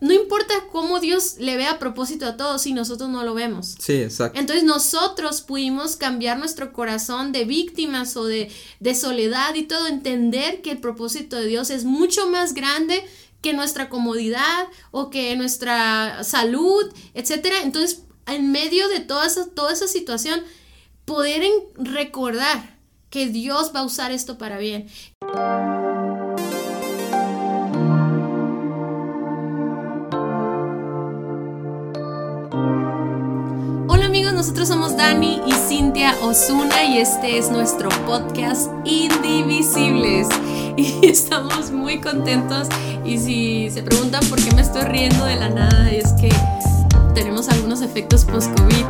no 0.00 0.14
importa 0.14 0.54
cómo 0.72 0.98
Dios 0.98 1.36
le 1.38 1.56
vea 1.56 1.72
a 1.72 1.78
propósito 1.78 2.26
a 2.26 2.36
todos 2.36 2.62
si 2.62 2.72
nosotros 2.72 3.10
no 3.10 3.22
lo 3.22 3.34
vemos. 3.34 3.76
Sí, 3.78 4.02
exacto. 4.02 4.38
Entonces 4.38 4.64
nosotros 4.64 5.42
pudimos 5.42 5.96
cambiar 5.96 6.38
nuestro 6.38 6.72
corazón 6.72 7.32
de 7.32 7.44
víctimas 7.44 8.16
o 8.16 8.24
de, 8.24 8.50
de 8.80 8.94
soledad 8.94 9.54
y 9.54 9.64
todo, 9.64 9.86
entender 9.86 10.62
que 10.62 10.72
el 10.72 10.78
propósito 10.78 11.36
de 11.36 11.46
Dios 11.46 11.70
es 11.70 11.84
mucho 11.84 12.28
más 12.28 12.54
grande 12.54 13.04
que 13.42 13.52
nuestra 13.52 13.88
comodidad 13.88 14.66
o 14.90 15.10
que 15.10 15.36
nuestra 15.36 16.24
salud, 16.24 16.92
etcétera. 17.14 17.62
Entonces, 17.62 18.02
en 18.26 18.52
medio 18.52 18.88
de 18.88 19.00
toda 19.00 19.26
esa, 19.26 19.50
toda 19.50 19.72
esa 19.72 19.88
situación, 19.88 20.42
poder 21.04 21.42
recordar 21.76 22.78
que 23.10 23.26
Dios 23.26 23.72
va 23.74 23.80
a 23.80 23.84
usar 23.84 24.12
esto 24.12 24.38
para 24.38 24.58
bien. 24.58 24.88
Nosotros 34.40 34.68
somos 34.68 34.96
Dani 34.96 35.38
y 35.46 35.52
Cintia 35.52 36.14
Osuna 36.22 36.82
y 36.84 36.96
este 36.96 37.36
es 37.36 37.50
nuestro 37.50 37.90
podcast 38.06 38.70
Indivisibles. 38.86 40.28
Y 40.78 41.06
estamos 41.06 41.70
muy 41.70 42.00
contentos 42.00 42.66
y 43.04 43.18
si 43.18 43.68
se 43.68 43.82
preguntan 43.82 44.24
por 44.30 44.42
qué 44.42 44.54
me 44.54 44.62
estoy 44.62 44.84
riendo 44.84 45.26
de 45.26 45.36
la 45.36 45.50
nada, 45.50 45.90
es 45.90 46.12
que 46.12 46.32
tenemos 47.14 47.50
algunos 47.50 47.82
efectos 47.82 48.24
post-COVID. 48.24 48.86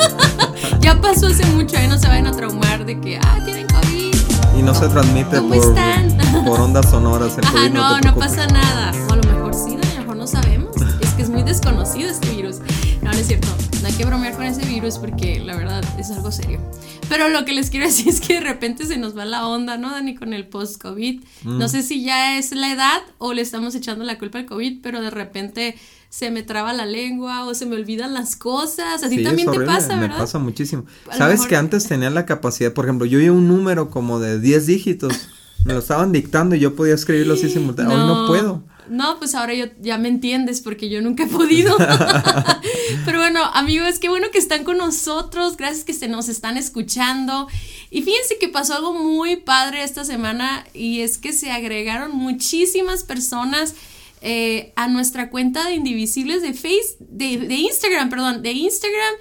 ya 0.80 0.98
pasó 1.02 1.26
hace 1.26 1.44
mucho, 1.48 1.76
ahí 1.76 1.86
no 1.86 1.98
se 1.98 2.08
vayan 2.08 2.28
a 2.28 2.32
traumar 2.32 2.86
de 2.86 2.98
que, 2.98 3.18
ah, 3.18 3.40
tienen 3.44 3.66
COVID. 3.66 4.58
Y 4.58 4.62
no 4.62 4.74
se 4.74 4.88
transmite 4.88 5.36
¿Cómo 5.36 5.54
por, 5.54 5.68
están? 5.68 6.16
por 6.46 6.60
ondas 6.60 6.88
sonoras. 6.88 7.36
el 7.36 7.44
Ajá, 7.44 7.58
COVID, 7.58 7.72
no, 7.74 8.00
no, 8.00 8.14
pasa 8.14 8.46
nada. 8.46 8.92
O 9.10 9.12
a 9.12 9.16
lo 9.16 9.22
mejor 9.24 9.54
sí, 9.54 9.74
a 9.74 9.94
lo 9.96 10.00
mejor 10.00 10.16
no 10.16 10.26
sabemos. 10.26 10.74
Es 11.02 11.10
que 11.10 11.20
es 11.20 11.28
muy 11.28 11.42
desconocido 11.42 12.08
este 12.08 12.30
virus. 12.30 12.60
No, 13.02 13.10
no 13.12 13.18
es 13.18 13.26
cierto. 13.26 13.48
No 13.80 13.88
hay 13.88 13.94
que 13.94 14.04
bromear 14.04 14.34
con 14.34 14.44
ese 14.44 14.64
virus 14.64 14.98
porque 14.98 15.40
la 15.40 15.56
verdad 15.56 15.82
es 15.98 16.10
algo 16.10 16.30
serio. 16.30 16.60
Pero 17.08 17.28
lo 17.28 17.44
que 17.44 17.52
les 17.52 17.68
quiero 17.70 17.86
decir 17.86 18.08
es 18.08 18.20
que 18.20 18.34
de 18.34 18.40
repente 18.40 18.86
se 18.86 18.96
nos 18.96 19.16
va 19.16 19.24
la 19.24 19.46
onda, 19.46 19.76
¿no, 19.76 19.90
Dani? 19.90 20.14
Con 20.14 20.32
el 20.32 20.46
post-COVID. 20.46 21.20
Mm. 21.44 21.58
No 21.58 21.68
sé 21.68 21.82
si 21.82 22.04
ya 22.04 22.38
es 22.38 22.52
la 22.52 22.72
edad 22.72 23.02
o 23.18 23.32
le 23.32 23.42
estamos 23.42 23.74
echando 23.74 24.04
la 24.04 24.18
culpa 24.18 24.38
al 24.38 24.46
COVID, 24.46 24.80
pero 24.82 25.00
de 25.02 25.10
repente 25.10 25.74
se 26.10 26.30
me 26.30 26.42
traba 26.42 26.72
la 26.74 26.86
lengua 26.86 27.44
o 27.46 27.54
se 27.54 27.66
me 27.66 27.74
olvidan 27.74 28.14
las 28.14 28.36
cosas. 28.36 29.02
Así 29.02 29.16
Sí, 29.16 29.24
también 29.24 29.48
es 29.48 29.58
te 29.58 29.64
pasa, 29.64 29.94
Me 29.96 30.02
¿verdad? 30.02 30.18
pasa 30.18 30.38
muchísimo. 30.38 30.84
A 31.10 31.16
Sabes 31.16 31.34
mejor- 31.40 31.48
que 31.48 31.56
antes 31.56 31.88
tenía 31.88 32.10
la 32.10 32.24
capacidad, 32.24 32.72
por 32.72 32.84
ejemplo, 32.84 33.04
yo 33.06 33.18
oía 33.18 33.32
un 33.32 33.48
número 33.48 33.90
como 33.90 34.20
de 34.20 34.38
10 34.38 34.66
dígitos, 34.66 35.28
me 35.64 35.72
lo 35.72 35.80
estaban 35.80 36.12
dictando 36.12 36.54
y 36.54 36.60
yo 36.60 36.76
podía 36.76 36.94
escribirlo 36.94 37.34
así 37.34 37.48
simultáneamente. 37.50 38.10
Hoy 38.12 38.16
no 38.20 38.26
puedo. 38.28 38.62
No, 38.88 39.18
pues 39.18 39.34
ahora 39.34 39.54
yo, 39.54 39.66
ya 39.80 39.98
me 39.98 40.08
entiendes 40.08 40.60
porque 40.60 40.88
yo 40.88 41.00
nunca 41.00 41.24
he 41.24 41.26
podido. 41.26 41.76
Pero 43.04 43.18
bueno, 43.18 43.44
amigos, 43.54 43.98
qué 43.98 44.08
bueno 44.08 44.28
que 44.30 44.38
están 44.38 44.64
con 44.64 44.78
nosotros. 44.78 45.56
Gracias 45.56 45.84
que 45.84 45.94
se 45.94 46.08
nos 46.08 46.28
están 46.28 46.56
escuchando. 46.56 47.48
Y 47.90 48.02
fíjense 48.02 48.38
que 48.38 48.48
pasó 48.48 48.74
algo 48.74 48.94
muy 48.94 49.36
padre 49.36 49.82
esta 49.82 50.04
semana 50.04 50.66
y 50.74 51.00
es 51.00 51.18
que 51.18 51.32
se 51.32 51.50
agregaron 51.50 52.12
muchísimas 52.12 53.04
personas 53.04 53.74
eh, 54.20 54.72
a 54.76 54.88
nuestra 54.88 55.30
cuenta 55.30 55.64
de 55.64 55.74
Indivisibles 55.74 56.42
de 56.42 56.54
Face, 56.54 56.96
de, 57.00 57.38
de 57.38 57.54
Instagram, 57.54 58.08
perdón, 58.08 58.42
de 58.42 58.52
Instagram. 58.52 59.14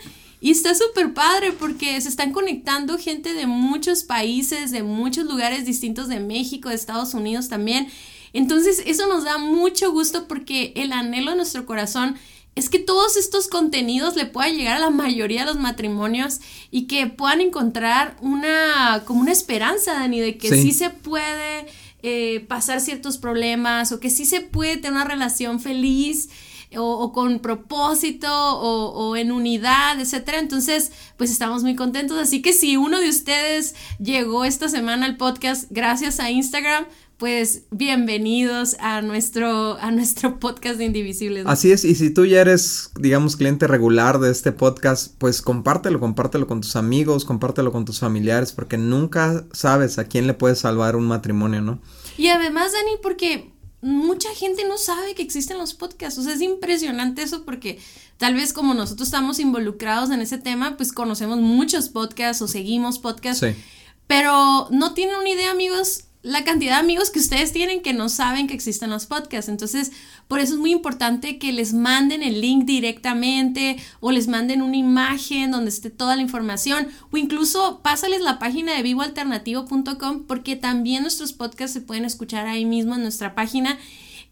Y 0.44 0.50
está 0.50 0.74
súper 0.74 1.14
padre 1.14 1.52
porque 1.52 2.02
se 2.02 2.10
están 2.10 2.32
conectando 2.32 2.98
gente 2.98 3.34
de 3.34 3.46
muchos 3.46 4.04
países, 4.04 4.72
de 4.72 4.82
muchos 4.82 5.26
lugares 5.26 5.68
distintos 5.68 6.08
de 6.08 6.20
México, 6.20 6.70
de 6.70 6.76
Estados 6.76 7.14
Unidos 7.14 7.48
también. 7.48 7.90
Entonces 8.34 8.82
eso 8.86 9.08
nos 9.08 9.24
da 9.24 9.38
mucho 9.38 9.92
gusto 9.92 10.28
porque 10.28 10.74
el 10.76 10.92
anhelo 10.94 11.32
de 11.32 11.38
nuestro 11.38 11.66
corazón 11.66 12.16
es 12.56 12.70
que 12.70 12.80
todos 12.80 13.16
estos 13.16 13.48
contenidos 13.48 14.16
le 14.18 14.26
puedan 14.26 14.56
llegar 14.58 14.76
a 14.78 14.80
la 14.80 14.90
mayoría 14.90 15.42
de 15.42 15.46
los 15.48 15.60
matrimonios 15.60 16.40
y 16.70 16.86
que 16.88 17.08
puedan 17.08 17.40
encontrar 17.42 18.18
una 18.22 19.04
como 19.06 19.22
una 19.22 19.32
esperanza, 19.32 19.94
Dani, 19.94 20.20
de 20.20 20.38
que 20.38 20.50
sí, 20.50 20.62
Sí. 20.64 20.72
se 20.74 20.90
puede 20.90 21.66
eh, 22.04 22.42
pasar 22.50 22.82
ciertos 22.82 23.18
problemas 23.18 23.92
o 23.92 24.00
que 24.00 24.10
sí 24.10 24.26
se 24.26 24.42
puede 24.42 24.76
tener 24.78 24.94
una 24.94 25.06
relación 25.06 25.60
feliz 25.62 26.30
o, 26.76 26.82
o 26.84 27.12
con 27.14 27.40
propósito 27.40 28.28
o, 28.32 28.90
o 29.10 29.16
en 29.16 29.32
unidad, 29.32 30.00
etcétera. 30.00 30.40
Entonces, 30.40 30.92
pues 31.18 31.32
estamos 31.32 31.64
muy 31.64 31.76
contentos. 31.76 32.18
Así 32.18 32.42
que 32.42 32.54
si 32.54 32.76
uno 32.78 33.00
de 33.00 33.10
ustedes 33.10 33.76
llegó 34.00 34.46
esta 34.46 34.68
semana 34.68 35.06
al 35.06 35.18
podcast 35.18 35.66
gracias 35.70 36.20
a 36.20 36.32
Instagram, 36.32 36.86
pues 37.22 37.66
bienvenidos 37.70 38.76
a 38.80 39.04
nuestro, 39.04 39.78
a 39.78 39.92
nuestro 39.92 40.40
podcast 40.40 40.80
de 40.80 40.86
Indivisibles. 40.86 41.44
¿no? 41.44 41.52
Así 41.52 41.72
es, 41.72 41.86
y 41.86 41.94
si 41.94 42.10
tú 42.10 42.26
ya 42.26 42.42
eres, 42.42 42.90
digamos, 43.00 43.36
cliente 43.36 43.68
regular 43.68 44.18
de 44.18 44.32
este 44.32 44.52
podcast, 44.52 45.14
pues 45.20 45.44
compártelo, 45.44 46.00
compártelo 46.00 46.48
con 46.48 46.62
tus 46.62 46.76
amigos, 46.76 47.24
compártelo 47.24 47.72
con 47.72 47.86
tus 47.86 48.00
familiares, 48.00 48.54
porque 48.54 48.80
nunca 48.80 49.46
sabes 49.54 50.00
a 50.00 50.06
quién 50.06 50.26
le 50.26 50.34
puedes 50.34 50.58
salvar 50.58 50.96
un 50.96 51.06
matrimonio, 51.06 51.62
¿no? 51.62 51.80
Y 52.18 52.30
además, 52.30 52.72
Dani, 52.74 52.94
porque 53.04 53.52
mucha 53.82 54.34
gente 54.34 54.68
no 54.68 54.80
sabe 54.80 55.14
que 55.14 55.22
existen 55.22 55.60
los 55.60 55.76
podcasts. 55.76 56.18
O 56.18 56.24
sea, 56.24 56.34
es 56.34 56.42
impresionante 56.42 57.22
eso 57.22 57.46
porque 57.46 57.78
tal 58.18 58.34
vez 58.34 58.52
como 58.52 58.74
nosotros 58.74 59.10
estamos 59.10 59.38
involucrados 59.38 60.10
en 60.10 60.22
ese 60.22 60.40
tema, 60.40 60.76
pues 60.76 60.92
conocemos 60.92 61.38
muchos 61.38 61.90
podcasts 61.90 62.42
o 62.42 62.48
seguimos 62.48 62.98
podcasts. 62.98 63.46
Sí. 63.46 63.56
Pero 64.08 64.70
no 64.72 64.96
tienen 64.96 65.18
una 65.18 65.30
idea, 65.30 65.52
amigos, 65.52 66.06
la 66.24 66.44
cantidad 66.44 66.76
de 66.76 66.80
amigos 66.82 67.10
que 67.10 67.20
ustedes 67.20 67.52
tienen 67.52 67.82
que 67.82 67.94
no 67.94 68.08
saben 68.08 68.48
que 68.48 68.54
existen 68.54 68.92
los 68.92 69.08
podcasts. 69.08 69.50
Entonces, 69.50 69.92
por 70.28 70.40
eso 70.40 70.54
es 70.54 70.60
muy 70.60 70.72
importante 70.72 71.40
que 71.40 71.52
les 71.52 71.74
manden 71.74 72.22
el 72.22 72.42
link 72.42 72.66
directamente 72.66 73.78
o 74.00 74.12
les 74.12 74.28
manden 74.28 74.62
una 74.62 74.78
imagen 74.78 75.52
donde 75.52 75.70
esté 75.70 75.90
toda 75.90 76.16
la 76.16 76.22
información 76.22 76.88
o 77.12 77.18
incluso 77.18 77.82
pásales 77.82 78.22
la 78.22 78.38
página 78.38 78.76
de 78.76 78.84
vivoalternativo.com 78.84 80.24
porque 80.28 80.56
también 80.56 81.02
nuestros 81.02 81.34
podcasts 81.34 81.74
se 81.74 81.82
pueden 81.82 82.06
escuchar 82.06 82.46
ahí 82.46 82.66
mismo 82.66 82.96
en 82.96 83.02
nuestra 83.02 83.34
página. 83.34 83.80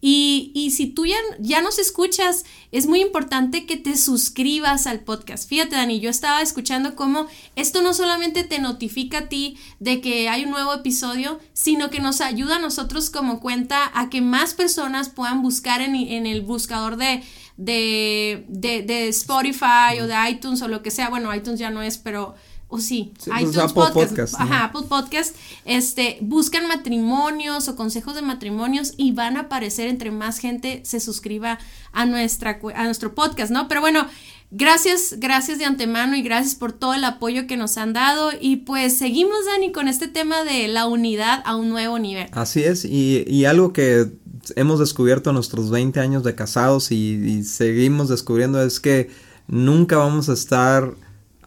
Y, 0.00 0.50
y, 0.54 0.70
si 0.70 0.86
tú 0.86 1.04
ya, 1.04 1.16
ya 1.38 1.60
nos 1.60 1.78
escuchas, 1.78 2.44
es 2.72 2.86
muy 2.86 3.02
importante 3.02 3.66
que 3.66 3.76
te 3.76 3.96
suscribas 3.96 4.86
al 4.86 5.00
podcast. 5.00 5.48
Fíjate, 5.48 5.76
Dani, 5.76 6.00
yo 6.00 6.08
estaba 6.08 6.40
escuchando 6.40 6.96
cómo 6.96 7.26
esto 7.54 7.82
no 7.82 7.92
solamente 7.92 8.42
te 8.42 8.60
notifica 8.60 9.18
a 9.18 9.28
ti 9.28 9.58
de 9.78 10.00
que 10.00 10.28
hay 10.30 10.44
un 10.44 10.50
nuevo 10.50 10.72
episodio, 10.72 11.38
sino 11.52 11.90
que 11.90 12.00
nos 12.00 12.22
ayuda 12.22 12.56
a 12.56 12.60
nosotros 12.60 13.10
como 13.10 13.40
cuenta 13.40 13.90
a 13.92 14.08
que 14.08 14.22
más 14.22 14.54
personas 14.54 15.10
puedan 15.10 15.42
buscar 15.42 15.82
en, 15.82 15.94
en 15.94 16.26
el 16.26 16.40
buscador 16.40 16.96
de, 16.96 17.22
de, 17.58 18.46
de, 18.48 18.82
de 18.82 19.08
Spotify 19.08 20.00
o 20.00 20.06
de 20.06 20.14
iTunes 20.30 20.62
o 20.62 20.68
lo 20.68 20.82
que 20.82 20.90
sea. 20.90 21.10
Bueno, 21.10 21.34
iTunes 21.34 21.60
ya 21.60 21.70
no 21.70 21.82
es, 21.82 21.98
pero 21.98 22.34
o 22.70 22.78
sí, 22.78 23.12
Sí, 23.18 23.30
pues, 23.30 23.42
iTunes 23.42 23.58
Apple 23.58 23.74
Podcast, 23.74 24.10
Podcast, 24.10 24.32
¿no? 24.38 24.44
ajá, 24.44 24.64
Apple 24.64 24.82
Podcast, 24.88 25.36
este, 25.64 26.18
buscan 26.20 26.68
matrimonios 26.68 27.68
o 27.68 27.76
consejos 27.76 28.14
de 28.14 28.22
matrimonios 28.22 28.94
y 28.96 29.12
van 29.12 29.36
a 29.36 29.40
aparecer 29.40 29.88
entre 29.88 30.10
más 30.10 30.38
gente 30.38 30.80
se 30.84 31.00
suscriba 31.00 31.58
a 31.92 32.06
nuestra 32.06 32.60
a 32.74 32.84
nuestro 32.84 33.14
podcast, 33.14 33.50
¿no? 33.50 33.66
Pero 33.66 33.80
bueno, 33.80 34.06
gracias, 34.52 35.16
gracias 35.18 35.58
de 35.58 35.64
antemano 35.64 36.16
y 36.16 36.22
gracias 36.22 36.54
por 36.54 36.72
todo 36.72 36.94
el 36.94 37.04
apoyo 37.04 37.46
que 37.46 37.56
nos 37.56 37.76
han 37.76 37.92
dado 37.92 38.30
y 38.40 38.56
pues 38.56 38.96
seguimos 38.96 39.44
Dani 39.46 39.72
con 39.72 39.88
este 39.88 40.08
tema 40.08 40.44
de 40.44 40.68
la 40.68 40.86
unidad 40.86 41.42
a 41.44 41.56
un 41.56 41.68
nuevo 41.68 41.98
nivel. 41.98 42.28
Así 42.32 42.62
es, 42.62 42.84
y, 42.84 43.24
y 43.26 43.44
algo 43.46 43.72
que 43.72 44.12
hemos 44.56 44.78
descubierto 44.78 45.30
en 45.30 45.34
nuestros 45.34 45.70
20 45.70 46.00
años 46.00 46.22
de 46.24 46.34
casados 46.34 46.92
y, 46.92 47.14
y 47.14 47.42
seguimos 47.44 48.08
descubriendo 48.08 48.62
es 48.62 48.80
que 48.80 49.10
nunca 49.48 49.96
vamos 49.96 50.28
a 50.28 50.32
estar 50.32 50.94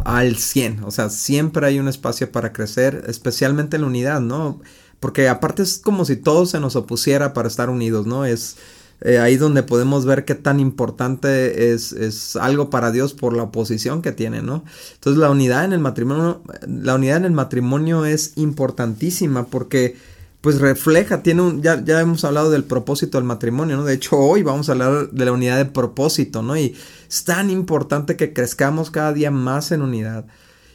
al 0.03 0.37
100, 0.37 0.83
o 0.83 0.91
sea, 0.91 1.09
siempre 1.09 1.67
hay 1.67 1.79
un 1.79 1.87
espacio 1.87 2.31
para 2.31 2.53
crecer, 2.53 3.03
especialmente 3.07 3.75
en 3.75 3.83
la 3.83 3.87
unidad, 3.87 4.21
¿no? 4.21 4.59
Porque 4.99 5.27
aparte 5.27 5.63
es 5.63 5.77
como 5.77 6.05
si 6.05 6.15
todo 6.15 6.45
se 6.45 6.59
nos 6.59 6.75
opusiera 6.75 7.33
para 7.33 7.47
estar 7.47 7.69
unidos, 7.69 8.05
¿no? 8.07 8.25
Es 8.25 8.57
eh, 9.01 9.19
ahí 9.19 9.35
donde 9.35 9.63
podemos 9.63 10.05
ver 10.05 10.23
qué 10.23 10.33
tan 10.33 10.59
importante 10.61 11.73
es, 11.73 11.91
es 11.91 12.37
algo 12.37 12.69
para 12.69 12.91
Dios 12.91 13.13
por 13.13 13.35
la 13.35 13.43
oposición 13.43 14.01
que 14.01 14.13
tiene, 14.13 14.41
¿no? 14.41 14.63
Entonces 14.93 15.19
la 15.19 15.29
unidad 15.29 15.65
en 15.65 15.73
el 15.73 15.79
matrimonio, 15.79 16.41
la 16.65 16.95
unidad 16.95 17.17
en 17.17 17.25
el 17.25 17.31
matrimonio 17.33 18.05
es 18.05 18.33
importantísima 18.37 19.47
porque 19.47 19.97
pues 20.39 20.59
refleja, 20.59 21.23
tiene 21.23 21.41
un, 21.41 21.61
ya, 21.61 21.83
ya 21.83 22.01
hemos 22.01 22.25
hablado 22.25 22.51
del 22.51 22.65
propósito 22.65 23.17
del 23.17 23.25
matrimonio, 23.25 23.77
¿no? 23.77 23.85
De 23.85 23.93
hecho, 23.93 24.17
hoy 24.17 24.43
vamos 24.43 24.67
a 24.67 24.73
hablar 24.73 25.09
de 25.09 25.25
la 25.25 25.31
unidad 25.31 25.57
de 25.57 25.65
propósito, 25.65 26.41
¿no? 26.41 26.57
Y 26.57 26.75
es 27.13 27.25
tan 27.25 27.51
importante 27.51 28.17
que 28.17 28.33
crezcamos 28.33 28.89
cada 28.89 29.13
día 29.13 29.29
más 29.29 29.71
en 29.71 29.83
unidad. 29.83 30.25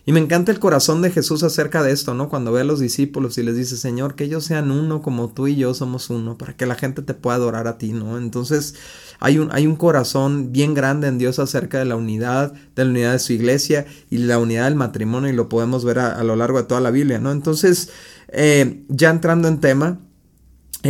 Y 0.06 0.12
me 0.12 0.20
encanta 0.20 0.52
el 0.52 0.60
corazón 0.60 1.02
de 1.02 1.10
Jesús 1.10 1.42
acerca 1.42 1.82
de 1.82 1.90
esto, 1.90 2.14
¿no? 2.14 2.28
Cuando 2.28 2.52
ve 2.52 2.60
a 2.60 2.64
los 2.64 2.78
discípulos 2.78 3.36
y 3.38 3.42
les 3.42 3.56
dice, 3.56 3.76
Señor, 3.76 4.14
que 4.14 4.22
ellos 4.22 4.44
sean 4.44 4.70
uno 4.70 5.02
como 5.02 5.30
tú 5.30 5.48
y 5.48 5.56
yo 5.56 5.74
somos 5.74 6.10
uno, 6.10 6.38
para 6.38 6.56
que 6.56 6.64
la 6.64 6.76
gente 6.76 7.02
te 7.02 7.12
pueda 7.12 7.36
adorar 7.36 7.66
a 7.66 7.76
ti, 7.76 7.92
¿no? 7.92 8.18
Entonces, 8.18 8.76
hay 9.18 9.40
un, 9.40 9.50
hay 9.50 9.66
un 9.66 9.74
corazón 9.74 10.52
bien 10.52 10.74
grande 10.74 11.08
en 11.08 11.18
Dios 11.18 11.40
acerca 11.40 11.80
de 11.80 11.86
la 11.86 11.96
unidad, 11.96 12.52
de 12.76 12.84
la 12.84 12.90
unidad 12.92 13.12
de 13.14 13.18
su 13.18 13.32
iglesia 13.32 13.84
y 14.08 14.18
la 14.18 14.38
unidad 14.38 14.66
del 14.66 14.76
matrimonio, 14.76 15.30
y 15.30 15.34
lo 15.34 15.48
podemos 15.48 15.84
ver 15.84 15.98
a, 15.98 16.22
lo 16.22 16.36
largo 16.36 16.58
de 16.58 16.68
toda 16.68 16.80
la 16.80 16.92
Biblia, 16.92 17.18
¿no? 17.18 17.32
Entonces, 17.32 17.90
eh, 18.28 18.84
ya 18.88 19.10
entrando 19.10 19.48
en 19.48 19.58
tema, 19.58 19.98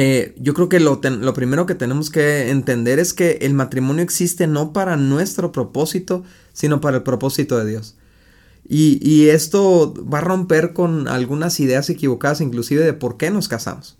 eh, 0.01 0.33
yo 0.39 0.55
creo 0.55 0.69
que 0.69 0.79
lo, 0.79 1.01
lo, 1.03 1.35
primero 1.35 1.67
que 1.67 1.75
tenemos 1.75 2.09
que 2.09 2.51
entender 2.51 3.01
es 3.01 3.13
que 3.13 3.39
el 3.41 3.53
matrimonio 3.53 4.05
existe 4.05 4.47
no 4.47 4.73
para 4.73 4.97
nuestro 4.97 5.51
propósito, 5.51 6.23
sino 6.53 6.81
para 6.81 6.99
el 6.99 7.03
propósito 7.03 7.59
de 7.59 7.69
Dios. 7.69 7.97
Y, 8.69 9.01
y 9.03 9.31
esto 9.31 9.93
va 9.95 10.19
a 10.19 10.21
romper 10.21 10.73
con 10.73 11.09
algunas 11.09 11.59
ideas 11.59 11.91
equivocadas, 11.91 12.41
inclusive 12.41 12.85
de 12.85 12.93
por 12.93 13.17
qué 13.17 13.33
nos 13.33 13.49
casamos. 13.49 13.99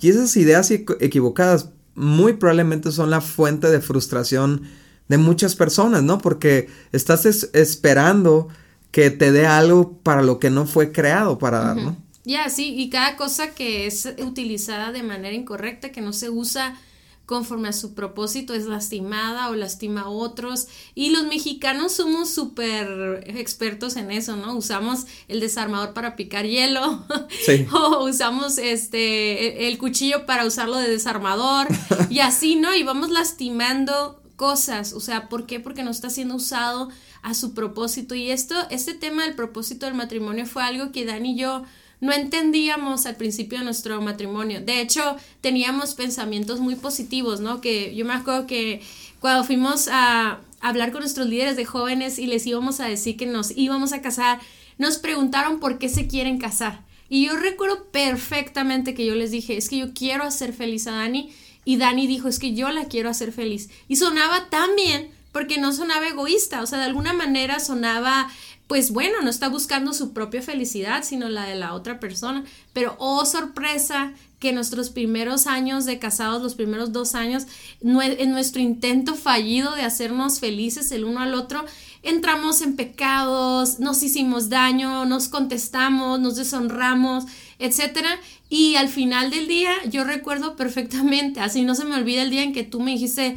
Y 0.00 0.08
esas 0.08 0.36
ideas 0.36 0.72
equivocadas 0.72 1.70
muy 1.94 2.32
probablemente 2.32 2.90
son 2.90 3.10
la 3.10 3.20
fuente 3.20 3.70
de 3.70 3.80
frustración 3.80 4.62
de 5.06 5.18
muchas 5.18 5.54
personas, 5.54 6.02
¿no? 6.02 6.18
Porque 6.18 6.68
estás 6.90 7.26
esperando 7.26 8.48
que 8.90 9.10
te 9.10 9.30
dé 9.30 9.46
algo 9.46 9.98
para 10.02 10.22
lo 10.22 10.40
que 10.40 10.50
no 10.50 10.66
fue 10.66 10.90
creado 10.90 11.38
para 11.38 11.60
dar, 11.60 11.76
¿no? 11.76 11.96
Ya, 12.28 12.50
sí, 12.50 12.74
y 12.76 12.90
cada 12.90 13.16
cosa 13.16 13.54
que 13.54 13.86
es 13.86 14.06
utilizada 14.18 14.92
de 14.92 15.02
manera 15.02 15.34
incorrecta, 15.34 15.92
que 15.92 16.02
no 16.02 16.12
se 16.12 16.28
usa 16.28 16.78
conforme 17.24 17.68
a 17.68 17.72
su 17.72 17.94
propósito, 17.94 18.52
es 18.52 18.66
lastimada 18.66 19.48
o 19.48 19.54
lastima 19.54 20.02
a 20.02 20.08
otros. 20.10 20.68
Y 20.94 21.08
los 21.08 21.24
mexicanos 21.24 21.92
somos 21.92 22.28
súper 22.28 23.24
expertos 23.26 23.96
en 23.96 24.10
eso, 24.10 24.36
¿no? 24.36 24.54
Usamos 24.54 25.06
el 25.28 25.40
desarmador 25.40 25.94
para 25.94 26.16
picar 26.16 26.44
hielo, 26.44 27.06
sí. 27.46 27.66
o 27.72 28.04
usamos 28.04 28.58
este, 28.58 29.66
el, 29.66 29.72
el 29.72 29.78
cuchillo 29.78 30.26
para 30.26 30.44
usarlo 30.44 30.76
de 30.76 30.90
desarmador, 30.90 31.66
y 32.10 32.18
así, 32.18 32.56
¿no? 32.56 32.74
Y 32.76 32.82
vamos 32.82 33.08
lastimando 33.08 34.22
cosas, 34.36 34.92
o 34.92 35.00
sea, 35.00 35.30
¿por 35.30 35.46
qué? 35.46 35.60
Porque 35.60 35.82
no 35.82 35.90
está 35.90 36.10
siendo 36.10 36.34
usado 36.34 36.90
a 37.22 37.32
su 37.32 37.54
propósito. 37.54 38.14
Y 38.14 38.30
esto, 38.30 38.54
este 38.68 38.92
tema 38.92 39.24
del 39.24 39.34
propósito 39.34 39.86
del 39.86 39.94
matrimonio 39.94 40.44
fue 40.44 40.62
algo 40.62 40.92
que 40.92 41.06
Dani 41.06 41.32
y 41.32 41.38
yo 41.38 41.64
no 42.00 42.12
entendíamos 42.12 43.06
al 43.06 43.16
principio 43.16 43.58
de 43.58 43.64
nuestro 43.64 44.00
matrimonio. 44.00 44.60
De 44.60 44.80
hecho, 44.80 45.16
teníamos 45.40 45.94
pensamientos 45.94 46.60
muy 46.60 46.76
positivos, 46.76 47.40
¿no? 47.40 47.60
Que 47.60 47.94
yo 47.94 48.04
me 48.04 48.14
acuerdo 48.14 48.46
que 48.46 48.80
cuando 49.20 49.44
fuimos 49.44 49.88
a 49.90 50.40
hablar 50.60 50.92
con 50.92 51.00
nuestros 51.00 51.28
líderes 51.28 51.56
de 51.56 51.64
jóvenes 51.64 52.18
y 52.18 52.26
les 52.26 52.46
íbamos 52.46 52.80
a 52.80 52.86
decir 52.86 53.16
que 53.16 53.26
nos 53.26 53.56
íbamos 53.56 53.92
a 53.92 54.02
casar, 54.02 54.40
nos 54.76 54.98
preguntaron 54.98 55.60
por 55.60 55.78
qué 55.78 55.88
se 55.88 56.06
quieren 56.06 56.38
casar. 56.38 56.84
Y 57.08 57.26
yo 57.26 57.36
recuerdo 57.36 57.84
perfectamente 57.86 58.94
que 58.94 59.06
yo 59.06 59.14
les 59.14 59.30
dije, 59.30 59.56
es 59.56 59.68
que 59.68 59.78
yo 59.78 59.94
quiero 59.94 60.24
hacer 60.24 60.52
feliz 60.52 60.86
a 60.86 60.92
Dani. 60.92 61.30
Y 61.64 61.76
Dani 61.76 62.06
dijo, 62.06 62.28
es 62.28 62.38
que 62.38 62.54
yo 62.54 62.70
la 62.70 62.86
quiero 62.86 63.10
hacer 63.10 63.32
feliz. 63.32 63.70
Y 63.88 63.96
sonaba 63.96 64.48
tan 64.50 64.76
bien 64.76 65.10
porque 65.32 65.58
no 65.58 65.72
sonaba 65.72 66.08
egoísta, 66.08 66.62
o 66.62 66.66
sea, 66.66 66.78
de 66.78 66.84
alguna 66.84 67.12
manera 67.12 67.60
sonaba 67.60 68.30
pues 68.68 68.92
bueno, 68.92 69.22
no 69.22 69.30
está 69.30 69.48
buscando 69.48 69.94
su 69.94 70.12
propia 70.12 70.42
felicidad, 70.42 71.02
sino 71.02 71.30
la 71.30 71.46
de 71.46 71.56
la 71.56 71.72
otra 71.72 71.98
persona. 71.98 72.44
Pero, 72.74 72.94
oh 72.98 73.24
sorpresa, 73.24 74.12
que 74.38 74.52
nuestros 74.52 74.90
primeros 74.90 75.46
años 75.46 75.86
de 75.86 75.98
casados, 75.98 76.42
los 76.42 76.54
primeros 76.54 76.92
dos 76.92 77.14
años, 77.14 77.44
en 77.80 78.30
nuestro 78.30 78.60
intento 78.60 79.14
fallido 79.14 79.74
de 79.74 79.82
hacernos 79.82 80.38
felices 80.38 80.92
el 80.92 81.04
uno 81.04 81.20
al 81.20 81.32
otro, 81.32 81.64
entramos 82.02 82.60
en 82.60 82.76
pecados, 82.76 83.80
nos 83.80 84.02
hicimos 84.02 84.50
daño, 84.50 85.06
nos 85.06 85.28
contestamos, 85.28 86.20
nos 86.20 86.36
deshonramos, 86.36 87.24
etc. 87.58 88.04
Y 88.50 88.76
al 88.76 88.88
final 88.88 89.30
del 89.30 89.48
día, 89.48 89.72
yo 89.90 90.04
recuerdo 90.04 90.56
perfectamente, 90.56 91.40
así 91.40 91.64
no 91.64 91.74
se 91.74 91.86
me 91.86 91.96
olvida 91.96 92.22
el 92.22 92.30
día 92.30 92.42
en 92.42 92.52
que 92.52 92.64
tú 92.64 92.80
me 92.80 92.90
dijiste, 92.90 93.34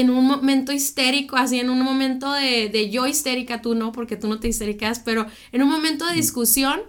en 0.00 0.10
un 0.10 0.24
momento 0.24 0.72
histérico, 0.72 1.36
así 1.36 1.58
en 1.58 1.70
un 1.70 1.80
momento 1.80 2.32
de, 2.32 2.68
de, 2.68 2.88
yo 2.88 3.06
histérica, 3.06 3.60
tú 3.62 3.74
no, 3.74 3.90
porque 3.90 4.16
tú 4.16 4.28
no 4.28 4.38
te 4.38 4.46
histericas, 4.46 5.00
pero 5.00 5.26
en 5.50 5.62
un 5.62 5.68
momento 5.68 6.06
de 6.06 6.14
discusión 6.14 6.80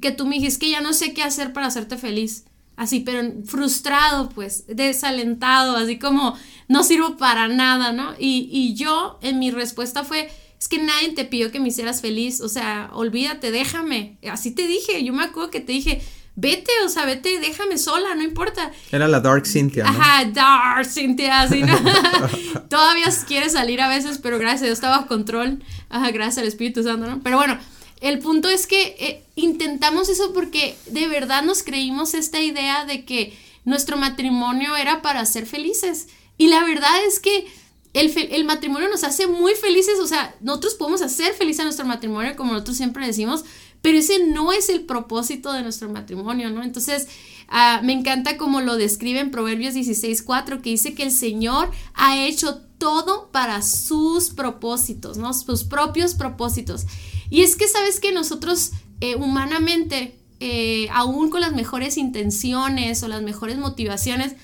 que 0.00 0.10
tú 0.10 0.26
me 0.26 0.36
dijiste 0.36 0.66
que 0.66 0.72
ya 0.72 0.82
no 0.82 0.92
sé 0.92 1.14
qué 1.14 1.22
hacer 1.22 1.52
para 1.52 1.66
hacerte 1.66 1.96
feliz. 1.96 2.44
Así, 2.76 3.00
pero 3.00 3.32
frustrado, 3.44 4.30
pues, 4.30 4.64
desalentado, 4.66 5.76
así 5.76 5.98
como 5.98 6.34
no 6.68 6.82
sirvo 6.82 7.16
para 7.16 7.48
nada, 7.48 7.92
¿no? 7.92 8.14
Y, 8.18 8.48
y 8.50 8.74
yo, 8.74 9.18
en 9.22 9.38
mi 9.38 9.50
respuesta 9.50 10.04
fue, 10.04 10.30
es 10.58 10.68
que 10.68 10.78
nadie 10.78 11.10
te 11.10 11.24
pidió 11.24 11.50
que 11.50 11.60
me 11.60 11.68
hicieras 11.68 12.02
feliz, 12.02 12.40
o 12.40 12.48
sea, 12.48 12.90
olvídate, 12.92 13.50
déjame. 13.50 14.18
Así 14.30 14.50
te 14.50 14.66
dije, 14.66 15.02
yo 15.02 15.12
me 15.14 15.24
acuerdo 15.24 15.50
que 15.50 15.60
te 15.60 15.72
dije, 15.72 16.02
vete, 16.36 16.70
o 16.84 16.88
sea, 16.88 17.04
vete, 17.04 17.38
déjame 17.40 17.78
sola, 17.78 18.14
no 18.14 18.22
importa. 18.22 18.70
Era 18.90 19.08
la 19.08 19.20
Dark 19.20 19.46
Cynthia. 19.46 19.84
¿no? 19.84 19.90
Ajá, 19.90 20.24
Dark 20.26 20.86
Cynthia, 20.86 21.42
así, 21.42 21.62
¿no? 21.62 21.76
Todavía 22.68 23.06
quiere 23.26 23.50
salir 23.50 23.80
a 23.80 23.88
veces, 23.88 24.18
pero 24.18 24.38
gracias 24.38 24.62
a 24.62 24.64
Dios 24.66 24.78
estaba 24.78 24.96
bajo 24.96 25.08
control. 25.08 25.62
Ajá, 25.88 26.10
gracias 26.10 26.38
al 26.38 26.46
Espíritu 26.46 26.82
Santo, 26.82 27.06
¿no? 27.06 27.20
Pero 27.22 27.36
bueno, 27.36 27.58
el 28.00 28.18
punto 28.18 28.48
es 28.48 28.66
que 28.66 28.96
eh, 28.98 29.24
intentamos 29.36 30.08
eso 30.08 30.32
porque 30.32 30.76
de 30.86 31.06
verdad 31.08 31.42
nos 31.42 31.62
creímos 31.62 32.14
esta 32.14 32.40
idea 32.40 32.84
de 32.84 33.04
que 33.04 33.36
nuestro 33.64 33.96
matrimonio 33.96 34.76
era 34.76 35.02
para 35.02 35.24
ser 35.26 35.46
felices. 35.46 36.08
Y 36.38 36.48
la 36.48 36.64
verdad 36.64 37.04
es 37.06 37.20
que 37.20 37.46
el, 37.92 38.12
el, 38.30 38.44
matrimonio 38.44 38.88
nos 38.88 39.04
hace 39.04 39.26
muy 39.26 39.54
felices, 39.54 39.98
o 40.00 40.06
sea, 40.06 40.34
nosotros 40.40 40.74
podemos 40.74 41.02
hacer 41.02 41.34
feliz 41.34 41.58
a 41.60 41.64
nuestro 41.64 41.84
matrimonio, 41.86 42.36
como 42.36 42.52
nosotros 42.52 42.76
siempre 42.76 43.06
decimos, 43.06 43.44
pero 43.82 43.98
ese 43.98 44.26
no 44.26 44.52
es 44.52 44.68
el 44.68 44.82
propósito 44.82 45.52
de 45.52 45.62
nuestro 45.62 45.88
matrimonio, 45.88 46.50
¿no? 46.50 46.62
Entonces, 46.62 47.08
uh, 47.50 47.84
me 47.84 47.92
encanta 47.92 48.36
como 48.36 48.60
lo 48.60 48.76
describe 48.76 49.20
en 49.20 49.30
Proverbios 49.30 49.74
16.4, 49.74 50.60
que 50.60 50.70
dice 50.70 50.94
que 50.94 51.04
el 51.04 51.12
Señor 51.12 51.70
ha 51.94 52.18
hecho 52.24 52.60
todo 52.78 53.30
para 53.32 53.62
sus 53.62 54.30
propósitos, 54.30 55.16
¿no? 55.16 55.32
Sus 55.32 55.64
propios 55.64 56.14
propósitos. 56.14 56.86
Y 57.30 57.42
es 57.42 57.56
que, 57.56 57.68
¿sabes 57.68 58.00
que 58.00 58.12
nosotros 58.12 58.72
eh, 59.00 59.16
humanamente, 59.16 60.18
eh, 60.40 60.88
aún 60.92 61.30
con 61.30 61.40
las 61.40 61.52
mejores 61.52 61.96
intenciones 61.96 63.02
o 63.02 63.08
las 63.08 63.22
mejores 63.22 63.58
motivaciones, 63.58 64.34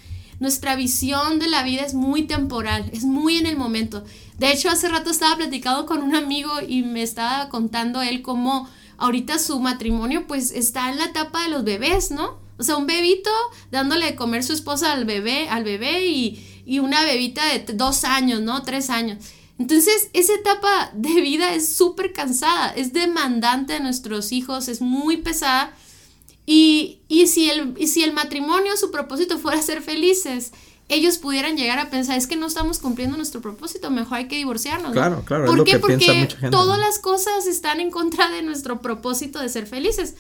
nuestra 0.40 0.76
visión 0.76 1.38
de 1.38 1.48
la 1.48 1.62
vida 1.62 1.82
es 1.82 1.94
muy 1.94 2.22
temporal, 2.22 2.88
es 2.92 3.04
muy 3.04 3.38
en 3.38 3.46
el 3.46 3.56
momento. 3.56 4.04
De 4.38 4.52
hecho, 4.52 4.68
hace 4.68 4.88
rato 4.88 5.10
estaba 5.10 5.36
platicando 5.36 5.86
con 5.86 6.02
un 6.02 6.14
amigo 6.14 6.50
y 6.66 6.82
me 6.82 7.02
estaba 7.02 7.48
contando 7.48 8.02
él 8.02 8.22
cómo 8.22 8.68
ahorita 8.98 9.38
su 9.38 9.60
matrimonio 9.60 10.26
pues 10.26 10.50
está 10.50 10.90
en 10.90 10.98
la 10.98 11.06
etapa 11.06 11.42
de 11.42 11.50
los 11.50 11.64
bebés, 11.64 12.10
¿no? 12.10 12.38
O 12.58 12.62
sea, 12.62 12.76
un 12.76 12.86
bebito 12.86 13.30
dándole 13.70 14.06
de 14.06 14.14
comer 14.14 14.42
su 14.42 14.52
esposa 14.52 14.92
al 14.92 15.04
bebé, 15.04 15.48
al 15.48 15.64
bebé 15.64 16.06
y, 16.06 16.62
y 16.64 16.78
una 16.78 17.04
bebita 17.04 17.44
de 17.46 17.60
dos 17.74 18.04
años, 18.04 18.40
¿no? 18.40 18.62
Tres 18.62 18.90
años. 18.90 19.18
Entonces, 19.58 20.10
esa 20.12 20.34
etapa 20.34 20.90
de 20.94 21.20
vida 21.20 21.54
es 21.54 21.74
súper 21.74 22.12
cansada, 22.12 22.70
es 22.70 22.92
demandante 22.92 23.74
de 23.74 23.80
nuestros 23.80 24.32
hijos, 24.32 24.68
es 24.68 24.80
muy 24.80 25.18
pesada. 25.18 25.74
Y, 26.46 27.00
y, 27.08 27.26
si 27.26 27.50
el, 27.50 27.74
y 27.76 27.88
si 27.88 28.04
el 28.04 28.12
matrimonio, 28.12 28.76
su 28.76 28.92
propósito 28.92 29.38
fuera 29.38 29.60
ser 29.60 29.82
felices, 29.82 30.52
ellos 30.88 31.18
pudieran 31.18 31.56
llegar 31.56 31.80
a 31.80 31.90
pensar, 31.90 32.16
es 32.16 32.28
que 32.28 32.36
no 32.36 32.46
estamos 32.46 32.78
cumpliendo 32.78 33.16
nuestro 33.16 33.40
propósito, 33.40 33.90
mejor 33.90 34.18
hay 34.18 34.28
que 34.28 34.36
divorciarnos. 34.36 34.92
Claro, 34.92 35.22
claro. 35.24 35.46
¿Por 35.46 35.58
es 35.58 35.64
qué? 35.64 35.72
Lo 35.72 35.78
que 35.78 35.80
Porque 35.80 35.96
mucha 35.96 36.38
gente, 36.38 36.50
todas 36.50 36.78
¿no? 36.78 36.84
las 36.84 37.00
cosas 37.00 37.46
están 37.46 37.80
en 37.80 37.90
contra 37.90 38.30
de 38.30 38.42
nuestro 38.42 38.80
propósito 38.80 39.40
de 39.40 39.48
ser 39.48 39.66
felices. 39.66 40.14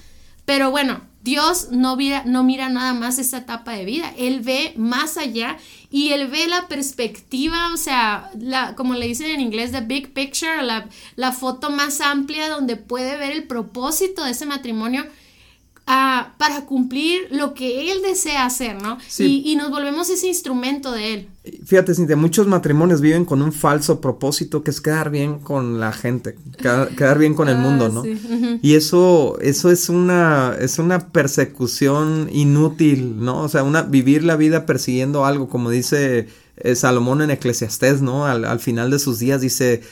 Pero 0.44 0.70
bueno, 0.70 1.00
Dios 1.22 1.68
no 1.72 1.96
mira, 1.96 2.22
no 2.24 2.44
mira 2.44 2.68
nada 2.68 2.94
más 2.94 3.18
esa 3.18 3.38
etapa 3.38 3.72
de 3.72 3.84
vida, 3.84 4.12
Él 4.16 4.40
ve 4.40 4.74
más 4.76 5.16
allá 5.16 5.58
y 5.90 6.10
Él 6.10 6.28
ve 6.28 6.46
la 6.46 6.68
perspectiva, 6.68 7.72
o 7.74 7.76
sea, 7.76 8.30
la, 8.38 8.76
como 8.76 8.94
le 8.94 9.06
dicen 9.06 9.30
en 9.30 9.40
inglés, 9.40 9.72
the 9.72 9.80
big 9.80 10.12
picture, 10.14 10.62
la, 10.62 10.88
la 11.16 11.32
foto 11.32 11.70
más 11.70 12.00
amplia 12.00 12.48
donde 12.48 12.76
puede 12.76 13.16
ver 13.16 13.32
el 13.32 13.44
propósito 13.44 14.22
de 14.24 14.30
ese 14.30 14.46
matrimonio 14.46 15.04
ah, 15.86 16.34
para 16.38 16.66
cumplir 16.66 17.28
lo 17.30 17.54
que 17.54 17.90
Él 17.92 18.02
desea 18.02 18.44
hacer, 18.44 18.80
¿no? 18.82 18.98
Sí. 19.06 19.42
Y, 19.44 19.52
y 19.52 19.56
nos 19.56 19.70
volvemos 19.70 20.10
ese 20.10 20.26
instrumento 20.28 20.92
de 20.92 21.14
Él. 21.14 21.28
Fíjate, 21.64 21.94
Cintia, 21.94 22.16
muchos 22.16 22.48
matrimonios 22.48 23.00
viven 23.00 23.24
con 23.24 23.40
un 23.40 23.52
falso 23.52 24.00
propósito 24.00 24.64
que 24.64 24.70
es 24.72 24.80
quedar 24.80 25.10
bien 25.10 25.38
con 25.38 25.78
la 25.78 25.92
gente, 25.92 26.36
quedar, 26.60 26.88
quedar 26.96 27.18
bien 27.18 27.34
con 27.34 27.48
el 27.48 27.56
Ah, 27.56 27.60
mundo, 27.60 27.88
¿no? 27.88 28.02
sí, 28.02 28.12
ujú. 28.12 28.58
Y 28.62 28.74
eso, 28.74 29.38
eso 29.40 29.70
es 29.70 29.88
una, 29.88 30.56
es 30.60 30.78
una 30.80 31.08
persecución 31.10 32.28
inútil, 32.32 33.16
¿no? 33.24 33.42
O 33.42 33.48
sea, 33.48 33.62
una, 33.62 33.82
vivir 33.82 34.24
la 34.24 34.36
vida 34.36 34.66
persiguiendo 34.66 35.24
algo, 35.24 35.48
como 35.48 35.70
dice 35.70 36.26
eh, 36.56 36.74
Salomón 36.74 37.22
en 37.22 37.30
Eclesiastés, 37.30 38.02
¿no? 38.02 38.26
Al, 38.26 38.44
al 38.44 38.58
final 38.60 38.90
de 38.90 38.98
sus 38.98 39.18
días 39.20 39.40
dice, 39.40 39.82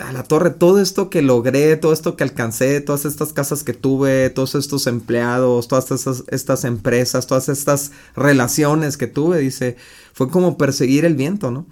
a 0.00 0.12
la 0.12 0.22
torre, 0.24 0.50
todo 0.50 0.80
esto 0.80 1.10
que 1.10 1.22
logré, 1.22 1.76
todo 1.76 1.92
esto 1.92 2.16
que 2.16 2.24
alcancé, 2.24 2.80
todas 2.80 3.04
estas 3.04 3.32
casas 3.32 3.62
que 3.64 3.74
tuve, 3.74 4.30
todos 4.30 4.54
estos 4.54 4.86
empleados, 4.86 5.68
todas 5.68 5.90
estas, 5.90 6.24
estas 6.28 6.64
empresas, 6.64 7.26
todas 7.26 7.48
estas 7.48 7.92
relaciones 8.16 8.96
que 8.96 9.06
tuve, 9.06 9.38
dice, 9.38 9.76
fue 10.12 10.28
como 10.28 10.56
perseguir 10.56 11.04
el 11.04 11.14
viento, 11.14 11.50
¿no? 11.50 11.66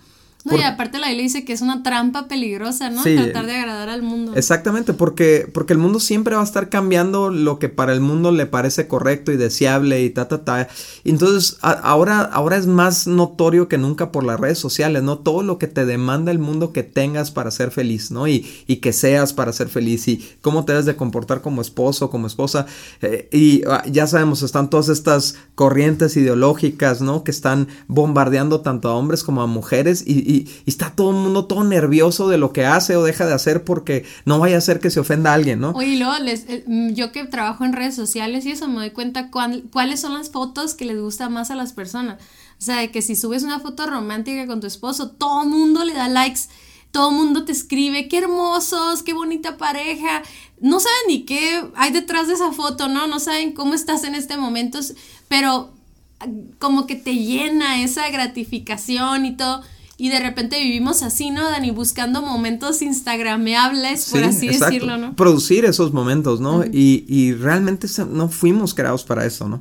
No, 0.53 0.59
y 0.59 0.63
aparte 0.63 0.99
la 0.99 1.09
Biblia 1.09 1.25
dice 1.25 1.45
que 1.45 1.53
es 1.53 1.61
una 1.61 1.83
trampa 1.83 2.29
peligrosa, 2.29 2.91
¿no? 2.91 3.03
Tratar 3.03 3.47
de 3.47 3.57
agradar 3.57 3.89
al 3.89 4.03
mundo. 4.03 4.35
Exactamente, 4.35 4.93
porque, 4.93 5.49
porque 5.53 5.73
el 5.73 5.79
mundo 5.79 6.01
siempre 6.01 6.35
va 6.35 6.43
a 6.43 6.45
estar 6.45 6.69
cambiando 6.69 7.31
lo 7.31 7.59
que 7.59 7.69
para 7.69 7.93
el 7.93 8.01
mundo 8.01 8.31
le 8.31 8.47
parece 8.47 8.87
correcto 8.87 9.33
y 9.33 9.37
deseable 9.37 10.03
y 10.03 10.11
ta, 10.11 10.29
ta, 10.29 10.45
ta. 10.45 10.69
Entonces, 11.05 11.59
ahora, 11.63 12.21
ahora 12.21 12.57
es 12.57 12.67
más 12.67 13.07
notorio 13.07 13.69
que 13.69 13.79
nunca 13.79 14.13
por 14.13 14.25
las 14.25 14.39
redes 14.39 14.59
sociales, 14.59 15.03
¿no? 15.03 15.19
Todo 15.19 15.43
lo 15.43 15.59
que 15.59 15.67
te 15.67 15.87
demanda 15.87 16.31
el 16.31 16.39
mundo 16.39 16.73
que 16.73 16.83
tengas 16.83 17.31
para 17.31 17.51
ser 17.51 17.71
feliz, 17.71 18.11
¿no? 18.11 18.29
Y, 18.29 18.47
y 18.67 18.77
que 18.77 18.93
seas 18.93 19.33
para 19.33 19.53
ser 19.53 19.69
feliz 19.69 20.07
y 20.09 20.29
cómo 20.41 20.65
te 20.65 20.73
debes 20.73 20.87
de 20.87 20.97
comportar 20.97 21.41
como 21.41 21.63
esposo, 21.63 22.11
como 22.11 22.27
esposa. 22.27 22.67
Eh, 23.03 23.29
y 23.33 23.63
ah, 23.67 23.83
ya 23.91 24.07
sabemos, 24.07 24.43
están 24.43 24.71
todas 24.71 24.89
estas 24.89 25.37
corrientes 25.55 26.17
ideológicas, 26.17 27.01
¿no? 27.01 27.25
Que 27.25 27.31
están 27.31 27.69
bombardeando 27.87 28.61
tanto 28.61 28.89
a 28.89 28.95
hombres 28.95 29.25
como 29.25 29.43
a 29.43 29.47
mujeres 29.47 30.05
y 30.07 30.19
y, 30.29 30.38
está 30.67 30.91
todo 30.95 31.11
el 31.11 31.17
mundo 31.17 31.47
todo 31.47 31.65
nervioso 31.65 32.29
de 32.29 32.39
lo 32.39 32.53
que 32.53 32.65
hace 32.65 32.97
o 32.97 33.05
deja 33.05 33.27
de 33.27 33.35
hacer 33.35 33.65
porque 33.65 34.05
no 34.25 34.39
vaya 34.39 34.59
a 34.59 34.61
ser 34.61 34.81
que 34.81 34.91
se 34.91 35.01
ofenda 35.01 35.31
a 35.31 35.35
alguien, 35.35 35.61
¿no? 35.61 35.71
Oye, 35.71 35.97
luego 35.97 36.15
eh, 36.25 36.65
mm, 36.67 36.91
yo 36.91 37.13
que 37.13 37.25
trabajo 37.25 37.65
en 37.65 37.73
redes 37.73 37.95
sociales 37.95 38.47
y 38.47 38.53
eso 38.53 38.69
me 38.69 38.77
doy 38.77 38.91
cuenta 38.91 39.31
cuáles 39.31 40.01
son 40.01 40.15
las 40.15 40.31
fotos 40.31 40.75
que 40.75 40.85
les 40.85 41.01
gusta 41.01 41.29
más 41.29 41.51
a 41.51 41.57
las 41.57 41.73
personas. 41.73 42.21
O 42.59 42.63
sea, 42.63 42.79
de 42.79 42.91
que 42.91 43.03
si 43.03 43.15
subes 43.15 43.45
una 43.45 43.61
foto 43.61 43.87
romántica 43.87 44.47
con 44.47 44.61
tu 44.61 44.67
esposo, 44.67 45.11
todo 45.11 45.43
el 45.43 45.49
mundo 45.49 45.85
le 45.85 45.95
da 45.95 46.09
likes. 46.09 46.43
Todo 46.91 47.11
el 47.11 47.17
mundo 47.17 47.45
te 47.45 47.53
escribe, 47.53 48.09
qué 48.09 48.19
hermosos, 48.19 49.03
qué 49.03 49.13
bonita 49.13 49.59
pareja. 49.59 50.23
No 50.61 50.81
saben 50.81 50.99
ni 51.07 51.25
qué 51.25 51.63
hay 51.77 51.93
detrás 51.93 52.29
de 52.29 52.35
esa 52.35 52.53
foto, 52.53 52.89
¿no? 52.89 53.07
No 53.07 53.21
saben 53.21 53.53
cómo 53.53 53.75
estás 53.75 54.05
en 54.05 54.15
este 54.15 54.37
momento, 54.39 54.81
pero 55.29 55.71
ah, 56.19 56.27
como 56.59 56.87
que 56.87 56.97
te 56.97 57.15
llena 57.15 57.83
esa 57.83 58.09
gratificación 58.09 59.27
y 59.27 59.37
todo. 59.37 59.63
Y 60.01 60.11
de 60.11 60.21
repente 60.21 60.63
vivimos 60.63 61.03
así, 61.03 61.31
¿no, 61.31 61.43
Dani? 61.51 61.73
Buscando 61.73 62.23
momentos 62.23 62.83
instagrameables, 62.83 64.11
por 64.11 64.23
así 64.23 64.47
decirlo, 64.47 64.97
¿no? 64.97 65.17
Producir 65.17 65.65
esos 65.65 65.93
momentos, 65.93 66.41
¿no? 66.41 66.65
y, 66.65 67.05
y, 67.09 67.35
realmente 67.35 67.89
no 68.09 68.29
fuimos 68.29 68.75
creados 68.75 69.03
para 69.03 69.27
eso, 69.27 69.49
¿no? 69.49 69.61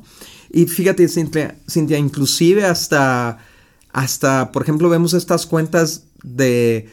Y 0.50 0.66
fíjate, 0.66 1.08
Cintia, 1.08 1.56
Cintia, 1.68 1.98
inclusive 1.98 2.64
hasta, 2.64 3.38
hasta, 3.92 4.52
por 4.52 4.62
ejemplo, 4.62 4.88
vemos 4.88 5.12
estas 5.12 5.44
cuentas 5.44 6.04
de 6.22 6.88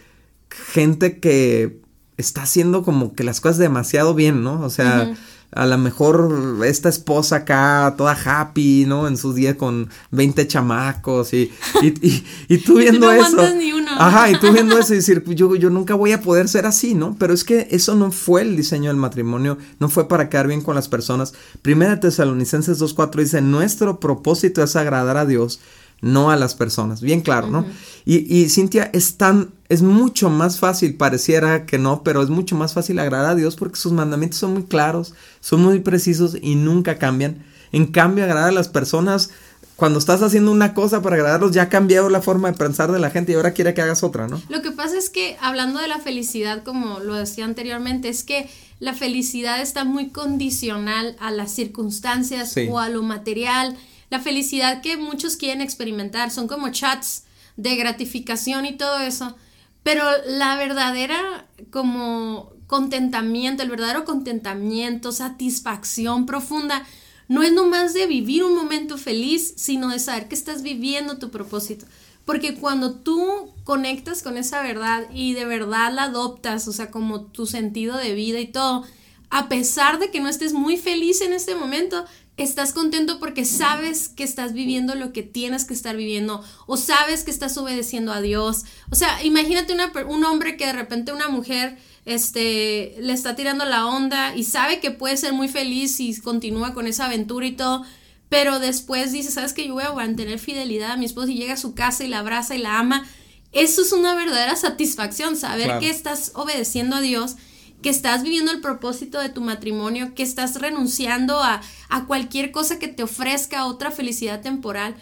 gente 0.49 1.19
que 1.19 1.79
está 2.17 2.41
haciendo 2.41 2.81
como 2.81 3.13
que 3.13 3.23
las 3.23 3.41
cosas 3.41 3.59
demasiado 3.59 4.15
bien, 4.15 4.43
¿no? 4.43 4.59
O 4.61 4.71
sea 4.71 5.15
a 5.55 5.65
lo 5.65 5.77
mejor 5.77 6.59
esta 6.65 6.89
esposa 6.89 7.38
acá, 7.38 7.95
toda 7.97 8.12
happy, 8.12 8.85
¿no? 8.85 9.07
En 9.07 9.17
sus 9.17 9.35
días 9.35 9.55
con 9.55 9.89
20 10.12 10.47
chamacos 10.47 11.33
y, 11.33 11.51
y, 11.81 12.24
y, 12.50 12.57
tú 12.57 12.75
viendo 12.77 13.09
eso. 13.09 13.55
Ni 13.55 13.71
uno. 13.71 13.89
Ajá, 13.97 14.29
y 14.29 14.38
tú 14.38 14.51
viendo 14.51 14.77
eso 14.77 14.93
y 14.93 14.97
decir, 14.97 15.24
pues 15.24 15.38
yo, 15.38 15.55
yo 15.55 15.69
nunca 15.69 15.95
voy 15.95 16.12
a 16.12 16.21
poder 16.21 16.50
ser 16.50 16.65
así, 16.65 16.93
¿no? 16.93 17.15
Pero 17.17 17.33
es 17.33 17.45
que 17.45 17.69
eso 17.71 17.95
no 17.95 18.12
fue 18.12 18.41
el 18.41 18.57
diseño 18.57 18.89
del 18.89 18.97
matrimonio, 18.97 19.57
no 19.79 19.88
fue 19.88 20.09
para 20.09 20.29
quedar 20.29 20.47
bien 20.47 20.62
con 20.62 20.75
las 20.75 20.89
personas. 20.89 21.33
Primera 21.62 22.01
Tesalonicenses 22.01 22.81
2.4 22.81 23.15
dice, 23.15 23.41
nuestro 23.41 24.01
propósito 24.01 24.62
es 24.62 24.75
agradar 24.75 25.15
a 25.15 25.25
Dios 25.25 25.62
no 26.01 26.29
a 26.29 26.35
las 26.35 26.55
personas. 26.55 27.01
Bien 27.01 27.21
claro, 27.21 27.47
¿no? 27.47 27.65
y, 28.05 28.17
y, 28.33 28.49
Cintia, 28.49 28.89
es 28.93 29.17
tan, 29.17 29.51
es 29.69 29.81
mucho 29.81 30.29
más 30.29 30.59
fácil, 30.59 30.95
pareciera 30.95 31.65
que 31.65 31.79
no, 31.79 32.03
pero 32.03 32.21
es 32.21 32.29
mucho 32.29 32.55
más 32.55 32.73
fácil 32.73 32.99
agradar 32.99 33.31
a 33.31 33.35
Dios 33.35 33.55
porque 33.55 33.77
sus 33.77 33.91
mandamientos 33.91 34.39
son 34.39 34.53
muy 34.53 34.63
claros, 34.63 35.13
son 35.39 35.61
muy 35.63 35.79
precisos 35.79 36.37
y 36.41 36.55
nunca 36.55 36.97
cambian. 36.97 37.43
En 37.71 37.87
cambio, 37.87 38.23
agradar 38.23 38.49
a 38.49 38.53
las 38.53 38.69
personas, 38.69 39.31
cuando 39.75 39.99
estás 39.99 40.21
haciendo 40.21 40.51
una 40.51 40.73
cosa 40.73 41.01
para 41.01 41.15
agradarlos, 41.15 41.51
ya 41.51 41.63
ha 41.63 41.69
cambiado 41.69 42.09
la 42.09 42.21
forma 42.21 42.51
de 42.51 42.57
pensar 42.57 42.91
de 42.91 42.99
la 42.99 43.09
gente 43.09 43.31
y 43.31 43.35
ahora 43.35 43.51
quiere 43.51 43.73
que 43.73 43.81
hagas 43.81 44.03
otra, 44.03 44.27
¿no? 44.27 44.41
Lo 44.47 44.61
que 44.61 44.71
pasa 44.71 44.97
es 44.97 45.09
que, 45.09 45.35
hablando 45.41 45.79
de 45.79 45.87
la 45.87 45.99
felicidad, 45.99 46.63
como 46.63 46.99
lo 46.99 47.15
decía 47.15 47.43
anteriormente, 47.43 48.07
es 48.07 48.23
que 48.23 48.49
la 48.79 48.93
felicidad 48.93 49.61
está 49.61 49.83
muy 49.83 50.09
condicional 50.09 51.15
a 51.19 51.31
las 51.31 51.51
circunstancias 51.51 52.55
o 52.69 52.79
a 52.79 52.89
lo 52.89 53.03
material 53.03 53.75
la 54.09 54.19
felicidad 54.19 54.81
que 54.81 54.97
muchos 54.97 55.35
quieren 55.35 55.62
experimentar. 55.62 56.31
Son 56.31 56.47
como 56.47 56.69
chats 56.69 57.24
de 57.57 57.75
gratificación 57.75 58.65
y 58.65 58.77
todo 58.77 59.00
eso. 59.00 59.35
Pero 59.83 60.03
la 60.27 60.55
verdadera 60.57 61.47
como 61.71 62.53
contentamiento, 62.67 63.63
el 63.63 63.69
verdadero 63.69 64.05
contentamiento, 64.05 65.12
satisfacción 65.12 66.25
profunda, 66.25 66.85
no 67.27 67.43
es 67.43 67.53
nomás 67.53 67.93
de 67.93 68.07
vivir 68.07 68.43
un 68.43 68.55
momento 68.55 68.97
feliz, 68.97 69.53
sino 69.57 69.89
de 69.89 70.00
saber 70.00 70.27
que 70.27 70.35
estás 70.35 70.63
viviendo 70.63 71.17
tu 71.17 71.31
propósito. 71.31 71.85
Porque 72.25 72.55
cuando 72.55 72.95
tú 72.95 73.53
conectas 73.63 74.24
con 74.24 74.38
esa 74.38 74.63
verdad 74.63 75.07
y 75.13 75.33
de 75.33 75.45
verdad 75.45 75.93
la 75.93 76.03
adoptas, 76.03 76.67
o 76.67 76.74
sea, 76.74 76.89
como 76.89 77.21
tu 77.21 77.45
sentido 77.45 77.97
de 77.97 78.13
vida 78.13 78.39
y 78.39 78.47
todo, 78.47 78.83
a 79.29 79.47
pesar 79.47 80.00
de 80.00 80.09
que 80.09 80.19
no 80.19 80.29
estés 80.29 80.53
muy 80.53 80.77
feliz 80.77 81.21
en 81.21 81.33
este 81.33 81.55
momento, 81.55 82.05
estás 82.37 82.73
contento 82.73 83.19
porque 83.19 83.45
sabes 83.45 84.09
que 84.09 84.23
estás 84.23 84.53
viviendo 84.53 84.95
lo 84.95 85.13
que 85.13 85.23
tienes 85.23 85.63
que 85.63 85.73
estar 85.73 85.95
viviendo 85.95 86.43
o 86.67 86.75
sabes 86.77 87.23
que 87.23 87.31
estás 87.31 87.57
obedeciendo 87.57 88.11
a 88.11 88.21
Dios. 88.21 88.63
O 88.91 88.95
sea, 88.95 89.23
imagínate 89.23 89.75
un 90.07 90.23
hombre 90.25 90.57
que 90.57 90.65
de 90.65 90.73
repente 90.73 91.13
una 91.13 91.29
mujer 91.29 91.77
este, 92.05 92.95
le 92.99 93.13
está 93.13 93.35
tirando 93.35 93.65
la 93.65 93.85
onda 93.85 94.35
y 94.35 94.43
sabe 94.43 94.79
que 94.79 94.91
puede 94.91 95.17
ser 95.17 95.33
muy 95.33 95.47
feliz 95.47 95.99
y 95.99 96.19
continúa 96.19 96.73
con 96.73 96.87
esa 96.87 97.05
aventura 97.05 97.47
y 97.47 97.53
todo, 97.53 97.83
pero 98.27 98.59
después 98.59 99.11
dice, 99.11 99.31
sabes 99.31 99.53
que 99.53 99.67
yo 99.67 99.73
voy 99.73 99.83
a 99.83 99.93
mantener 99.93 100.39
fidelidad 100.39 100.91
a 100.91 100.97
mi 100.97 101.05
esposo 101.05 101.29
y 101.29 101.35
llega 101.35 101.53
a 101.53 101.57
su 101.57 101.73
casa 101.73 102.03
y 102.03 102.09
la 102.09 102.19
abraza 102.19 102.55
y 102.55 102.59
la 102.59 102.79
ama. 102.79 103.07
Eso 103.53 103.81
es 103.81 103.93
una 103.93 104.13
verdadera 104.13 104.57
satisfacción, 104.57 105.37
saber 105.37 105.79
que 105.79 105.89
estás 105.89 106.33
obedeciendo 106.35 106.97
a 106.97 107.01
Dios 107.01 107.37
que 107.85 107.91
estás 107.91 108.23
viviendo 108.23 108.51
el 108.51 108.61
propósito 108.61 109.19
de 109.19 109.29
tu 109.29 109.41
matrimonio, 109.41 110.15
que 110.15 110.23
estás 110.23 110.59
renunciando 110.59 111.39
a, 111.43 111.61
cualquier 112.07 112.49
cosa 112.51 112.79
que 112.79 112.87
te 112.87 113.03
ofrezca 113.03 113.67
otra 113.67 113.91
felicidad 113.91 114.41
temporal. 114.41 114.95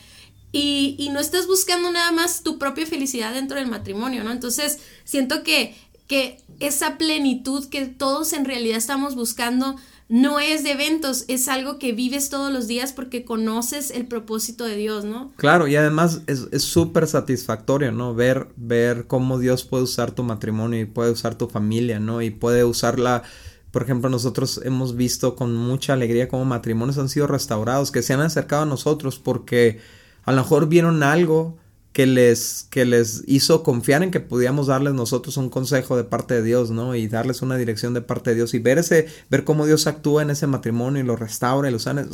Y, 0.52 0.98
y, 1.00 1.08
no 1.08 1.22
estás 1.22 1.48
buscando 1.48 1.90
nada 1.94 2.12
más 2.12 2.44
tu 2.44 2.60
propia 2.60 2.86
felicidad 2.86 3.34
dentro 3.34 3.58
del 3.58 3.68
matrimonio, 3.68 4.26
¿no? 4.26 4.32
Entonces, 4.32 4.80
siento 5.06 5.44
que, 5.44 5.78
que 6.08 6.42
esa 6.60 6.98
plenitud 6.98 7.70
que 7.70 7.86
todos 7.86 8.34
en 8.34 8.44
realidad 8.44 8.80
estamos 8.80 9.16
buscando 9.16 9.78
no 10.10 10.40
es 10.40 10.64
de 10.64 10.72
eventos, 10.72 11.26
es 11.28 11.48
algo 11.48 11.80
que 11.80 11.94
vives 11.94 12.30
todos 12.30 12.52
los 12.52 12.68
días 12.68 12.94
porque 12.94 13.26
conoces 13.26 13.92
el 13.92 14.06
propósito 14.06 14.66
de 14.66 14.76
Dios, 14.76 15.06
¿no? 15.06 15.32
Claro, 15.38 15.68
y 15.68 15.76
además 15.76 16.22
es 16.28 16.62
súper 16.62 17.08
satisfactorio, 17.08 17.92
¿no? 17.92 18.14
Ver, 18.14 18.48
ver 18.56 19.08
cómo 19.08 19.40
Dios 19.40 19.64
puede 19.64 19.84
usar 19.84 20.12
tu 20.12 20.24
matrimonio 20.24 20.80
y 20.80 20.86
puede 20.86 21.12
usar 21.12 21.36
tu 21.36 21.48
familia, 21.48 22.00
¿no? 22.00 22.22
Y 22.22 22.30
puede 22.30 22.64
usarla, 22.64 23.24
por 23.72 23.84
ejemplo, 23.84 24.10
nosotros 24.10 24.62
hemos 24.64 24.96
visto 24.96 25.36
con 25.36 25.56
mucha 25.56 25.94
alegría 25.94 26.28
cómo 26.28 26.46
matrimonios 26.46 26.98
han 26.98 27.10
sido 27.10 27.28
restaurados, 27.28 27.92
que 27.92 28.02
se 28.02 28.14
han 28.14 28.22
acercado 28.22 28.64
a 28.64 28.68
nosotros 28.68 29.20
porque 29.20 29.80
a 30.24 30.32
lo 30.32 30.42
mejor 30.42 30.68
vieron 30.68 31.04
algo 31.04 31.58
que 31.94 32.08
les, 32.08 32.68
que 32.72 32.86
les 32.86 33.24
hizo 33.28 33.64
confiar 33.64 34.02
en 34.02 34.12
que 34.12 34.20
podíamos 34.20 34.68
darles 34.68 34.94
nosotros 34.94 35.38
un 35.38 35.50
consejo 35.50 35.96
de 35.96 36.04
parte 36.04 36.34
de 36.34 36.42
Dios, 36.42 36.72
¿no? 36.72 36.96
Y 36.96 37.08
darles 37.08 37.44
una 37.44 37.56
dirección 37.56 37.94
de 37.94 38.02
parte 38.02 38.32
de 38.32 38.38
Dios 38.38 38.56
y 38.56 38.60
ver 38.60 38.80
ese, 38.80 39.08
ver 39.30 39.44
cómo 39.44 39.68
Dios 39.68 39.86
actúa 39.86 40.24
en 40.24 40.32
ese 40.32 40.48
matrimonio 40.48 41.04
y 41.04 41.06
lo 41.06 41.16
restaura 41.16 41.70
y 41.70 41.72
lo 41.72 41.80
sana 41.80 42.08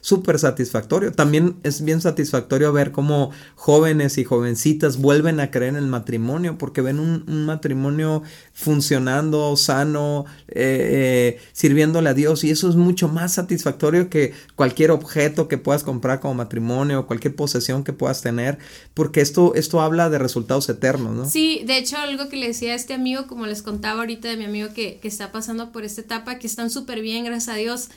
súper 0.00 0.38
satisfactorio. 0.38 1.12
También 1.12 1.56
es 1.62 1.84
bien 1.84 2.00
satisfactorio 2.00 2.72
ver 2.72 2.92
cómo 2.92 3.30
jóvenes 3.54 4.18
y 4.18 4.24
jovencitas 4.24 4.98
vuelven 4.98 5.40
a 5.40 5.50
creer 5.50 5.70
en 5.70 5.76
el 5.76 5.86
matrimonio 5.86 6.58
porque 6.58 6.80
ven 6.80 7.00
un, 7.00 7.46
matrimonio 7.46 8.22
funcionando, 8.52 9.56
sano, 9.56 10.26
eh, 10.48 11.36
eh, 11.36 11.40
sirviéndole 11.52 12.10
a 12.10 12.14
Dios 12.14 12.44
y 12.44 12.50
eso 12.50 12.68
es 12.68 12.76
mucho 12.76 13.08
más 13.08 13.34
satisfactorio 13.34 14.10
que 14.10 14.34
cualquier 14.54 14.90
objeto 14.90 15.48
que 15.48 15.58
puedas 15.58 15.84
comprar 15.84 16.20
como 16.20 16.34
matrimonio 16.34 17.06
cualquier 17.06 17.34
posesión 17.34 17.84
que 17.84 17.92
puedas 17.92 18.20
tener 18.22 18.58
porque 18.94 19.20
esto, 19.20 19.54
esto 19.54 19.80
habla 19.80 20.10
de 20.10 20.18
resultados 20.18 20.68
eternos, 20.68 21.14
¿no? 21.14 21.28
Sí, 21.28 21.62
de 21.66 21.78
hecho 21.78 21.96
algo 21.96 22.28
que 22.28 22.36
le 22.36 22.48
decía 22.48 22.72
a 22.72 22.76
este 22.76 22.94
amigo, 22.94 23.26
como 23.26 23.46
les 23.46 23.62
contaba 23.62 24.00
ahorita 24.00 24.28
de 24.28 24.36
mi 24.36 24.44
amigo 24.44 24.68
que, 24.74 24.98
que 25.00 25.08
está 25.08 25.32
pasando 25.32 25.72
por 25.72 25.84
esta 25.84 26.00
etapa, 26.00 26.38
que 26.38 26.46
están 26.46 26.70
súper 26.70 27.00
bien, 27.00 27.24
gracias 27.24 27.54
a 27.54 27.58
Dios 27.58 27.88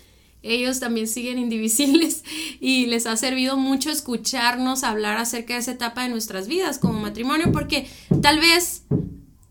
ellos 0.43 0.79
también 0.79 1.07
siguen 1.07 1.37
indivisibles 1.37 2.23
y 2.59 2.87
les 2.87 3.05
ha 3.05 3.15
servido 3.17 3.57
mucho 3.57 3.89
escucharnos 3.89 4.83
hablar 4.83 5.17
acerca 5.17 5.53
de 5.53 5.59
esa 5.59 5.71
etapa 5.71 6.03
de 6.03 6.09
nuestras 6.09 6.47
vidas 6.47 6.79
como 6.79 6.99
matrimonio 6.99 7.51
porque 7.51 7.87
tal 8.21 8.39
vez 8.39 8.83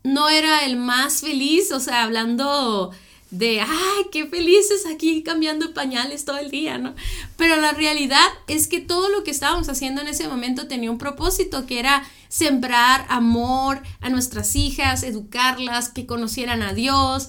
no 0.02 0.28
era 0.28 0.64
el 0.64 0.76
más 0.76 1.20
feliz, 1.20 1.72
o 1.72 1.80
sea, 1.80 2.04
hablando 2.04 2.90
de, 3.30 3.60
ay, 3.60 4.06
qué 4.10 4.26
felices 4.26 4.86
aquí 4.86 5.22
cambiando 5.22 5.72
pañales 5.72 6.24
todo 6.24 6.38
el 6.38 6.50
día, 6.50 6.78
¿no? 6.78 6.94
Pero 7.36 7.56
la 7.56 7.72
realidad 7.72 8.26
es 8.48 8.66
que 8.66 8.80
todo 8.80 9.08
lo 9.08 9.22
que 9.22 9.30
estábamos 9.30 9.68
haciendo 9.68 10.00
en 10.00 10.08
ese 10.08 10.26
momento 10.26 10.66
tenía 10.66 10.90
un 10.90 10.98
propósito, 10.98 11.66
que 11.66 11.78
era 11.78 12.02
sembrar 12.30 13.04
amor 13.08 13.82
a 14.00 14.08
nuestras 14.08 14.54
hijas, 14.54 15.02
educarlas, 15.02 15.88
que 15.88 16.06
conocieran 16.06 16.62
a 16.62 16.72
Dios, 16.72 17.28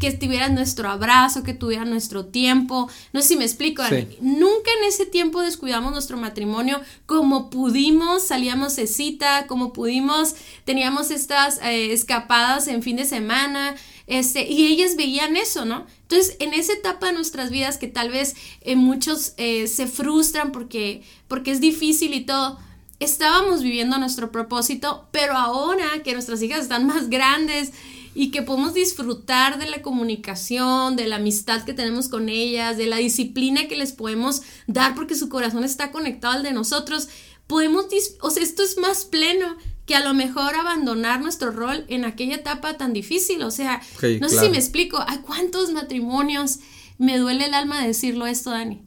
que 0.00 0.10
tuvieran 0.10 0.56
nuestro 0.56 0.90
abrazo, 0.90 1.44
que 1.44 1.54
tuvieran 1.54 1.88
nuestro 1.88 2.26
tiempo. 2.26 2.90
No 3.12 3.22
sé 3.22 3.28
si 3.28 3.36
me 3.36 3.44
explico. 3.44 3.84
Nunca 4.20 4.70
en 4.80 4.88
ese 4.88 5.06
tiempo 5.06 5.40
descuidamos 5.40 5.92
nuestro 5.92 6.16
matrimonio 6.16 6.80
como 7.06 7.48
pudimos, 7.48 8.26
salíamos 8.26 8.74
de 8.74 8.88
cita, 8.88 9.46
como 9.46 9.72
pudimos, 9.72 10.34
teníamos 10.64 11.12
estas 11.12 11.60
eh, 11.62 11.92
escapadas 11.92 12.66
en 12.66 12.82
fin 12.82 12.96
de 12.96 13.04
semana. 13.04 13.76
Este, 14.08 14.50
y 14.50 14.66
ellas 14.66 14.96
veían 14.96 15.36
eso, 15.36 15.64
¿no? 15.64 15.86
Entonces, 16.02 16.36
en 16.40 16.54
esa 16.54 16.72
etapa 16.72 17.06
de 17.06 17.12
nuestras 17.12 17.50
vidas 17.50 17.76
que 17.76 17.86
tal 17.86 18.10
vez 18.10 18.34
eh, 18.62 18.74
muchos 18.74 19.34
eh, 19.36 19.68
se 19.68 19.86
frustran 19.86 20.50
porque, 20.50 21.02
porque 21.28 21.50
es 21.50 21.60
difícil 21.60 22.14
y 22.14 22.22
todo, 22.22 22.58
estábamos 23.00 23.62
viviendo 23.62 23.98
nuestro 23.98 24.30
propósito, 24.32 25.08
pero 25.12 25.34
ahora 25.34 26.02
que 26.04 26.12
nuestras 26.12 26.42
hijas 26.42 26.62
están 26.62 26.86
más 26.86 27.08
grandes 27.08 27.72
y 28.14 28.30
que 28.30 28.42
podemos 28.42 28.74
disfrutar 28.74 29.58
de 29.58 29.70
la 29.70 29.82
comunicación, 29.82 30.96
de 30.96 31.06
la 31.06 31.16
amistad 31.16 31.64
que 31.64 31.74
tenemos 31.74 32.08
con 32.08 32.28
ellas, 32.28 32.76
de 32.76 32.86
la 32.86 32.96
disciplina 32.96 33.68
que 33.68 33.76
les 33.76 33.92
podemos 33.92 34.42
dar 34.66 34.94
porque 34.94 35.14
su 35.14 35.28
corazón 35.28 35.64
está 35.64 35.92
conectado 35.92 36.34
al 36.34 36.42
de 36.42 36.52
nosotros, 36.52 37.08
podemos, 37.46 37.86
o 38.20 38.30
sea, 38.30 38.42
esto 38.42 38.62
es 38.62 38.76
más 38.78 39.04
pleno 39.04 39.56
que 39.86 39.96
a 39.96 40.04
lo 40.04 40.12
mejor 40.14 40.54
abandonar 40.54 41.20
nuestro 41.20 41.50
rol 41.50 41.84
en 41.88 42.04
aquella 42.04 42.36
etapa 42.36 42.76
tan 42.76 42.92
difícil. 42.92 43.42
O 43.42 43.50
sea, 43.50 43.80
no 44.20 44.28
sé 44.28 44.38
si 44.38 44.50
me 44.50 44.58
explico. 44.58 44.98
¿A 44.98 45.22
cuántos 45.22 45.72
matrimonios 45.72 46.58
me 46.98 47.16
duele 47.16 47.46
el 47.46 47.54
alma 47.54 47.84
decirlo 47.84 48.26
esto, 48.26 48.50
Dani? 48.50 48.82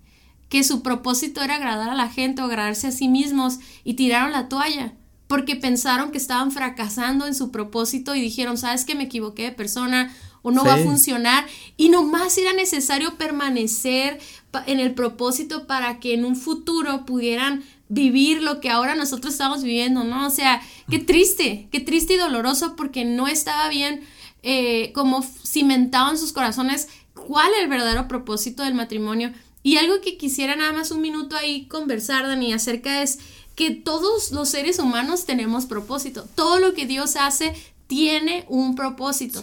Que 0.52 0.64
su 0.64 0.84
propósito 0.84 1.42
era 1.42 1.56
agradar 1.56 1.90
a 1.90 1.96
la 1.96 2.10
gente 2.10 2.44
o 2.44 2.46
agradarse 2.46 2.86
a 2.86 2.92
sí 2.92 3.08
mismos 3.08 3.58
y 3.84 3.96
tiraron 3.96 4.32
la 4.32 4.50
toalla 4.50 4.94
porque 5.32 5.56
pensaron 5.56 6.12
que 6.12 6.18
estaban 6.18 6.52
fracasando 6.52 7.26
en 7.26 7.34
su 7.34 7.52
propósito 7.52 8.16
y 8.16 8.22
dijeron, 8.22 8.58
sabes 8.58 8.84
que 8.84 8.96
me 8.96 9.06
equivoqué 9.06 9.44
de 9.44 9.52
persona 9.54 10.14
o 10.42 10.52
no 10.52 10.66
va 10.66 10.74
a 10.74 10.78
funcionar 10.78 11.46
y 11.78 11.88
nomás 11.88 12.38
era 12.38 12.52
necesario 12.52 13.18
permanecer 13.18 14.20
en 14.66 14.82
el 14.82 14.94
propósito 14.94 15.68
para 15.68 16.02
que 16.02 16.14
en 16.16 16.26
un 16.26 16.36
futuro 16.36 17.06
pudieran 17.06 17.64
vivir 17.88 18.42
lo 18.42 18.60
que 18.60 18.70
ahora 18.70 18.96
nosotros 18.96 19.34
estamos 19.34 19.64
viviendo, 19.64 20.04
¿no? 20.04 20.28
O 20.28 20.30
sea, 20.32 20.62
qué 20.90 21.00
triste, 21.00 21.70
qué 21.72 21.80
triste 21.80 22.16
y 22.16 22.18
doloroso 22.18 22.76
porque 22.76 23.06
no 23.06 23.28
estaba 23.28 23.70
bien 23.70 24.02
eh, 24.44 24.92
como 24.94 25.22
cimentado 25.22 26.12
en 26.12 26.18
sus 26.18 26.34
corazones 26.34 26.90
cuál 27.14 27.54
es 27.54 27.62
el 27.64 27.70
verdadero 27.70 28.10
propósito 28.10 28.64
del 28.64 28.74
matrimonio. 28.74 29.32
Y 29.64 29.78
algo 29.78 30.02
que 30.02 30.18
quisiera 30.18 30.56
nada 30.56 30.74
más 30.74 30.92
un 30.92 31.02
minuto 31.02 31.36
ahí 31.36 31.66
conversar, 31.68 32.28
Dani, 32.28 32.54
acerca 32.54 33.04
es 33.04 33.20
que 33.56 33.72
todos 33.72 34.32
los 34.32 34.50
seres 34.50 34.80
humanos 34.80 35.26
tenemos 35.26 35.66
propósito. 35.66 36.28
Todo 36.36 36.60
lo 36.60 36.74
que 36.74 36.86
Dios 36.86 37.16
hace 37.16 37.54
tiene 37.88 38.46
un 38.48 38.76
propósito. 38.76 39.40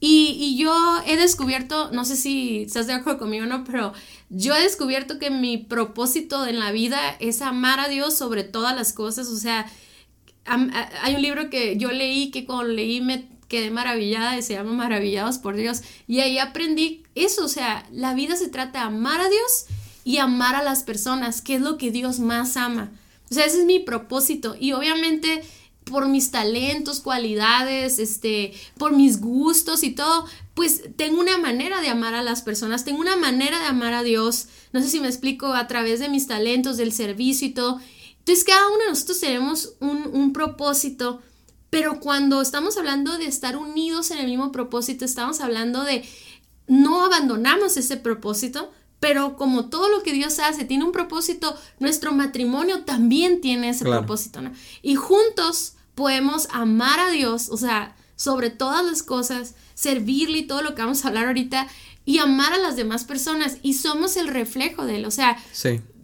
Y, 0.00 0.36
y, 0.40 0.56
yo 0.56 0.74
he 1.06 1.16
descubierto, 1.16 1.90
no 1.92 2.06
sé 2.06 2.16
si 2.16 2.62
estás 2.62 2.86
de 2.86 2.94
acuerdo 2.94 3.18
conmigo 3.18 3.44
o 3.44 3.48
no, 3.48 3.64
pero 3.64 3.92
yo 4.30 4.54
he 4.54 4.62
descubierto 4.62 5.18
que 5.18 5.30
mi 5.30 5.58
propósito 5.58 6.46
en 6.46 6.58
la 6.58 6.72
vida 6.72 7.16
es 7.20 7.42
amar 7.42 7.80
a 7.80 7.88
Dios 7.88 8.16
sobre 8.16 8.42
todas 8.42 8.74
las 8.74 8.94
cosas. 8.94 9.28
O 9.28 9.36
sea, 9.36 9.70
hay 11.02 11.14
un 11.14 11.22
libro 11.22 11.50
que 11.50 11.76
yo 11.76 11.92
leí 11.92 12.30
que 12.30 12.46
cuando 12.46 12.64
leí 12.64 13.00
me 13.00 13.28
quedé 13.50 13.70
maravillada 13.70 14.38
y 14.38 14.42
se 14.42 14.54
llama 14.54 14.72
Maravillados 14.72 15.36
por 15.36 15.56
Dios. 15.56 15.82
Y 16.06 16.20
ahí 16.20 16.38
aprendí 16.38 17.02
eso, 17.14 17.44
o 17.44 17.48
sea, 17.48 17.86
la 17.92 18.14
vida 18.14 18.36
se 18.36 18.48
trata 18.48 18.78
de 18.78 18.86
amar 18.86 19.20
a 19.20 19.28
Dios 19.28 19.66
y 20.04 20.18
amar 20.18 20.54
a 20.54 20.62
las 20.62 20.84
personas, 20.84 21.42
que 21.42 21.56
es 21.56 21.60
lo 21.60 21.76
que 21.76 21.90
Dios 21.90 22.20
más 22.20 22.56
ama. 22.56 22.92
O 23.30 23.34
sea, 23.34 23.44
ese 23.44 23.58
es 23.58 23.66
mi 23.66 23.80
propósito. 23.80 24.56
Y 24.58 24.72
obviamente 24.72 25.42
por 25.84 26.08
mis 26.08 26.30
talentos, 26.30 27.00
cualidades, 27.00 27.98
este, 27.98 28.52
por 28.78 28.92
mis 28.92 29.20
gustos 29.20 29.82
y 29.82 29.90
todo, 29.90 30.26
pues 30.54 30.82
tengo 30.96 31.20
una 31.20 31.36
manera 31.36 31.80
de 31.80 31.88
amar 31.88 32.14
a 32.14 32.22
las 32.22 32.42
personas, 32.42 32.84
tengo 32.84 33.00
una 33.00 33.16
manera 33.16 33.58
de 33.58 33.66
amar 33.66 33.92
a 33.94 34.04
Dios. 34.04 34.46
No 34.72 34.80
sé 34.80 34.88
si 34.88 35.00
me 35.00 35.08
explico 35.08 35.52
a 35.52 35.66
través 35.66 35.98
de 35.98 36.08
mis 36.08 36.28
talentos, 36.28 36.76
del 36.76 36.92
servicio 36.92 37.48
y 37.48 37.50
todo. 37.50 37.80
Entonces 38.20 38.44
cada 38.44 38.68
uno 38.68 38.84
de 38.84 38.90
nosotros 38.90 39.18
tenemos 39.18 39.72
un, 39.80 40.08
un 40.12 40.32
propósito, 40.32 41.20
pero 41.70 42.00
cuando 42.00 42.42
estamos 42.42 42.76
hablando 42.76 43.16
de 43.16 43.26
estar 43.26 43.56
unidos 43.56 44.10
en 44.10 44.18
el 44.18 44.26
mismo 44.26 44.52
propósito, 44.52 45.04
estamos 45.04 45.40
hablando 45.40 45.84
de 45.84 46.04
no 46.66 47.04
abandonamos 47.04 47.76
ese 47.76 47.96
propósito, 47.96 48.72
pero 48.98 49.36
como 49.36 49.70
todo 49.70 49.88
lo 49.88 50.02
que 50.02 50.12
Dios 50.12 50.38
hace 50.40 50.64
tiene 50.64 50.84
un 50.84 50.92
propósito, 50.92 51.56
nuestro 51.78 52.12
matrimonio 52.12 52.84
también 52.84 53.40
tiene 53.40 53.70
ese 53.70 53.84
propósito, 53.84 54.42
¿no? 54.42 54.52
Y 54.82 54.96
juntos 54.96 55.74
podemos 55.94 56.48
amar 56.50 57.00
a 57.00 57.10
Dios, 57.10 57.48
o 57.48 57.56
sea, 57.56 57.96
sobre 58.16 58.50
todas 58.50 58.84
las 58.84 59.02
cosas, 59.02 59.54
servirle 59.74 60.38
y 60.38 60.46
todo 60.46 60.62
lo 60.62 60.74
que 60.74 60.82
vamos 60.82 61.04
a 61.04 61.08
hablar 61.08 61.26
ahorita, 61.26 61.66
y 62.04 62.18
amar 62.18 62.52
a 62.52 62.58
las 62.58 62.76
demás 62.76 63.04
personas. 63.04 63.58
Y 63.62 63.74
somos 63.74 64.16
el 64.16 64.28
reflejo 64.28 64.84
de 64.84 64.96
Él, 64.96 65.06
o 65.06 65.10
sea, 65.10 65.38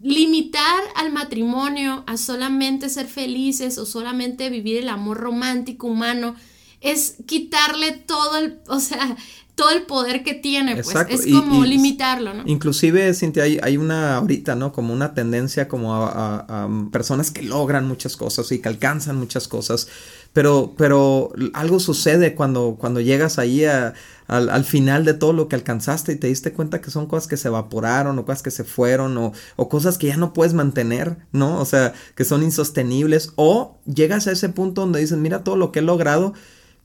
limitar 0.03 0.81
al 0.95 1.13
matrimonio 1.13 2.05
a 2.07 2.17
solamente 2.17 2.89
ser 2.89 3.07
felices 3.07 3.79
o 3.79 3.87
solamente 3.87 4.51
vivir 4.51 4.79
el 4.79 4.89
amor 4.89 5.19
romántico 5.19 5.87
humano 5.87 6.35
es 6.81 7.17
quitarle 7.27 7.93
todo 7.93 8.37
el, 8.37 8.61
o 8.69 8.81
sea, 8.81 9.17
todo 9.57 9.71
el 9.71 9.83
poder 9.83 10.23
que 10.23 10.35
tiene, 10.35 10.75
pues 10.75 10.95
es 11.09 11.27
como 11.33 11.65
limitarlo, 11.65 12.35
¿no? 12.35 12.43
Inclusive, 12.47 13.15
Cintia, 13.15 13.45
hay, 13.45 13.59
hay, 13.63 13.79
una 13.79 14.17
ahorita, 14.17 14.55
¿no? 14.55 14.71
Como 14.71 14.93
una 14.93 15.15
tendencia 15.15 15.67
como 15.67 15.95
a, 15.95 16.69
personas 16.93 17.31
que 17.31 17.43
logran 17.43 17.89
muchas 17.89 18.17
cosas 18.19 18.53
y 18.53 18.61
que 18.61 18.69
alcanzan 18.69 19.17
muchas 19.17 19.49
cosas, 19.49 19.89
pero, 20.37 20.75
pero 20.77 21.33
algo 21.55 21.81
sucede 21.81 22.35
cuando, 22.35 22.77
cuando 22.79 23.01
llegas 23.01 23.39
ahí 23.39 23.65
al, 23.65 23.95
al, 24.29 24.65
final 24.67 25.07
de 25.07 25.15
todo 25.15 25.33
lo 25.33 25.49
que 25.49 25.57
alcanzaste 25.57 26.13
y 26.13 26.17
te 26.17 26.27
diste 26.27 26.53
cuenta 26.53 26.83
que 26.83 26.91
son 26.91 27.07
cosas 27.07 27.27
que 27.27 27.39
se 27.39 27.49
evaporaron 27.49 28.19
o 28.19 28.27
cosas 28.27 28.43
que 28.43 28.51
se 28.51 28.63
fueron 28.63 29.17
o, 29.17 29.33
o 29.57 29.71
cosas 29.71 29.97
que 29.97 30.09
ya 30.09 30.19
no 30.19 30.35
puedes 30.35 30.53
mantener, 30.53 31.17
¿no? 31.33 31.59
O 31.59 31.65
sea, 31.65 31.95
que 32.15 32.27
son 32.27 32.43
insostenibles 32.43 33.33
o 33.37 33.79
llegas 33.87 34.27
a 34.27 34.33
ese 34.33 34.51
punto 34.51 34.83
donde 34.83 35.01
dices, 35.01 35.17
mira 35.17 35.43
todo 35.43 35.57
lo 35.57 35.73
que 35.73 35.79
he 35.79 35.83
logrado, 35.83 36.35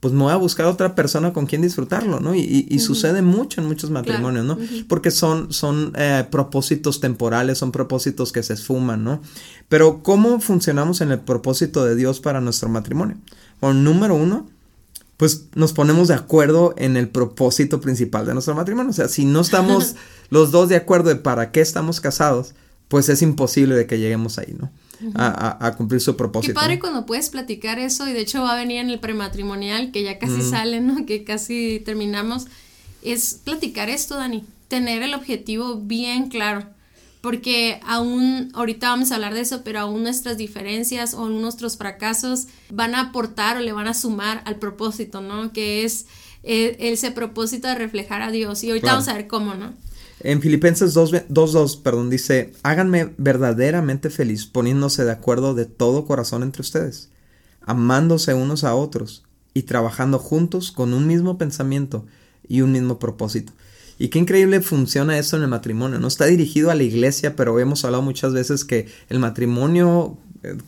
pues 0.00 0.14
me 0.14 0.22
voy 0.22 0.32
a 0.32 0.36
buscar 0.36 0.64
otra 0.64 0.94
persona 0.94 1.34
con 1.34 1.44
quien 1.44 1.60
disfrutarlo, 1.60 2.20
¿no? 2.20 2.34
Y, 2.34 2.78
sucede 2.78 3.20
mucho 3.20 3.60
en 3.60 3.68
muchos 3.68 3.90
matrimonios, 3.90 4.46
¿no? 4.46 4.56
Porque 4.88 5.10
son, 5.10 5.52
son 5.52 5.92
eh, 5.94 6.26
propósitos 6.30 7.00
temporales, 7.00 7.58
son 7.58 7.70
propósitos 7.70 8.32
que 8.32 8.42
se 8.42 8.54
esfuman, 8.54 9.04
¿no? 9.04 9.20
Pero 9.68 10.02
¿cómo 10.02 10.40
funcionamos 10.40 11.02
en 11.02 11.12
el 11.12 11.20
propósito 11.20 11.84
de 11.84 11.96
Dios 11.96 12.18
para 12.18 12.40
nuestro 12.40 12.70
matrimonio? 12.70 13.18
Bueno, 13.62 13.80
número 13.80 14.16
uno, 14.16 14.48
pues 15.16 15.46
nos 15.54 15.72
ponemos 15.72 16.08
de 16.08 16.14
acuerdo 16.14 16.74
en 16.76 16.96
el 16.96 17.08
propósito 17.08 17.80
principal 17.80 18.26
de 18.26 18.34
nuestro 18.34 18.56
matrimonio. 18.56 18.90
O 18.90 18.94
sea, 18.94 19.06
si 19.08 19.24
no 19.24 19.40
estamos 19.40 19.94
los 20.30 20.50
dos 20.50 20.68
de 20.68 20.76
acuerdo 20.76 21.10
de 21.10 21.16
para 21.16 21.52
qué 21.52 21.60
estamos 21.60 22.00
casados, 22.00 22.54
pues 22.88 23.08
es 23.08 23.22
imposible 23.22 23.76
de 23.76 23.86
que 23.86 24.00
lleguemos 24.00 24.38
ahí, 24.38 24.54
¿no? 24.58 24.70
a, 25.14 25.74
cumplir 25.76 26.00
su 26.00 26.16
propósito. 26.16 26.52
Qué 26.52 26.54
padre 26.54 26.78
cuando 26.80 27.06
puedes 27.06 27.30
platicar 27.30 27.78
eso 27.78 28.08
y 28.08 28.12
de 28.12 28.20
hecho 28.20 28.42
va 28.42 28.52
a 28.52 28.56
venir 28.56 28.78
en 28.78 28.90
el 28.90 28.98
prematrimonial 28.98 29.92
que 29.92 30.02
ya 30.02 30.18
casi 30.18 30.42
sale, 30.42 30.80
¿no? 30.80 31.06
Que 31.06 31.24
casi 31.24 31.80
terminamos. 31.84 32.46
Es 33.02 33.40
platicar 33.44 33.88
esto, 33.88 34.16
Dani. 34.16 34.44
Tener 34.68 35.02
el 35.02 35.14
objetivo 35.14 35.76
bien 35.76 36.28
claro. 36.28 36.66
Porque 37.22 37.80
aún, 37.86 38.50
ahorita 38.52 38.88
vamos 38.88 39.12
a 39.12 39.14
hablar 39.14 39.32
de 39.32 39.40
eso, 39.40 39.62
pero 39.64 39.80
aún 39.80 40.02
nuestras 40.02 40.36
diferencias 40.36 41.14
o 41.14 41.28
nuestros 41.28 41.78
fracasos 41.78 42.48
van 42.68 42.94
a 42.94 43.00
aportar 43.00 43.56
o 43.56 43.60
le 43.60 43.72
van 43.72 43.86
a 43.86 43.94
sumar 43.94 44.42
al 44.44 44.56
propósito, 44.56 45.20
¿no? 45.20 45.52
Que 45.52 45.84
es 45.84 46.06
eh, 46.42 46.76
ese 46.80 47.12
propósito 47.12 47.68
de 47.68 47.76
reflejar 47.76 48.22
a 48.22 48.32
Dios. 48.32 48.64
Y 48.64 48.70
ahorita 48.70 48.88
vamos 48.88 49.08
a 49.08 49.14
ver 49.14 49.28
cómo, 49.28 49.54
¿no? 49.54 49.72
En 50.20 50.40
Filipenses 50.40 50.94
2.2, 50.94 51.82
perdón, 51.82 52.10
dice, 52.10 52.52
háganme 52.62 53.12
verdaderamente 53.18 54.10
feliz 54.10 54.46
poniéndose 54.46 55.04
de 55.04 55.10
acuerdo 55.10 55.54
de 55.54 55.64
todo 55.66 56.04
corazón 56.06 56.42
entre 56.42 56.62
ustedes, 56.62 57.10
amándose 57.60 58.34
unos 58.34 58.62
a 58.62 58.74
otros 58.74 59.24
y 59.54 59.62
trabajando 59.62 60.18
juntos 60.18 60.70
con 60.70 60.92
un 60.92 61.06
mismo 61.06 61.38
pensamiento 61.38 62.04
y 62.46 62.60
un 62.60 62.72
mismo 62.72 62.98
propósito. 62.98 63.52
Y 63.98 64.08
qué 64.08 64.18
increíble 64.18 64.60
funciona 64.60 65.18
eso 65.18 65.36
en 65.36 65.42
el 65.42 65.48
matrimonio. 65.48 65.98
No 65.98 66.08
está 66.08 66.26
dirigido 66.26 66.70
a 66.70 66.74
la 66.74 66.82
iglesia, 66.82 67.36
pero 67.36 67.58
hemos 67.60 67.84
hablado 67.84 68.02
muchas 68.02 68.32
veces 68.32 68.64
que 68.64 68.88
el 69.08 69.18
matrimonio 69.18 70.18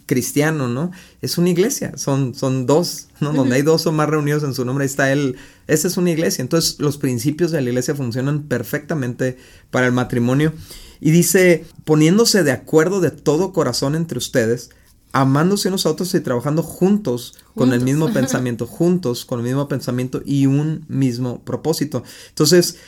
cristiano, 0.06 0.68
¿no? 0.68 0.92
Es 1.20 1.36
una 1.38 1.50
iglesia, 1.50 1.96
son, 1.96 2.34
son 2.34 2.66
dos, 2.66 3.08
¿no? 3.20 3.32
Donde 3.32 3.56
hay 3.56 3.62
dos 3.62 3.86
o 3.86 3.92
más 3.92 4.08
reunidos 4.08 4.44
en 4.44 4.54
su 4.54 4.64
nombre, 4.64 4.84
ahí 4.84 4.86
está 4.86 5.12
él. 5.12 5.36
Esa 5.66 5.88
es 5.88 5.96
una 5.96 6.10
iglesia. 6.10 6.42
Entonces, 6.42 6.78
los 6.78 6.98
principios 6.98 7.50
de 7.50 7.60
la 7.60 7.70
iglesia 7.70 7.94
funcionan 7.94 8.44
perfectamente 8.44 9.36
para 9.70 9.86
el 9.86 9.92
matrimonio. 9.92 10.52
Y 11.00 11.10
dice, 11.10 11.64
poniéndose 11.84 12.44
de 12.44 12.52
acuerdo 12.52 13.00
de 13.00 13.10
todo 13.10 13.52
corazón 13.52 13.94
entre 13.94 14.18
ustedes, 14.18 14.70
amándose 15.12 15.68
unos 15.68 15.86
a 15.86 15.90
otros 15.90 16.14
y 16.14 16.20
trabajando 16.20 16.62
juntos, 16.62 17.34
con 17.54 17.72
el 17.72 17.80
mismo 17.80 18.08
pensamiento, 18.12 18.66
juntos 18.66 19.24
con 19.24 19.40
el 19.40 19.44
mismo 19.44 19.68
pensamiento 19.68 20.22
y 20.24 20.46
un 20.46 20.84
mismo 20.88 21.42
propósito. 21.44 22.04
Entonces, 22.28 22.78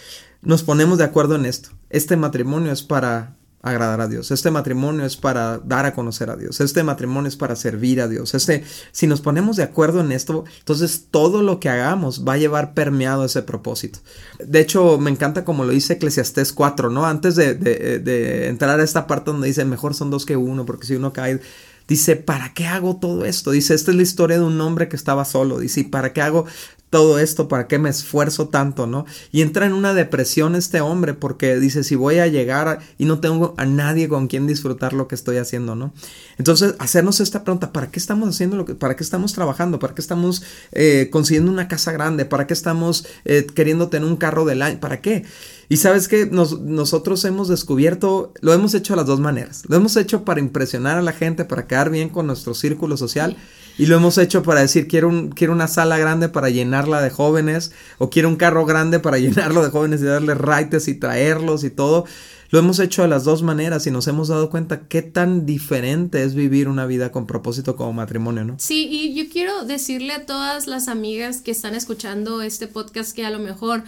nos 0.47 0.63
ponemos 0.63 0.99
de 0.99 1.05
acuerdo 1.05 1.35
en 1.35 1.45
esto. 1.45 1.71
Este 1.91 2.17
matrimonio 2.17 2.73
es 2.73 2.83
para 2.83 3.37
agradar 3.63 4.01
a 4.01 4.07
Dios. 4.07 4.31
Este 4.31 4.53
matrimonio 4.53 5.05
es 5.05 5.17
para 5.17 5.59
dar 5.59 5.87
a 5.87 5.93
conocer 5.93 6.31
a 6.31 6.37
Dios. 6.37 6.61
Este 6.61 6.85
matrimonio 6.85 7.27
es 7.27 7.35
para 7.35 7.57
servir 7.57 8.01
a 8.01 8.07
Dios. 8.07 8.33
Este, 8.33 8.63
si 8.93 9.09
nos 9.09 9.21
ponemos 9.21 9.57
de 9.57 9.65
acuerdo 9.65 10.01
en 10.01 10.13
esto, 10.13 10.45
entonces 10.61 11.07
todo 11.11 11.43
lo 11.43 11.59
que 11.59 11.69
hagamos 11.69 12.25
va 12.27 12.35
a 12.35 12.39
llevar 12.39 12.75
permeado 12.75 13.25
ese 13.25 13.43
propósito. 13.43 13.99
De 14.39 14.61
hecho, 14.61 14.99
me 14.99 15.11
encanta 15.11 15.45
como 15.45 15.65
lo 15.65 15.73
dice 15.73 15.95
Eclesiastés 15.95 16.53
4, 16.53 16.91
¿no? 16.91 17.07
Antes 17.07 17.35
de, 17.35 17.55
de, 17.55 17.99
de 17.99 18.47
entrar 18.47 18.79
a 18.79 18.85
esta 18.85 19.09
parte 19.09 19.33
donde 19.33 19.49
dice, 19.49 19.65
mejor 19.65 19.95
son 19.95 20.11
dos 20.11 20.25
que 20.25 20.37
uno, 20.37 20.65
porque 20.65 20.87
si 20.87 20.95
uno 20.95 21.13
cae 21.13 21.41
Dice, 21.89 22.17
¿para 22.17 22.53
qué 22.53 22.67
hago 22.67 22.97
todo 22.97 23.25
esto? 23.25 23.53
Dice, 23.53 23.73
esta 23.73 23.93
es 23.93 23.97
la 23.97 24.03
historia 24.03 24.39
de 24.39 24.45
un 24.45 24.61
hombre 24.61 24.89
que 24.89 24.97
estaba 24.97 25.25
solo. 25.25 25.61
Dice, 25.61 25.85
¿para 25.85 26.13
qué 26.13 26.21
hago 26.21 26.47
todo 26.91 27.19
esto? 27.19 27.49
¿Para 27.49 27.67
qué 27.67 27.79
me 27.79 27.89
esfuerzo 27.89 28.49
tanto? 28.49 28.87
¿No? 28.87 29.07
Y 29.33 29.43
entra 29.43 29.67
en 29.67 29.73
una 29.73 29.95
depresión 29.95 30.55
este 30.57 30.81
hombre 30.81 31.15
porque 31.15 31.59
dice, 31.59 31.85
si 31.85 31.95
voy 31.95 32.19
a 32.19 32.27
llegar 32.27 32.81
y 32.99 33.05
no 33.05 33.21
tengo 33.21 33.55
a 33.57 33.67
nadie 33.67 34.09
con 34.09 34.29
quien 34.29 34.47
disfrutar 34.47 34.93
lo 34.93 35.09
que 35.09 35.15
estoy 35.15 35.37
haciendo, 35.39 35.75
¿no? 35.75 35.93
Entonces, 36.39 36.75
hacernos 36.79 37.21
esta 37.21 37.45
pregunta, 37.45 37.73
¿para 37.73 37.91
qué 37.91 37.99
estamos 37.99 38.29
haciendo 38.29 38.57
lo 38.57 38.65
que, 38.65 38.75
para 38.75 38.97
qué 38.97 39.03
estamos 39.03 39.33
trabajando? 39.33 39.79
¿Para 39.79 39.95
qué 39.95 40.01
estamos 40.01 40.43
eh, 40.73 41.09
consiguiendo 41.11 41.51
una 41.51 41.69
casa 41.69 41.93
grande? 41.93 42.25
¿Para 42.25 42.47
qué 42.47 42.55
estamos 42.55 43.07
eh, 43.25 43.47
queriendo 43.55 43.89
tener 43.89 44.09
un 44.09 44.17
carro 44.17 44.45
del 44.45 44.63
año? 44.63 44.81
¿Para 44.81 45.01
qué? 45.01 45.25
Y 45.69 45.79
sabes 45.79 46.07
que 46.07 46.27
nosotros 46.27 47.25
hemos 47.25 47.49
descubierto, 47.49 48.33
lo 48.41 48.53
hemos 48.53 48.75
hecho 48.75 48.93
de 48.93 48.99
las 48.99 49.07
dos 49.07 49.19
maneras. 49.19 49.65
Lo 49.67 49.77
hemos 49.77 49.97
hecho 49.97 50.25
para 50.25 50.41
impresionar 50.41 50.97
a 50.97 51.03
la 51.03 51.13
gente, 51.13 51.45
para 51.45 51.67
quedar 51.67 51.91
bien 51.91 52.09
con 52.09 52.27
nuestro 52.27 52.55
círculo 52.55 52.97
social. 52.97 53.37
Y 53.79 53.87
lo 53.87 53.97
hemos 53.97 54.17
hecho 54.19 54.43
para 54.43 54.61
decir, 54.61 54.89
quiero, 54.89 55.09
un, 55.09 55.31
quiero 55.31 55.53
una 55.53 55.69
sala 55.69 55.99
grande 55.99 56.29
para 56.29 56.49
llenarla 56.49 57.03
de 57.03 57.11
jóvenes. 57.11 57.73
O 57.99 58.11
quiero 58.11 58.29
un 58.29 58.37
carro 58.37 58.65
grande 58.65 59.01
para 59.01 59.19
llenarlo 59.19 59.63
de 59.63 59.71
jóvenes 59.71 60.01
y 60.01 60.05
darle 60.05 60.35
raites 60.35 60.89
y 60.89 60.95
traerlos 60.95 61.65
y 61.65 61.71
todo. 61.71 62.05
Lo 62.51 62.61
hemos 62.61 62.79
hecho 62.79 63.03
de 63.03 63.09
las 63.09 63.25
dos 63.25 63.43
maneras 63.43 63.87
y 63.87 63.91
nos 63.91 64.07
hemos 64.07 64.29
dado 64.29 64.51
cuenta 64.51 64.87
qué 64.87 65.03
tan 65.03 65.47
diferente 65.47 66.23
es 66.23 66.35
vivir 66.35 66.69
una 66.69 66.87
vida 66.87 67.11
con 67.11 67.27
propósito 67.27 67.75
como 67.77 67.93
matrimonio, 67.93 68.45
¿no? 68.45 68.55
Sí, 68.59 68.89
y 68.89 69.15
yo 69.15 69.31
quiero 69.31 69.65
decirle 69.65 70.13
a 70.13 70.27
todas 70.27 70.67
las 70.67 70.89
amigas 70.89 71.43
que 71.43 71.51
están 71.51 71.75
escuchando 71.75 72.43
este 72.43 72.69
podcast 72.69 73.15
que 73.15 73.27
a 73.27 73.31
lo 73.31 73.41
mejor 73.41 73.83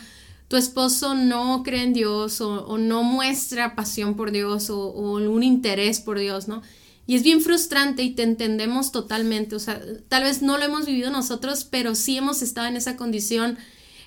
tu 0.49 0.57
esposo 0.57 1.15
no 1.15 1.63
cree 1.63 1.85
en 1.85 1.93
Dios 1.93 2.41
o, 2.41 2.79
no 2.79 3.03
muestra 3.03 3.77
pasión 3.77 4.17
por 4.17 4.33
Dios 4.33 4.71
o, 4.71 4.89
un 4.89 5.43
interés 5.43 6.01
por 6.01 6.19
Dios, 6.19 6.49
¿no? 6.49 6.63
Y 7.09 7.17
es 7.17 7.23
bien 7.23 7.41
frustrante 7.41 8.03
y 8.03 8.11
te 8.11 8.23
entendemos 8.23 8.93
totalmente, 8.93 9.57
o 9.57 9.59
sea, 9.59 9.81
tal 10.09 10.25
vez 10.25 10.43
no 10.43 10.59
lo 10.59 10.65
hemos 10.65 10.85
vivido 10.85 11.11
nosotros, 11.11 11.65
pero 11.65 11.95
sí 11.95 12.19
hemos 12.19 12.43
estado 12.43 12.67
en 12.67 12.77
esa 12.77 12.99
condición 12.99 13.57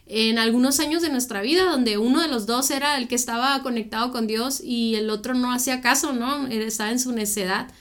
en 0.06 0.38
algunos 0.38 0.80
años 0.80 1.02
de 1.02 1.10
nuestra 1.10 1.42
vida, 1.42 1.64
donde 1.64 1.98
uno 1.98 2.22
de 2.22 2.28
los 2.28 2.46
dos 2.46 2.70
era 2.70 3.00
el 3.00 3.08
que 3.08 3.16
estaba 3.16 3.60
conectado 3.64 4.12
con 4.12 4.28
Dios 4.28 4.62
y 4.64 4.94
el 4.94 5.10
otro 5.10 5.34
no 5.34 5.52
hacía 5.52 5.82
caso, 5.82 6.14
¿no? 6.14 6.46
Estaba 6.46 6.92
en 6.92 7.00
su 7.00 7.12
necedad. 7.12 7.72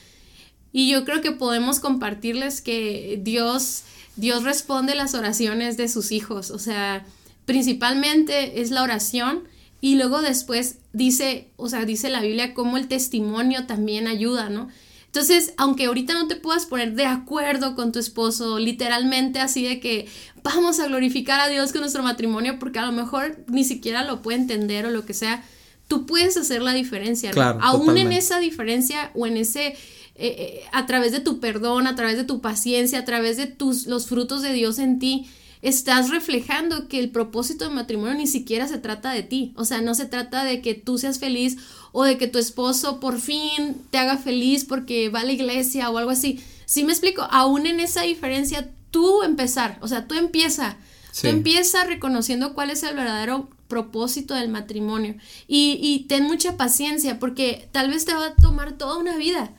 Y 0.73 0.91
yo 0.91 1.05
creo 1.05 1.21
que 1.21 1.33
podemos 1.33 1.81
compartirles 1.81 2.63
que 2.63 3.21
Dios, 3.23 3.83
Dios 4.17 4.43
responde 4.43 4.95
las 4.95 5.13
oraciones 5.13 5.77
de 5.77 5.89
sus 5.89 6.13
hijos, 6.13 6.51
o 6.51 6.59
sea, 6.59 7.05
principalmente 7.45 8.63
es 8.63 8.71
la 8.71 8.83
oración 8.83 9.43
y 9.83 9.97
luego 9.97 10.23
después 10.23 10.79
dice, 10.95 11.51
o 11.57 11.69
sea, 11.69 11.85
dice 11.85 12.09
la 12.09 12.23
Biblia 12.23 12.55
cómo 12.55 12.79
el 12.79 12.89
testimonio 12.89 13.67
también 13.67 14.07
ayuda, 14.07 14.49
¿no? 14.49 14.71
Entonces, 15.12 15.55
aunque 15.57 15.87
ahorita 15.87 16.14
no 16.14 16.29
te 16.29 16.37
puedas 16.37 16.66
poner 16.66 16.94
de 16.94 17.05
acuerdo 17.05 17.75
con 17.75 17.90
tu 17.90 17.99
esposo, 17.99 18.61
literalmente 18.61 19.40
así 19.40 19.64
de 19.64 19.81
que 19.81 20.07
vamos 20.44 20.79
a 20.79 20.87
glorificar 20.87 21.40
a 21.40 21.49
Dios 21.49 21.73
con 21.73 21.81
nuestro 21.81 22.05
matrimonio, 22.05 22.61
porque 22.61 22.79
a 22.79 22.87
lo 22.87 22.92
mejor 22.92 23.44
ni 23.49 23.64
siquiera 23.64 24.05
lo 24.05 24.23
puede 24.23 24.38
entender 24.38 24.87
o 24.87 24.90
lo 24.90 25.05
que 25.05 25.12
sea, 25.12 25.42
tú 25.88 26.07
puedes 26.07 26.37
hacer 26.37 26.62
la 26.62 26.73
diferencia, 26.75 27.33
¿no? 27.33 27.42
Aún 27.42 27.99
en 27.99 28.12
esa 28.12 28.38
diferencia 28.38 29.11
o 29.16 29.27
en 29.27 29.37
ese, 29.37 29.66
eh, 29.66 29.77
eh, 30.14 30.61
a 30.70 30.87
través 30.87 31.11
de 31.11 31.18
tu 31.18 31.40
perdón, 31.40 31.88
a 31.88 31.96
través 31.96 32.16
de 32.16 32.23
tu 32.23 32.40
paciencia, 32.40 33.01
a 33.01 33.05
través 33.05 33.37
de 33.37 33.46
tus, 33.46 33.87
los 33.87 34.07
frutos 34.07 34.42
de 34.42 34.53
Dios 34.53 34.79
en 34.79 35.01
ti, 35.01 35.29
estás 35.62 36.11
reflejando 36.11 36.88
que 36.88 36.99
el 36.99 37.11
propósito 37.11 37.64
del 37.64 37.75
matrimonio 37.75 38.14
ni 38.14 38.27
siquiera 38.27 38.66
se 38.66 38.79
trata 38.79 39.12
de 39.12 39.23
ti. 39.23 39.53
O 39.57 39.64
sea, 39.64 39.81
no 39.81 39.94
se 39.94 40.07
trata 40.07 40.44
de 40.44 40.62
que 40.62 40.75
tú 40.75 40.99
seas 40.99 41.18
feliz 41.18 41.59
o 41.92 42.05
de 42.05 42.16
que 42.16 42.29
tu 42.29 42.38
esposo 42.38 43.01
por 43.01 43.20
fin 43.20 43.77
te 43.90 43.99
haga 43.99 44.16
feliz 44.16 44.64
porque 44.64 45.09
va 45.09 45.20
a 45.20 45.25
la 45.25 45.33
iglesia 45.33 45.90
o 45.90 45.99
algo 45.99 46.11
así. 46.11 46.42
Si 46.64 46.85
me 46.85 46.92
explico, 46.92 47.23
aún 47.31 47.66
en 47.66 47.81
esa 47.81 48.03
diferencia, 48.03 48.70
tú 48.90 49.23
empezar, 49.23 49.79
o 49.83 49.88
sea, 49.88 50.07
tú 50.07 50.14
empieza, 50.14 50.77
tú 51.20 51.29
empieza 51.29 51.85
reconociendo 51.85 52.55
cuál 52.55 52.70
es 52.70 52.83
el 52.83 52.96
verdadero 52.96 53.49
propósito 53.68 54.35
del 54.35 54.49
matrimonio 54.49 55.14
y, 55.46 55.79
y 55.81 56.07
ten 56.09 56.25
mucha 56.25 56.57
paciencia 56.57 57.20
porque 57.20 57.68
tal 57.70 57.88
vez 57.90 58.05
te 58.05 58.14
va 58.14 58.27
a 58.27 58.35
tomar 58.35 58.73
toda 58.73 58.99
una 58.99 59.16
vida 59.16 59.53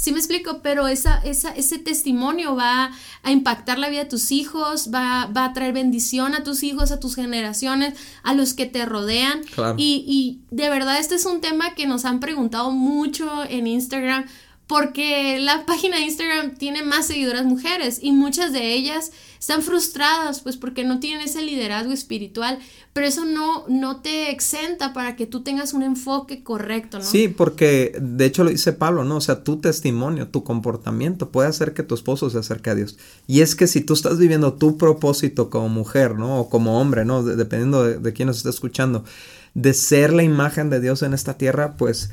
Sí 0.00 0.12
me 0.12 0.18
explico, 0.18 0.62
pero 0.62 0.88
esa, 0.88 1.18
esa, 1.24 1.50
ese 1.50 1.76
testimonio 1.76 2.56
va 2.56 2.90
a 3.22 3.30
impactar 3.32 3.78
la 3.78 3.90
vida 3.90 4.04
de 4.04 4.08
tus 4.08 4.32
hijos, 4.32 4.88
va, 4.94 5.26
va 5.26 5.44
a 5.44 5.52
traer 5.52 5.74
bendición 5.74 6.34
a 6.34 6.42
tus 6.42 6.62
hijos, 6.62 6.90
a 6.90 6.98
tus 6.98 7.16
generaciones, 7.16 7.92
a 8.22 8.32
los 8.32 8.54
que 8.54 8.64
te 8.64 8.86
rodean. 8.86 9.42
Y, 9.76 10.02
y 10.08 10.40
de 10.50 10.70
verdad 10.70 10.98
este 10.98 11.16
es 11.16 11.26
un 11.26 11.42
tema 11.42 11.74
que 11.74 11.86
nos 11.86 12.06
han 12.06 12.18
preguntado 12.18 12.70
mucho 12.70 13.44
en 13.46 13.66
Instagram 13.66 14.24
porque 14.70 15.40
la 15.40 15.66
página 15.66 15.96
de 15.96 16.04
Instagram 16.04 16.54
tiene 16.54 16.84
más 16.84 17.08
seguidoras 17.08 17.44
mujeres 17.44 17.98
y 18.00 18.12
muchas 18.12 18.52
de 18.52 18.72
ellas 18.72 19.10
están 19.40 19.62
frustradas 19.62 20.42
pues 20.42 20.56
porque 20.56 20.84
no 20.84 21.00
tienen 21.00 21.22
ese 21.22 21.42
liderazgo 21.42 21.92
espiritual, 21.92 22.58
pero 22.92 23.06
eso 23.06 23.24
no, 23.24 23.66
no 23.68 24.00
te 24.00 24.30
exenta 24.30 24.92
para 24.92 25.16
que 25.16 25.26
tú 25.26 25.42
tengas 25.42 25.72
un 25.72 25.82
enfoque 25.82 26.42
correcto, 26.42 26.98
¿no? 26.98 27.04
Sí, 27.04 27.28
porque 27.28 27.96
de 28.00 28.26
hecho 28.26 28.42
lo 28.42 28.50
dice 28.50 28.72
Pablo, 28.72 29.04
¿no? 29.04 29.16
O 29.16 29.20
sea, 29.20 29.44
tu 29.44 29.60
testimonio, 29.60 30.28
tu 30.28 30.42
comportamiento 30.42 31.30
puede 31.30 31.48
hacer 31.48 31.72
que 31.72 31.82
tu 31.82 31.94
esposo 31.94 32.30
se 32.30 32.38
acerque 32.38 32.70
a 32.70 32.74
Dios. 32.74 32.98
Y 33.26 33.42
es 33.42 33.54
que 33.54 33.66
si 33.66 33.80
tú 33.80 33.94
estás 33.94 34.18
viviendo 34.18 34.54
tu 34.54 34.76
propósito 34.76 35.50
como 35.50 35.68
mujer, 35.68 36.16
¿no? 36.16 36.40
O 36.40 36.50
como 36.50 36.80
hombre, 36.80 37.04
¿no? 37.04 37.22
dependiendo 37.22 37.84
de, 37.84 37.98
de 37.98 38.12
quién 38.12 38.26
nos 38.26 38.38
está 38.38 38.50
escuchando, 38.50 39.04
de 39.54 39.74
ser 39.74 40.12
la 40.12 40.22
imagen 40.22 40.70
de 40.70 40.80
Dios 40.80 41.02
en 41.02 41.14
esta 41.14 41.38
tierra, 41.38 41.76
pues 41.76 42.10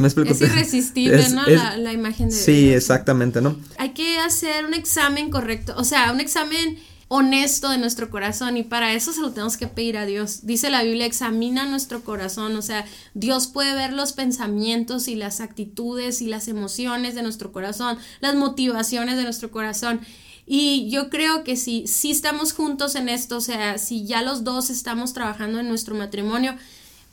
me 0.00 0.06
explico. 0.06 0.32
Es 0.32 0.40
irresistible, 0.40 1.28
¿no? 1.30 1.46
la, 1.46 1.92
imagen 1.92 2.28
de 2.28 2.34
Sí, 2.34 2.72
exactamente, 2.72 3.40
¿no? 3.40 3.56
Hay 3.78 3.90
que 3.90 4.18
hacer 4.18 4.64
un 4.64 4.74
examen 4.74 5.30
correcto, 5.30 5.74
o 5.76 5.84
sea, 5.84 6.12
un 6.12 6.20
examen 6.20 6.78
honesto 7.08 7.68
de 7.68 7.78
nuestro 7.78 8.10
corazón 8.10 8.56
y 8.56 8.62
para 8.62 8.92
eso 8.92 9.12
se 9.12 9.20
lo 9.20 9.30
tenemos 9.30 9.56
que 9.56 9.66
pedir 9.66 9.96
a 9.96 10.06
Dios. 10.06 10.46
Dice 10.46 10.70
la 10.70 10.82
Biblia, 10.82 11.06
examina 11.06 11.66
nuestro 11.66 12.02
corazón, 12.02 12.56
o 12.56 12.62
sea, 12.62 12.86
Dios 13.14 13.46
puede 13.46 13.74
ver 13.74 13.92
los 13.92 14.12
pensamientos 14.12 15.08
y 15.08 15.14
las 15.14 15.40
actitudes 15.40 16.22
y 16.22 16.26
las 16.26 16.48
emociones 16.48 17.14
de 17.14 17.22
nuestro 17.22 17.52
corazón, 17.52 17.98
las 18.20 18.34
motivaciones 18.34 19.16
de 19.16 19.24
nuestro 19.24 19.50
corazón. 19.50 20.00
Y 20.46 20.90
yo 20.90 21.08
creo 21.08 21.42
que 21.42 21.56
si, 21.56 21.86
si 21.86 22.10
estamos 22.10 22.52
juntos 22.52 22.96
en 22.96 23.08
esto, 23.08 23.38
o 23.38 23.40
sea, 23.40 23.78
si 23.78 24.04
ya 24.04 24.22
los 24.22 24.44
dos 24.44 24.68
estamos 24.70 25.12
trabajando 25.14 25.58
en 25.58 25.68
nuestro 25.68 25.94
matrimonio, 25.94 26.54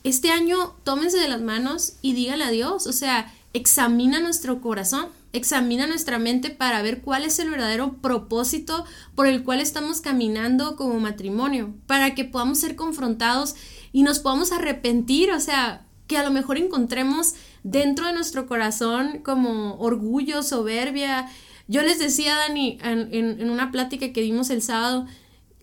este 0.03 0.31
año 0.31 0.73
tómense 0.83 1.17
de 1.17 1.29
las 1.29 1.41
manos 1.41 1.93
y 2.01 2.13
díganle 2.13 2.45
a 2.45 2.51
Dios, 2.51 2.87
o 2.87 2.93
sea, 2.93 3.31
examina 3.53 4.19
nuestro 4.19 4.59
corazón, 4.59 5.07
examina 5.33 5.87
nuestra 5.87 6.19
mente 6.19 6.49
para 6.49 6.81
ver 6.81 7.01
cuál 7.01 7.23
es 7.23 7.39
el 7.39 7.49
verdadero 7.49 7.97
propósito 8.01 8.85
por 9.15 9.27
el 9.27 9.43
cual 9.43 9.61
estamos 9.61 10.01
caminando 10.01 10.75
como 10.75 10.99
matrimonio, 10.99 11.73
para 11.87 12.15
que 12.15 12.25
podamos 12.25 12.59
ser 12.59 12.75
confrontados 12.75 13.55
y 13.91 14.03
nos 14.03 14.19
podamos 14.19 14.51
arrepentir, 14.51 15.31
o 15.31 15.39
sea, 15.39 15.85
que 16.07 16.17
a 16.17 16.23
lo 16.23 16.31
mejor 16.31 16.57
encontremos 16.57 17.35
dentro 17.63 18.07
de 18.07 18.13
nuestro 18.13 18.45
corazón 18.45 19.21
como 19.23 19.75
orgullo, 19.75 20.43
soberbia. 20.43 21.29
Yo 21.67 21.83
les 21.83 21.99
decía, 21.99 22.35
Dani, 22.35 22.77
en, 22.83 23.49
una 23.49 23.71
plática 23.71 24.11
que 24.11 24.21
dimos 24.21 24.49
el 24.49 24.61
sábado, 24.61 25.05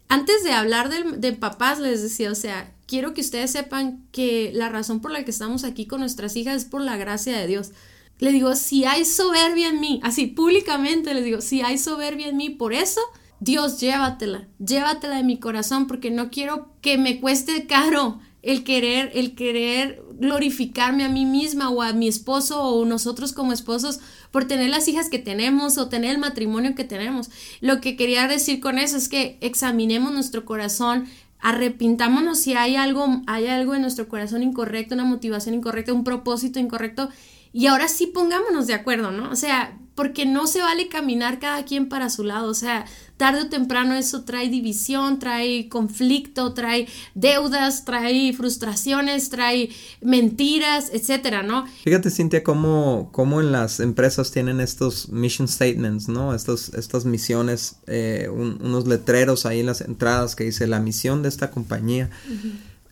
antes 0.08 0.42
de 0.44 0.52
hablar 0.52 0.88
de, 0.88 1.18
de 1.18 1.32
papás, 1.32 1.80
les 1.80 2.02
decía, 2.02 2.32
o 2.32 2.34
sea, 2.34 2.72
quiero 2.86 3.12
que 3.12 3.20
ustedes 3.20 3.50
sepan 3.50 4.06
que 4.10 4.50
la 4.54 4.70
razón 4.70 5.00
por 5.00 5.10
la 5.10 5.22
que 5.22 5.30
estamos 5.30 5.64
aquí 5.64 5.86
con 5.86 6.00
nuestras 6.00 6.34
hijas 6.36 6.56
es 6.56 6.64
por 6.64 6.80
la 6.80 6.96
gracia 6.96 7.36
de 7.36 7.46
Dios. 7.46 7.72
Le 8.18 8.32
digo, 8.32 8.54
si 8.56 8.84
hay 8.84 9.04
soberbia 9.04 9.68
en 9.68 9.80
mí, 9.80 10.00
así 10.02 10.26
públicamente 10.26 11.14
les 11.14 11.24
digo, 11.24 11.40
si 11.40 11.62
hay 11.62 11.78
soberbia 11.78 12.28
en 12.28 12.36
mí, 12.36 12.50
por 12.50 12.72
eso, 12.72 13.00
Dios 13.40 13.80
llévatela, 13.80 14.48
llévatela 14.58 15.16
de 15.16 15.24
mi 15.24 15.38
corazón, 15.38 15.86
porque 15.86 16.10
no 16.10 16.30
quiero 16.30 16.72
que 16.80 16.98
me 16.98 17.20
cueste 17.20 17.66
caro 17.66 18.20
el 18.42 18.64
querer, 18.64 19.10
el 19.14 19.34
querer 19.34 20.02
glorificarme 20.18 21.04
a 21.04 21.08
mí 21.08 21.24
misma 21.24 21.70
o 21.70 21.82
a 21.82 21.92
mi 21.92 22.08
esposo 22.08 22.62
o 22.62 22.84
nosotros 22.84 23.32
como 23.32 23.52
esposos 23.52 24.00
por 24.30 24.46
tener 24.46 24.70
las 24.70 24.88
hijas 24.88 25.08
que 25.08 25.18
tenemos 25.18 25.78
o 25.78 25.88
tener 25.88 26.12
el 26.12 26.18
matrimonio 26.18 26.74
que 26.74 26.84
tenemos. 26.84 27.30
Lo 27.60 27.80
que 27.80 27.96
quería 27.96 28.26
decir 28.26 28.60
con 28.60 28.78
eso 28.78 28.96
es 28.96 29.08
que 29.08 29.38
examinemos 29.40 30.12
nuestro 30.12 30.44
corazón, 30.44 31.06
arrepintámonos 31.40 32.40
si 32.40 32.54
hay 32.54 32.76
algo, 32.76 33.22
hay 33.26 33.46
algo 33.46 33.74
en 33.74 33.82
nuestro 33.82 34.08
corazón 34.08 34.42
incorrecto, 34.42 34.94
una 34.94 35.04
motivación 35.04 35.54
incorrecta, 35.54 35.92
un 35.92 36.04
propósito 36.04 36.58
incorrecto, 36.58 37.08
y 37.52 37.66
ahora 37.66 37.88
sí 37.88 38.06
pongámonos 38.06 38.66
de 38.66 38.74
acuerdo, 38.74 39.10
¿no? 39.10 39.30
O 39.30 39.36
sea, 39.36 39.78
porque 39.98 40.26
no 40.26 40.46
se 40.46 40.60
vale 40.60 40.86
caminar 40.86 41.40
cada 41.40 41.64
quien 41.64 41.88
para 41.88 42.08
su 42.08 42.22
lado, 42.22 42.48
o 42.48 42.54
sea, 42.54 42.84
tarde 43.16 43.42
o 43.42 43.48
temprano 43.48 43.94
eso 43.94 44.22
trae 44.22 44.48
división, 44.48 45.18
trae 45.18 45.68
conflicto, 45.68 46.54
trae 46.54 46.86
deudas, 47.16 47.84
trae 47.84 48.32
frustraciones, 48.32 49.28
trae 49.28 49.70
mentiras, 50.00 50.90
etcétera, 50.92 51.42
¿no? 51.42 51.66
Fíjate, 51.82 52.12
Cintia, 52.12 52.44
cómo, 52.44 53.08
cómo 53.10 53.40
en 53.40 53.50
las 53.50 53.80
empresas 53.80 54.30
tienen 54.30 54.60
estos 54.60 55.08
mission 55.08 55.48
statements, 55.48 56.08
¿no? 56.08 56.32
Estos, 56.32 56.68
estas 56.74 57.04
misiones, 57.04 57.80
eh, 57.88 58.28
unos 58.30 58.86
letreros 58.86 59.46
ahí 59.46 59.58
en 59.58 59.66
las 59.66 59.80
entradas 59.80 60.36
que 60.36 60.44
dice 60.44 60.68
la 60.68 60.78
misión 60.78 61.24
de 61.24 61.28
esta 61.28 61.50
compañía. 61.50 62.08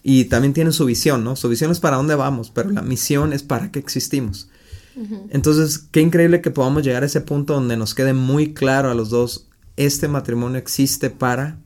Y 0.08 0.26
también 0.26 0.52
tienen 0.52 0.72
su 0.72 0.84
visión, 0.84 1.24
¿no? 1.24 1.34
Su 1.34 1.48
visión 1.48 1.72
es 1.72 1.80
para 1.80 1.96
dónde 1.96 2.14
vamos, 2.14 2.52
pero 2.54 2.70
la 2.70 2.80
misión 2.80 3.32
es 3.32 3.42
para 3.42 3.72
qué 3.72 3.80
existimos. 3.80 4.48
Entonces, 5.30 5.78
qué 5.90 6.00
increíble 6.00 6.40
que 6.40 6.52
podamos 6.52 6.84
llegar 6.84 7.02
a 7.02 7.06
ese 7.06 7.20
punto 7.20 7.54
donde 7.54 7.76
nos 7.76 7.92
quede 7.92 8.12
muy 8.12 8.54
claro 8.54 8.88
a 8.88 8.94
los 8.94 9.10
dos, 9.10 9.48
este 9.76 10.06
matrimonio 10.06 10.58
existe 10.58 11.10
para, 11.10 11.58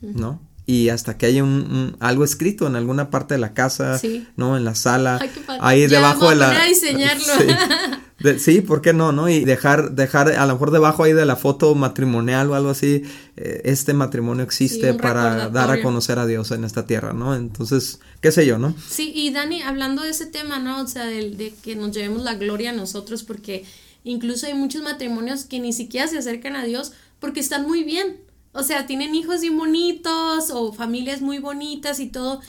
¿no? 0.00 0.40
Y 0.72 0.88
hasta 0.88 1.18
que 1.18 1.26
haya 1.26 1.44
un, 1.44 1.96
algo 2.00 2.24
escrito 2.24 2.66
en 2.66 2.76
alguna 2.76 3.10
parte 3.10 3.34
de 3.34 3.40
la 3.40 3.52
casa, 3.52 4.00
¿no? 4.36 4.56
En 4.56 4.64
la 4.64 4.74
sala, 4.74 5.20
ahí 5.60 5.86
debajo 5.86 6.30
de 6.30 6.36
la... 6.36 6.62
A 6.62 6.64
diseñarlo. 6.64 7.34
sí, 8.38 8.62
¿por 8.62 8.80
qué 8.80 8.94
no, 8.94 9.12
no? 9.12 9.28
Y 9.28 9.44
dejar, 9.44 9.92
dejar, 9.92 10.32
a 10.32 10.46
lo 10.46 10.54
mejor 10.54 10.70
debajo 10.70 11.04
ahí 11.04 11.12
de 11.12 11.26
la 11.26 11.36
foto 11.36 11.74
matrimonial 11.74 12.48
o 12.48 12.54
algo 12.54 12.70
así, 12.70 13.02
eh, 13.36 13.60
este 13.66 13.92
matrimonio 13.92 14.44
existe 14.44 14.94
para 14.94 15.50
dar 15.50 15.70
a 15.70 15.82
conocer 15.82 16.18
a 16.18 16.24
Dios 16.24 16.50
en 16.52 16.64
esta 16.64 16.86
tierra, 16.86 17.12
¿no? 17.12 17.34
Entonces, 17.34 18.00
qué 18.22 18.32
sé 18.32 18.46
yo, 18.46 18.56
¿no? 18.56 18.74
Sí, 18.88 19.12
y 19.14 19.30
Dani, 19.30 19.60
hablando 19.60 20.02
de 20.02 20.08
ese 20.08 20.24
tema, 20.24 20.58
¿no? 20.58 20.80
O 20.80 20.86
sea, 20.86 21.04
de, 21.04 21.32
de 21.32 21.52
que 21.62 21.76
nos 21.76 21.94
llevemos 21.94 22.22
la 22.22 22.36
gloria 22.36 22.70
a 22.70 22.72
nosotros, 22.72 23.24
porque 23.24 23.66
incluso 24.04 24.46
hay 24.46 24.54
muchos 24.54 24.82
matrimonios 24.82 25.44
que 25.44 25.60
ni 25.60 25.74
siquiera 25.74 26.08
se 26.08 26.16
acercan 26.16 26.56
a 26.56 26.64
Dios 26.64 26.92
porque 27.20 27.40
están 27.40 27.66
muy 27.66 27.84
bien. 27.84 28.31
O 28.52 28.62
sea, 28.62 28.86
tienen 28.86 29.14
hijos 29.14 29.40
bien 29.40 29.56
bonitos 29.56 30.50
o 30.50 30.72
familias 30.72 31.20
muy 31.20 31.38
bonitas 31.38 32.00
y 32.00 32.06
todo. 32.06 32.40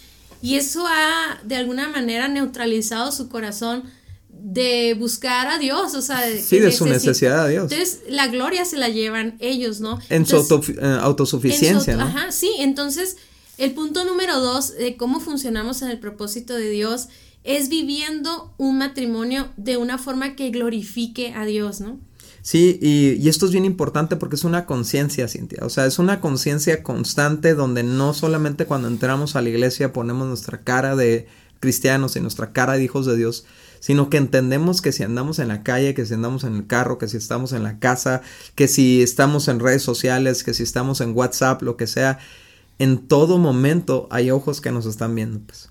Y 0.42 0.56
eso 0.56 0.86
ha 0.86 1.40
de 1.44 1.56
alguna 1.56 1.88
manera 1.88 2.28
neutralizado 2.28 3.12
su 3.12 3.30
corazón 3.30 3.84
de 4.28 4.94
buscar 5.00 5.48
a 5.48 5.58
Dios, 5.58 5.96
o 5.96 6.02
sea, 6.02 6.20
de, 6.22 6.42
sí, 6.42 6.60
de 6.60 6.72
su 6.74 6.86
necesidad 6.86 7.46
a 7.46 7.48
Dios. 7.48 7.72
Entonces, 7.72 8.02
la 8.10 8.28
gloria 8.28 8.66
se 8.66 8.78
la 8.78 8.90
llevan 8.90 9.38
ellos, 9.40 9.80
¿no? 9.80 10.00
En 10.10 10.26
su 10.26 10.36
eh, 10.36 10.98
autosuficiencia, 11.02 11.96
¿no? 11.96 12.04
Ajá, 12.04 12.32
sí, 12.34 12.52
entonces, 12.60 13.16
el 13.58 13.74
punto 13.74 14.04
número 14.04 14.42
dos 14.42 14.76
de 14.76 14.98
cómo 14.98 15.22
funcionamos 15.22 15.82
en 15.82 15.90
el 15.90 16.00
propósito 16.00 16.56
de 16.56 16.70
Dios 16.70 17.08
es 17.46 17.70
viviendo 17.70 18.54
un 18.58 18.78
matrimonio 18.78 19.48
de 19.56 19.78
una 19.78 19.98
forma 19.98 20.36
que 20.36 20.50
glorifique 20.50 21.34
a 21.34 21.46
Dios, 21.46 21.80
¿no? 21.80 22.00
Sí, 22.44 22.78
y, 22.82 23.14
y, 23.24 23.30
esto 23.30 23.46
es 23.46 23.54
bien 23.54 23.64
importante 23.64 24.18
porque 24.18 24.36
es 24.36 24.44
una 24.44 24.66
conciencia, 24.66 25.30
Cintia. 25.30 25.60
O 25.66 25.70
sea, 25.70 25.86
es 25.86 25.98
una 25.98 26.20
conciencia 26.20 26.84
constante 26.84 27.56
donde 27.56 27.84
no 27.84 28.14
solamente 28.14 28.66
cuando 28.66 28.90
entramos 28.90 29.38
a 29.38 29.42
la 29.42 29.48
iglesia 29.48 29.94
ponemos 29.94 30.28
nuestra 30.28 30.62
cara 30.62 30.98
de 30.98 31.26
cristianos 31.62 32.18
y 32.18 32.20
nuestra 32.20 32.52
cara 32.52 32.74
de 32.74 32.84
hijos 32.84 33.06
de 33.06 33.16
Dios, 33.16 33.46
sino 33.80 34.10
que 34.10 34.18
entendemos 34.18 34.82
que 34.82 34.92
si 34.92 35.04
andamos 35.04 35.40
en 35.40 35.48
la 35.48 35.64
calle, 35.64 35.94
que 35.94 36.06
si 36.06 36.14
andamos 36.14 36.44
en 36.44 36.56
el 36.56 36.68
carro, 36.68 36.98
que 36.98 37.08
si 37.08 37.16
estamos 37.16 37.54
en 37.54 37.64
la 37.64 37.80
casa, 37.80 38.22
que 38.56 38.68
si 38.68 39.02
estamos 39.02 39.48
en 39.48 39.62
redes 39.62 39.82
sociales, 39.82 40.44
que 40.44 40.54
si 40.54 40.64
estamos 40.64 41.00
en 41.00 41.16
WhatsApp, 41.16 41.62
lo 41.62 41.78
que 41.78 41.88
sea, 41.88 42.20
en 42.80 42.98
todo 42.98 43.38
momento 43.38 44.08
hay 44.12 44.32
ojos 44.32 44.60
que 44.60 44.72
nos 44.72 44.86
están 44.86 45.16
viendo, 45.16 45.40
pues. 45.40 45.70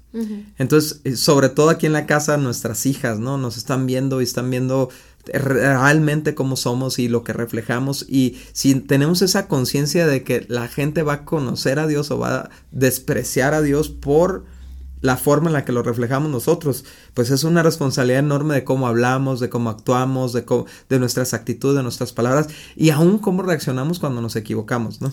Entonces, 0.58 1.00
eh, 1.04 1.16
sobre 1.16 1.48
todo 1.48 1.70
aquí 1.70 1.86
en 1.86 1.94
la 1.94 2.06
casa, 2.06 2.36
nuestras 2.36 2.84
hijas, 2.84 3.18
¿no? 3.18 3.38
Nos 3.38 3.56
están 3.56 3.86
viendo 3.86 4.20
y 4.20 4.24
están 4.24 4.50
viendo 4.50 4.90
realmente 5.26 6.34
cómo 6.34 6.56
somos 6.56 6.98
y 6.98 7.08
lo 7.08 7.22
que 7.22 7.32
reflejamos 7.32 8.04
y 8.08 8.40
si 8.52 8.74
tenemos 8.74 9.22
esa 9.22 9.46
conciencia 9.46 10.06
de 10.06 10.24
que 10.24 10.44
la 10.48 10.66
gente 10.68 11.02
va 11.02 11.12
a 11.12 11.24
conocer 11.24 11.78
a 11.78 11.86
Dios 11.86 12.10
o 12.10 12.18
va 12.18 12.34
a 12.34 12.50
despreciar 12.72 13.54
a 13.54 13.62
Dios 13.62 13.88
por 13.88 14.44
la 15.00 15.16
forma 15.16 15.48
en 15.48 15.52
la 15.52 15.64
que 15.64 15.72
lo 15.72 15.82
reflejamos 15.82 16.30
nosotros, 16.30 16.84
pues 17.12 17.30
es 17.30 17.44
una 17.44 17.62
responsabilidad 17.62 18.20
enorme 18.20 18.54
de 18.54 18.64
cómo 18.64 18.86
hablamos, 18.86 19.40
de 19.40 19.48
cómo 19.48 19.70
actuamos, 19.70 20.32
de, 20.32 20.44
de 20.88 20.98
nuestras 20.98 21.34
actitudes, 21.34 21.76
de 21.76 21.82
nuestras 21.82 22.12
palabras 22.12 22.48
y 22.76 22.90
aún 22.90 23.18
cómo 23.18 23.42
reaccionamos 23.42 23.98
cuando 23.98 24.20
nos 24.20 24.36
equivocamos, 24.36 25.00
¿no? 25.00 25.10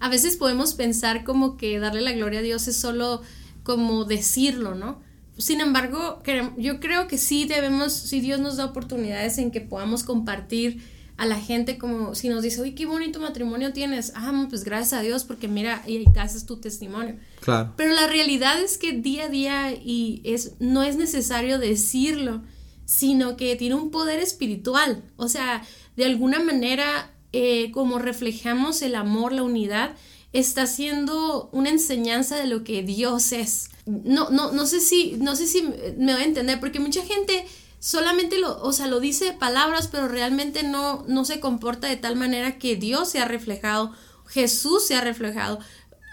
A 0.00 0.08
veces 0.08 0.36
podemos 0.36 0.74
pensar 0.74 1.24
como 1.24 1.56
que 1.56 1.78
darle 1.78 2.02
la 2.02 2.12
gloria 2.12 2.40
a 2.40 2.42
Dios 2.42 2.68
es 2.68 2.76
solo 2.76 3.22
como 3.62 4.04
decirlo, 4.04 4.74
¿no? 4.74 5.00
Sin 5.38 5.60
embargo, 5.60 6.22
yo 6.58 6.80
creo 6.80 7.08
que 7.08 7.18
sí 7.18 7.46
debemos, 7.46 7.92
si 7.92 8.20
Dios 8.20 8.40
nos 8.40 8.56
da 8.56 8.66
oportunidades 8.66 9.38
en 9.38 9.50
que 9.50 9.60
podamos 9.60 10.04
compartir 10.04 10.82
a 11.16 11.26
la 11.26 11.38
gente 11.38 11.78
como 11.78 12.14
si 12.14 12.28
nos 12.28 12.42
dice, 12.42 12.60
uy, 12.60 12.74
qué 12.74 12.86
bonito 12.86 13.20
matrimonio 13.20 13.72
tienes. 13.72 14.12
Ah, 14.14 14.46
pues 14.48 14.64
gracias 14.64 14.92
a 14.94 15.02
Dios 15.02 15.24
porque 15.24 15.48
mira, 15.48 15.82
y 15.86 16.04
haces 16.18 16.46
tu 16.46 16.56
testimonio. 16.56 17.16
Claro. 17.40 17.74
Pero 17.76 17.92
la 17.94 18.06
realidad 18.06 18.60
es 18.60 18.78
que 18.78 18.92
día 18.92 19.24
a 19.24 19.28
día 19.28 19.72
y 19.72 20.20
es, 20.24 20.54
no 20.58 20.82
es 20.82 20.96
necesario 20.96 21.58
decirlo, 21.58 22.42
sino 22.84 23.36
que 23.36 23.56
tiene 23.56 23.74
un 23.74 23.90
poder 23.90 24.20
espiritual. 24.20 25.02
O 25.16 25.28
sea, 25.28 25.62
de 25.96 26.04
alguna 26.04 26.40
manera, 26.40 27.14
eh, 27.32 27.70
como 27.72 27.98
reflejamos 27.98 28.82
el 28.82 28.94
amor, 28.94 29.32
la 29.32 29.42
unidad, 29.42 29.94
está 30.32 30.66
siendo 30.66 31.50
una 31.52 31.70
enseñanza 31.70 32.36
de 32.36 32.46
lo 32.46 32.64
que 32.64 32.82
Dios 32.82 33.32
es. 33.32 33.70
No, 33.86 34.30
no, 34.30 34.52
no 34.52 34.66
sé 34.66 34.80
si, 34.80 35.16
no 35.18 35.34
sé 35.34 35.46
si 35.46 35.62
me 35.62 36.12
voy 36.12 36.22
a 36.22 36.26
entender, 36.26 36.60
porque 36.60 36.78
mucha 36.78 37.02
gente 37.02 37.46
solamente 37.80 38.38
lo, 38.38 38.62
o 38.62 38.72
sea, 38.72 38.86
lo 38.86 39.00
dice 39.00 39.24
de 39.24 39.32
palabras, 39.32 39.88
pero 39.88 40.06
realmente 40.06 40.62
no, 40.62 41.04
no 41.08 41.24
se 41.24 41.40
comporta 41.40 41.88
de 41.88 41.96
tal 41.96 42.14
manera 42.14 42.58
que 42.58 42.76
Dios 42.76 43.10
se 43.10 43.18
ha 43.18 43.24
reflejado, 43.24 43.92
Jesús 44.26 44.86
se 44.86 44.94
ha 44.94 45.00
reflejado. 45.00 45.58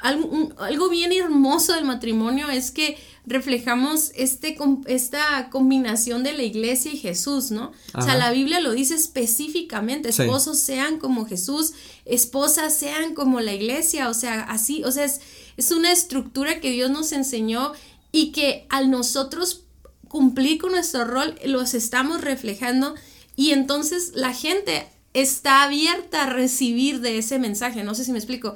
Algo, 0.02 0.50
algo 0.58 0.90
bien 0.90 1.12
hermoso 1.12 1.74
del 1.74 1.86
matrimonio 1.86 2.50
es 2.50 2.72
que 2.72 2.98
reflejamos 3.30 4.12
este, 4.16 4.58
esta 4.88 5.50
combinación 5.52 6.24
de 6.24 6.34
la 6.34 6.42
iglesia 6.42 6.92
y 6.92 6.98
Jesús, 6.98 7.52
¿no? 7.52 7.72
O 7.94 8.02
sea, 8.02 8.18
la 8.18 8.32
Biblia 8.32 8.60
lo 8.60 8.72
dice 8.72 8.96
específicamente, 8.96 10.10
esposos 10.10 10.58
sean 10.58 10.98
como 10.98 11.28
Jesús, 11.28 11.74
esposas 12.06 12.76
sean 12.76 13.14
como 13.14 13.40
la 13.40 13.54
iglesia, 13.54 14.10
o 14.10 14.16
sea, 14.16 14.42
así, 14.42 14.84
o 14.84 14.92
sea, 14.92 15.06
es, 15.06 15.22
es 15.58 15.72
una 15.72 15.92
estructura 15.92 16.60
que 16.60 16.72
Dios 16.72 16.90
nos 16.90 17.12
enseñó 17.12 17.74
y 18.12 18.32
que 18.32 18.66
al 18.70 18.90
nosotros 18.90 19.64
cumplir 20.08 20.60
con 20.60 20.72
nuestro 20.72 21.06
rol, 21.06 21.36
los 21.46 21.76
estamos 21.76 22.22
reflejando 22.22 22.96
y 23.36 23.52
entonces 23.52 24.14
la 24.16 24.34
gente 24.34 24.88
está 25.14 25.62
abierta 25.64 26.24
a 26.24 26.30
recibir 26.32 27.00
de 27.00 27.20
ese 27.20 27.38
mensaje, 27.38 27.84
no 27.84 27.94
sé 27.94 28.06
si 28.06 28.12
me 28.12 28.18
explico. 28.18 28.56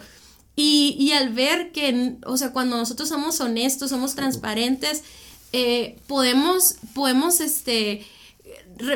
Y, 0.56 1.12
al 1.14 1.34
ver 1.34 1.72
que, 1.72 2.18
o 2.26 2.38
sea, 2.38 2.52
cuando 2.52 2.78
nosotros 2.78 3.10
somos 3.10 3.42
honestos, 3.42 3.90
somos 3.90 4.14
transparentes, 4.14 5.04
eh, 5.52 5.98
podemos, 6.08 6.76
podemos, 6.94 7.40
este, 7.40 8.06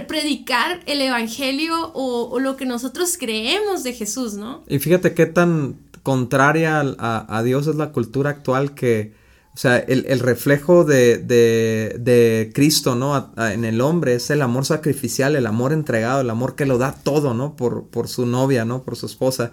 predicar 0.08 0.82
el 0.86 1.02
evangelio 1.02 1.92
o, 1.94 2.40
lo 2.40 2.58
que 2.58 2.66
nosotros 2.66 3.18
creemos 3.18 3.84
de 3.84 3.94
Jesús, 3.94 4.36
¿no? 4.36 4.64
Y 4.68 4.80
fíjate 4.80 5.14
qué 5.14 5.26
tan 5.26 5.78
contraria 6.04 6.80
a 6.80 7.44
Dios 7.44 7.68
es 7.68 7.76
la 7.76 7.92
cultura 7.92 8.30
actual 8.30 8.74
que, 8.76 9.14
o 9.58 9.60
sea, 9.60 9.80
el, 9.80 10.06
el 10.08 10.20
reflejo 10.20 10.84
de, 10.84 11.18
de, 11.18 11.98
de 12.00 12.52
Cristo, 12.54 12.94
¿no? 12.94 13.34
en 13.38 13.66
el 13.66 13.82
hombre 13.82 14.14
es 14.14 14.30
el 14.30 14.44
amor 14.44 14.66
sacrificial, 14.66 15.36
el 15.36 15.48
amor 15.48 15.74
entregado, 15.74 16.22
el 16.22 16.30
amor 16.30 16.54
que 16.54 16.68
lo 16.68 16.78
da 16.78 16.92
todo, 16.92 17.34
¿no? 17.34 17.56
Por, 17.56 17.88
por 17.88 18.08
su 18.08 18.28
novia, 18.28 18.66
¿no? 18.66 18.84
Por 18.84 18.98
su 18.98 19.08
esposa. 19.08 19.52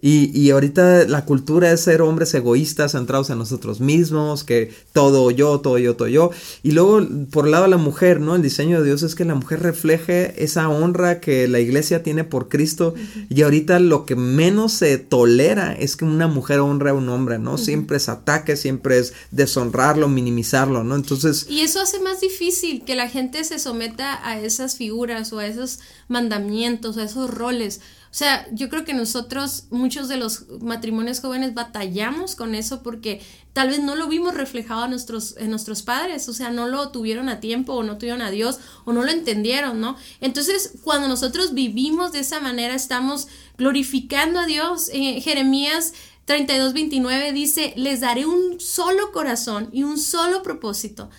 Y, 0.00 0.30
y, 0.38 0.50
ahorita 0.50 1.06
la 1.06 1.24
cultura 1.24 1.72
es 1.72 1.80
ser 1.80 2.02
hombres 2.02 2.34
egoístas, 2.34 2.92
centrados 2.92 3.30
en 3.30 3.38
nosotros 3.38 3.80
mismos, 3.80 4.44
que 4.44 4.70
todo 4.92 5.30
yo, 5.30 5.60
todo 5.60 5.78
yo, 5.78 5.96
todo 5.96 6.06
yo. 6.06 6.30
Y 6.62 6.72
luego, 6.72 7.00
por 7.30 7.46
el 7.46 7.52
lado 7.52 7.64
de 7.64 7.70
la 7.70 7.78
mujer, 7.78 8.20
¿no? 8.20 8.36
El 8.36 8.42
diseño 8.42 8.78
de 8.78 8.86
Dios 8.86 9.02
es 9.02 9.14
que 9.14 9.24
la 9.24 9.34
mujer 9.34 9.62
refleje 9.62 10.44
esa 10.44 10.68
honra 10.68 11.18
que 11.18 11.48
la 11.48 11.60
iglesia 11.60 12.02
tiene 12.02 12.24
por 12.24 12.48
Cristo. 12.48 12.94
Y 13.30 13.40
ahorita 13.40 13.80
lo 13.80 14.04
que 14.04 14.16
menos 14.16 14.72
se 14.72 14.98
tolera 14.98 15.72
es 15.72 15.96
que 15.96 16.04
una 16.04 16.28
mujer 16.28 16.60
honre 16.60 16.90
a 16.90 16.94
un 16.94 17.08
hombre, 17.08 17.38
¿no? 17.38 17.56
Siempre 17.56 17.96
es 17.96 18.10
ataque, 18.10 18.56
siempre 18.56 18.98
es 18.98 19.14
deshonrarlo, 19.30 20.08
minimizarlo, 20.08 20.84
¿no? 20.84 20.94
Entonces... 20.94 21.46
Y 21.48 21.60
eso 21.60 21.80
hace 21.80 22.00
más 22.00 22.20
difícil 22.20 22.84
que 22.84 22.96
la 22.96 23.08
gente 23.08 23.42
se 23.44 23.58
someta 23.58 24.20
a 24.28 24.38
esas 24.38 24.76
figuras 24.76 25.32
o 25.32 25.38
a 25.38 25.46
esos 25.46 25.78
mandamientos, 26.08 26.98
a 26.98 27.04
esos 27.04 27.30
roles. 27.32 27.80
O 28.16 28.18
sea, 28.18 28.48
yo 28.50 28.70
creo 28.70 28.86
que 28.86 28.94
nosotros, 28.94 29.64
muchos 29.68 30.08
de 30.08 30.16
los 30.16 30.48
matrimonios 30.62 31.20
jóvenes, 31.20 31.52
batallamos 31.52 32.34
con 32.34 32.54
eso 32.54 32.82
porque 32.82 33.20
tal 33.52 33.68
vez 33.68 33.80
no 33.80 33.94
lo 33.94 34.08
vimos 34.08 34.32
reflejado 34.32 34.84
en 34.84 34.92
nuestros, 34.92 35.36
en 35.36 35.50
nuestros 35.50 35.82
padres, 35.82 36.26
o 36.30 36.32
sea, 36.32 36.48
no 36.48 36.66
lo 36.66 36.88
tuvieron 36.88 37.28
a 37.28 37.40
tiempo 37.40 37.74
o 37.74 37.82
no 37.82 37.98
tuvieron 37.98 38.22
a 38.22 38.30
Dios 38.30 38.58
o 38.86 38.94
no 38.94 39.04
lo 39.04 39.10
entendieron, 39.10 39.82
¿no? 39.82 39.98
Entonces, 40.22 40.78
cuando 40.82 41.08
nosotros 41.08 41.52
vivimos 41.52 42.12
de 42.12 42.20
esa 42.20 42.40
manera, 42.40 42.74
estamos 42.74 43.28
glorificando 43.58 44.40
a 44.40 44.46
Dios. 44.46 44.88
En 44.94 45.20
Jeremías 45.20 45.92
32, 46.24 46.72
29 46.72 47.32
dice, 47.32 47.74
les 47.76 48.00
daré 48.00 48.24
un 48.24 48.58
solo 48.60 49.12
corazón 49.12 49.68
y 49.74 49.82
un 49.82 49.98
solo 49.98 50.42
propósito 50.42 51.10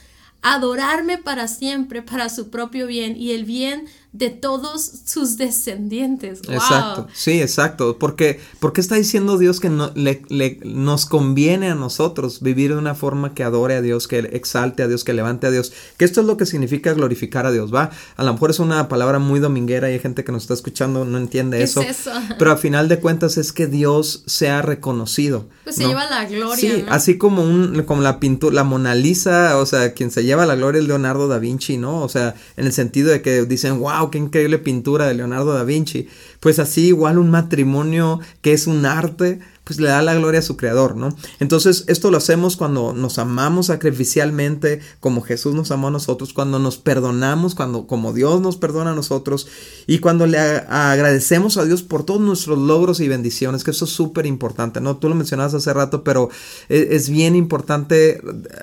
adorarme 0.41 1.17
para 1.17 1.47
siempre, 1.47 2.01
para 2.01 2.29
su 2.29 2.49
propio 2.49 2.87
bien 2.87 3.17
y 3.17 3.31
el 3.31 3.43
bien 3.43 3.87
de 4.17 4.29
todos 4.31 4.91
sus 5.05 5.37
descendientes. 5.37 6.41
Exacto, 6.49 7.07
sí, 7.13 7.41
exacto. 7.41 7.97
Porque, 7.99 8.39
porque 8.59 8.81
está 8.81 8.95
diciendo 8.95 9.37
Dios 9.37 9.59
que 9.59 9.69
no, 9.69 9.91
le, 9.93 10.59
nos 10.63 11.05
conviene 11.05 11.69
a 11.69 11.75
nosotros 11.75 12.41
vivir 12.41 12.71
de 12.71 12.77
una 12.77 12.95
forma 12.95 13.33
que 13.35 13.43
adore 13.43 13.75
a 13.75 13.81
Dios, 13.81 14.07
que 14.07 14.19
exalte 14.19 14.83
a 14.83 14.87
Dios, 14.87 15.03
que 15.03 15.13
levante 15.13 15.47
a 15.47 15.51
Dios. 15.51 15.71
Que 15.97 16.05
esto 16.05 16.21
es 16.21 16.27
lo 16.27 16.35
que 16.37 16.45
significa 16.45 16.93
glorificar 16.93 17.45
a 17.45 17.51
Dios, 17.51 17.73
¿va? 17.73 17.91
A 18.15 18.23
lo 18.23 18.33
mejor 18.33 18.49
es 18.49 18.59
una 18.59 18.87
palabra 18.87 19.19
muy 19.19 19.39
dominguera 19.39 19.89
y 19.89 19.93
hay 19.93 19.99
gente 19.99 20.23
que 20.23 20.31
nos 20.31 20.43
está 20.43 20.55
escuchando, 20.55 21.05
no 21.05 21.17
entiende 21.17 21.61
eso, 21.61 21.81
Pero 22.39 22.51
a 22.51 22.57
final 22.57 22.87
de 22.87 22.99
cuentas 22.99 23.37
es 23.37 23.53
que 23.53 23.67
Dios 23.67 24.23
sea 24.25 24.61
reconocido. 24.61 25.47
Pues 25.63 25.75
se 25.75 25.87
lleva 25.87 26.09
la 26.09 26.25
gloria. 26.25 26.55
Sí, 26.55 26.85
así 26.89 27.17
como 27.17 27.43
un, 27.43 27.83
como 27.83 28.01
la 28.01 28.19
pintura, 28.19 28.55
la 28.55 28.63
Mona 28.63 28.95
Lisa, 28.95 29.57
o 29.57 29.65
sea, 29.65 29.93
quien 29.93 30.11
se 30.11 30.23
lleva 30.23 30.45
la 30.45 30.55
gloria 30.55 30.79
es 30.79 30.87
Leonardo 30.87 31.27
da 31.27 31.37
Vinci, 31.37 31.77
¿no? 31.77 32.01
O 32.01 32.09
sea, 32.09 32.35
en 32.55 32.65
el 32.65 32.73
sentido 32.73 33.11
de 33.11 33.21
que 33.21 33.45
dicen, 33.45 33.79
wow, 33.79 34.06
qué 34.11 34.17
increíble 34.17 34.59
pintura 34.59 35.07
de 35.07 35.13
Leonardo 35.13 35.53
da 35.53 35.63
Vinci. 35.63 36.07
Pues 36.39 36.59
así 36.59 36.87
igual 36.87 37.17
un 37.17 37.31
matrimonio 37.31 38.19
que 38.41 38.53
es 38.53 38.67
un 38.67 38.85
arte, 38.85 39.39
pues 39.67 39.81
le 39.81 39.89
da 39.89 40.01
la 40.01 40.15
gloria 40.15 40.39
a 40.39 40.43
su 40.43 40.55
creador, 40.55 40.95
¿no? 40.95 41.13
Entonces 41.39 41.83
esto 41.87 42.09
lo 42.09 42.17
hacemos 42.17 42.55
cuando 42.55 42.93
nos 42.93 43.19
amamos 43.19 43.65
sacrificialmente, 43.65 44.79
como 45.01 45.21
Jesús 45.21 45.55
nos 45.55 45.71
amó 45.71 45.89
a 45.89 45.91
nosotros, 45.91 46.31
cuando 46.31 46.57
nos 46.57 46.77
perdonamos, 46.77 47.53
cuando 47.53 47.85
como 47.85 48.13
Dios 48.13 48.39
nos 48.39 48.55
perdona 48.55 48.91
a 48.91 48.95
nosotros 48.95 49.47
y 49.85 49.99
cuando 49.99 50.25
le 50.25 50.39
agradecemos 50.39 51.57
a 51.57 51.65
Dios 51.65 51.83
por 51.83 52.05
todos 52.05 52.21
nuestros 52.21 52.57
logros 52.57 53.01
y 53.01 53.09
bendiciones, 53.09 53.65
que 53.65 53.71
eso 53.71 53.83
es 53.83 53.91
súper 53.91 54.25
importante, 54.25 54.79
¿no? 54.79 54.97
Tú 54.97 55.09
lo 55.09 55.15
mencionabas 55.15 55.53
hace 55.53 55.73
rato, 55.73 56.01
pero 56.03 56.29
es, 56.69 56.87
es 56.91 57.09
bien 57.09 57.35
importante 57.35 58.21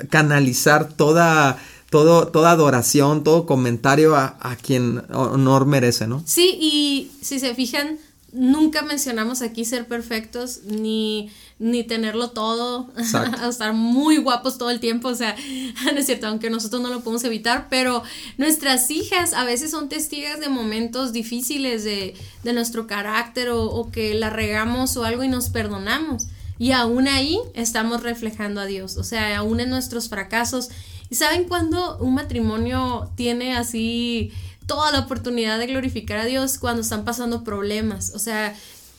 canalizar 0.09 0.89
toda 0.89 1.59
todo, 1.95 2.27
toda 2.27 2.51
adoración, 2.51 3.23
todo 3.23 3.47
comentario 3.47 4.17
a, 4.17 4.37
a, 4.41 4.57
quien 4.57 5.05
honor 5.13 5.65
merece, 5.65 6.09
¿no? 6.09 6.25
Sí, 6.27 6.59
y 6.61 7.13
si 7.23 7.39
se 7.39 7.55
fijan, 7.55 7.99
nunca 8.33 8.83
mencionamos 8.83 9.43
aquí 9.43 9.65
ser 9.65 9.87
perfectos, 9.87 10.63
ni, 10.65 11.31
ni 11.61 11.85
tenerlo 11.85 12.31
todo, 12.31 12.91
estar 13.49 13.75
muy 13.75 14.17
guapos 14.17 14.59
todo 14.59 14.71
el 14.71 14.81
tiempo, 14.81 15.07
o 15.07 15.15
sea, 15.15 15.37
no 15.85 15.97
es 15.97 16.07
cierto, 16.07 16.27
aunque 16.27 16.51
nosotros 16.51 16.83
no 16.83 16.89
lo 16.89 17.03
podemos 17.03 17.23
evitar, 17.23 17.69
pero 17.71 18.03
nuestras 18.39 18.91
hijas 18.91 19.33
a 19.33 19.45
veces 19.45 19.71
son 19.71 19.89
testigos 19.89 20.41
de 20.41 20.49
momentos 20.49 21.13
difíciles 21.13 21.85
de, 21.85 22.15
de 22.43 22.53
nuestro 22.53 22.89
carácter 22.89 23.51
o, 23.51 23.67
o 23.67 23.93
que 23.93 24.15
la 24.15 24.31
regamos 24.31 24.97
o 24.97 25.05
algo 25.05 25.23
y 25.23 25.29
nos 25.29 25.49
perdonamos. 25.49 26.27
Y 26.59 26.71
aún 26.73 27.07
ahí 27.07 27.39
estamos 27.55 28.03
reflejando 28.03 28.61
a 28.61 28.67
Dios, 28.67 28.97
o 28.97 29.05
sea, 29.05 29.39
aún 29.39 29.61
en 29.61 29.71
nuestros 29.71 30.09
fracasos 30.09 30.71
¿Y 31.15 31.17
saben 31.17 31.45
cuándo 31.45 31.97
un 31.99 32.15
matrimonio 32.15 33.09
tiene 33.15 33.57
así 33.57 34.33
toda 34.67 34.91
la 34.91 34.99
oportunidad 34.99 35.61
de 35.61 35.69
glorificar 35.69 36.19
a 36.19 36.25
Dios? 36.25 36.59
Cuando 36.59 36.83
están 36.83 37.05
pasando 37.05 37.45
problemas. 37.45 38.11
O 38.17 38.19
sea, 38.19 38.53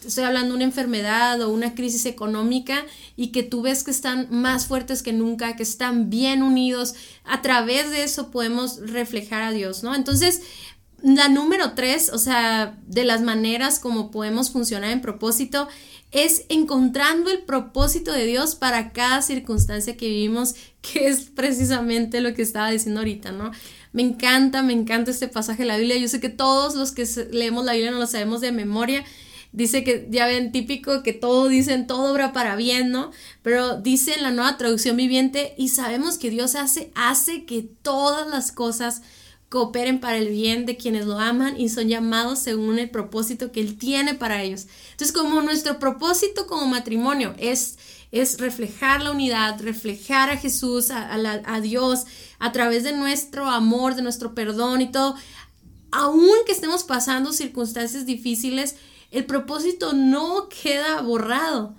estoy 0.08 0.24
hablando 0.24 0.52
de 0.52 0.56
una 0.56 0.64
enfermedad 0.64 1.42
o 1.42 1.50
una 1.50 1.76
crisis 1.76 2.06
económica 2.06 2.86
y 3.18 3.34
que 3.34 3.44
tú 3.44 3.64
ves 3.64 3.84
que 3.84 3.92
están 3.92 4.30
más 4.32 4.66
fuertes 4.66 5.04
que 5.04 5.12
nunca, 5.12 5.58
que 5.58 5.64
están 5.64 6.10
bien 6.10 6.42
unidos. 6.42 6.96
A 7.26 7.42
través 7.42 7.92
de 7.92 8.06
eso 8.06 8.32
podemos 8.32 8.78
reflejar 8.90 9.42
a 9.42 9.52
Dios, 9.52 9.84
¿no? 9.84 9.94
Entonces, 9.94 10.40
la 11.04 11.28
número 11.28 11.74
tres, 11.74 12.10
o 12.14 12.18
sea, 12.18 12.78
de 12.88 13.04
las 13.04 13.24
maneras 13.24 13.78
como 13.78 14.10
podemos 14.10 14.52
funcionar 14.52 14.92
en 14.92 15.02
propósito, 15.02 15.68
es 16.16 16.46
encontrando 16.48 17.30
el 17.30 17.40
propósito 17.40 18.14
de 18.14 18.26
Dios 18.26 18.56
para 18.56 18.94
cada 18.94 19.22
circunstancia 19.22 19.98
que 19.98 20.08
vivimos, 20.08 20.56
que 20.82 21.10
es 21.10 21.24
precisamente 21.24 22.22
lo 22.22 22.34
que 22.34 22.42
estaba 22.42 22.72
diciendo 22.72 23.02
ahorita, 23.02 23.34
¿no? 23.34 23.52
Me 23.92 24.02
encanta, 24.02 24.64
me 24.64 24.72
encanta 24.72 25.12
este 25.12 25.28
pasaje 25.28 25.64
de 25.64 25.68
la 25.68 25.78
Biblia. 25.78 25.98
Yo 25.98 26.08
sé 26.08 26.22
que 26.22 26.30
todos 26.30 26.76
los 26.76 26.94
que 26.94 27.06
leemos 27.32 27.66
la 27.66 27.74
Biblia 27.74 27.92
no 27.92 28.00
lo 28.00 28.08
sabemos 28.08 28.40
de 28.40 28.54
memoria. 28.54 29.04
Dice 29.52 29.84
que, 29.84 30.08
ya 30.10 30.26
ven, 30.26 30.54
típico 30.54 31.04
que 31.04 31.12
todo 31.12 31.50
dicen, 31.50 31.86
todo 31.86 32.14
obra 32.14 32.32
para 32.32 32.56
bien, 32.56 32.92
¿no? 32.92 33.12
Pero 33.42 33.82
dice 33.82 34.14
en 34.14 34.24
la 34.24 34.32
nueva 34.32 34.58
traducción 34.58 34.96
viviente, 34.96 35.54
y 35.58 35.70
sabemos 35.70 36.18
que 36.18 36.30
Dios 36.30 36.56
hace, 36.56 36.92
hace 36.96 37.46
que 37.46 37.62
todas 37.62 38.28
las 38.28 38.54
cosas 38.54 39.02
cooperen 39.50 40.00
para 40.00 40.18
el 40.18 40.30
bien 40.30 40.66
de 40.66 40.76
quienes 40.76 41.06
lo 41.06 41.20
aman 41.20 41.60
y 41.60 41.70
son 41.70 41.88
llamados 41.88 42.40
según 42.40 42.80
el 42.80 42.90
propósito 42.90 43.52
que 43.52 43.62
Él 43.62 43.78
tiene 43.78 44.14
para 44.16 44.42
ellos. 44.42 44.68
Entonces, 44.92 45.16
como 45.16 45.42
nuestro 45.42 45.80
propósito 45.80 46.48
como 46.48 46.68
matrimonio 46.68 47.36
es, 47.38 47.78
es 48.12 48.40
reflejar 48.40 49.02
la 49.02 49.12
unidad, 49.12 49.62
reflejar 49.62 50.30
a 50.30 50.38
Jesús, 50.38 50.90
a, 50.92 51.60
Dios, 51.62 52.06
a 52.40 52.52
través 52.52 52.84
de 52.84 52.94
nuestro 52.94 53.50
amor, 53.50 53.96
de 53.96 54.02
nuestro 54.02 54.34
perdón 54.34 54.82
y 54.82 54.92
todo, 54.92 55.16
aun 55.92 56.30
que 56.46 56.52
estemos 56.52 56.84
pasando 56.84 57.32
circunstancias 57.32 58.06
difíciles, 58.06 58.76
el 59.12 59.26
propósito 59.26 59.94
no 59.94 60.50
queda 60.50 61.02
borrado. 61.02 61.76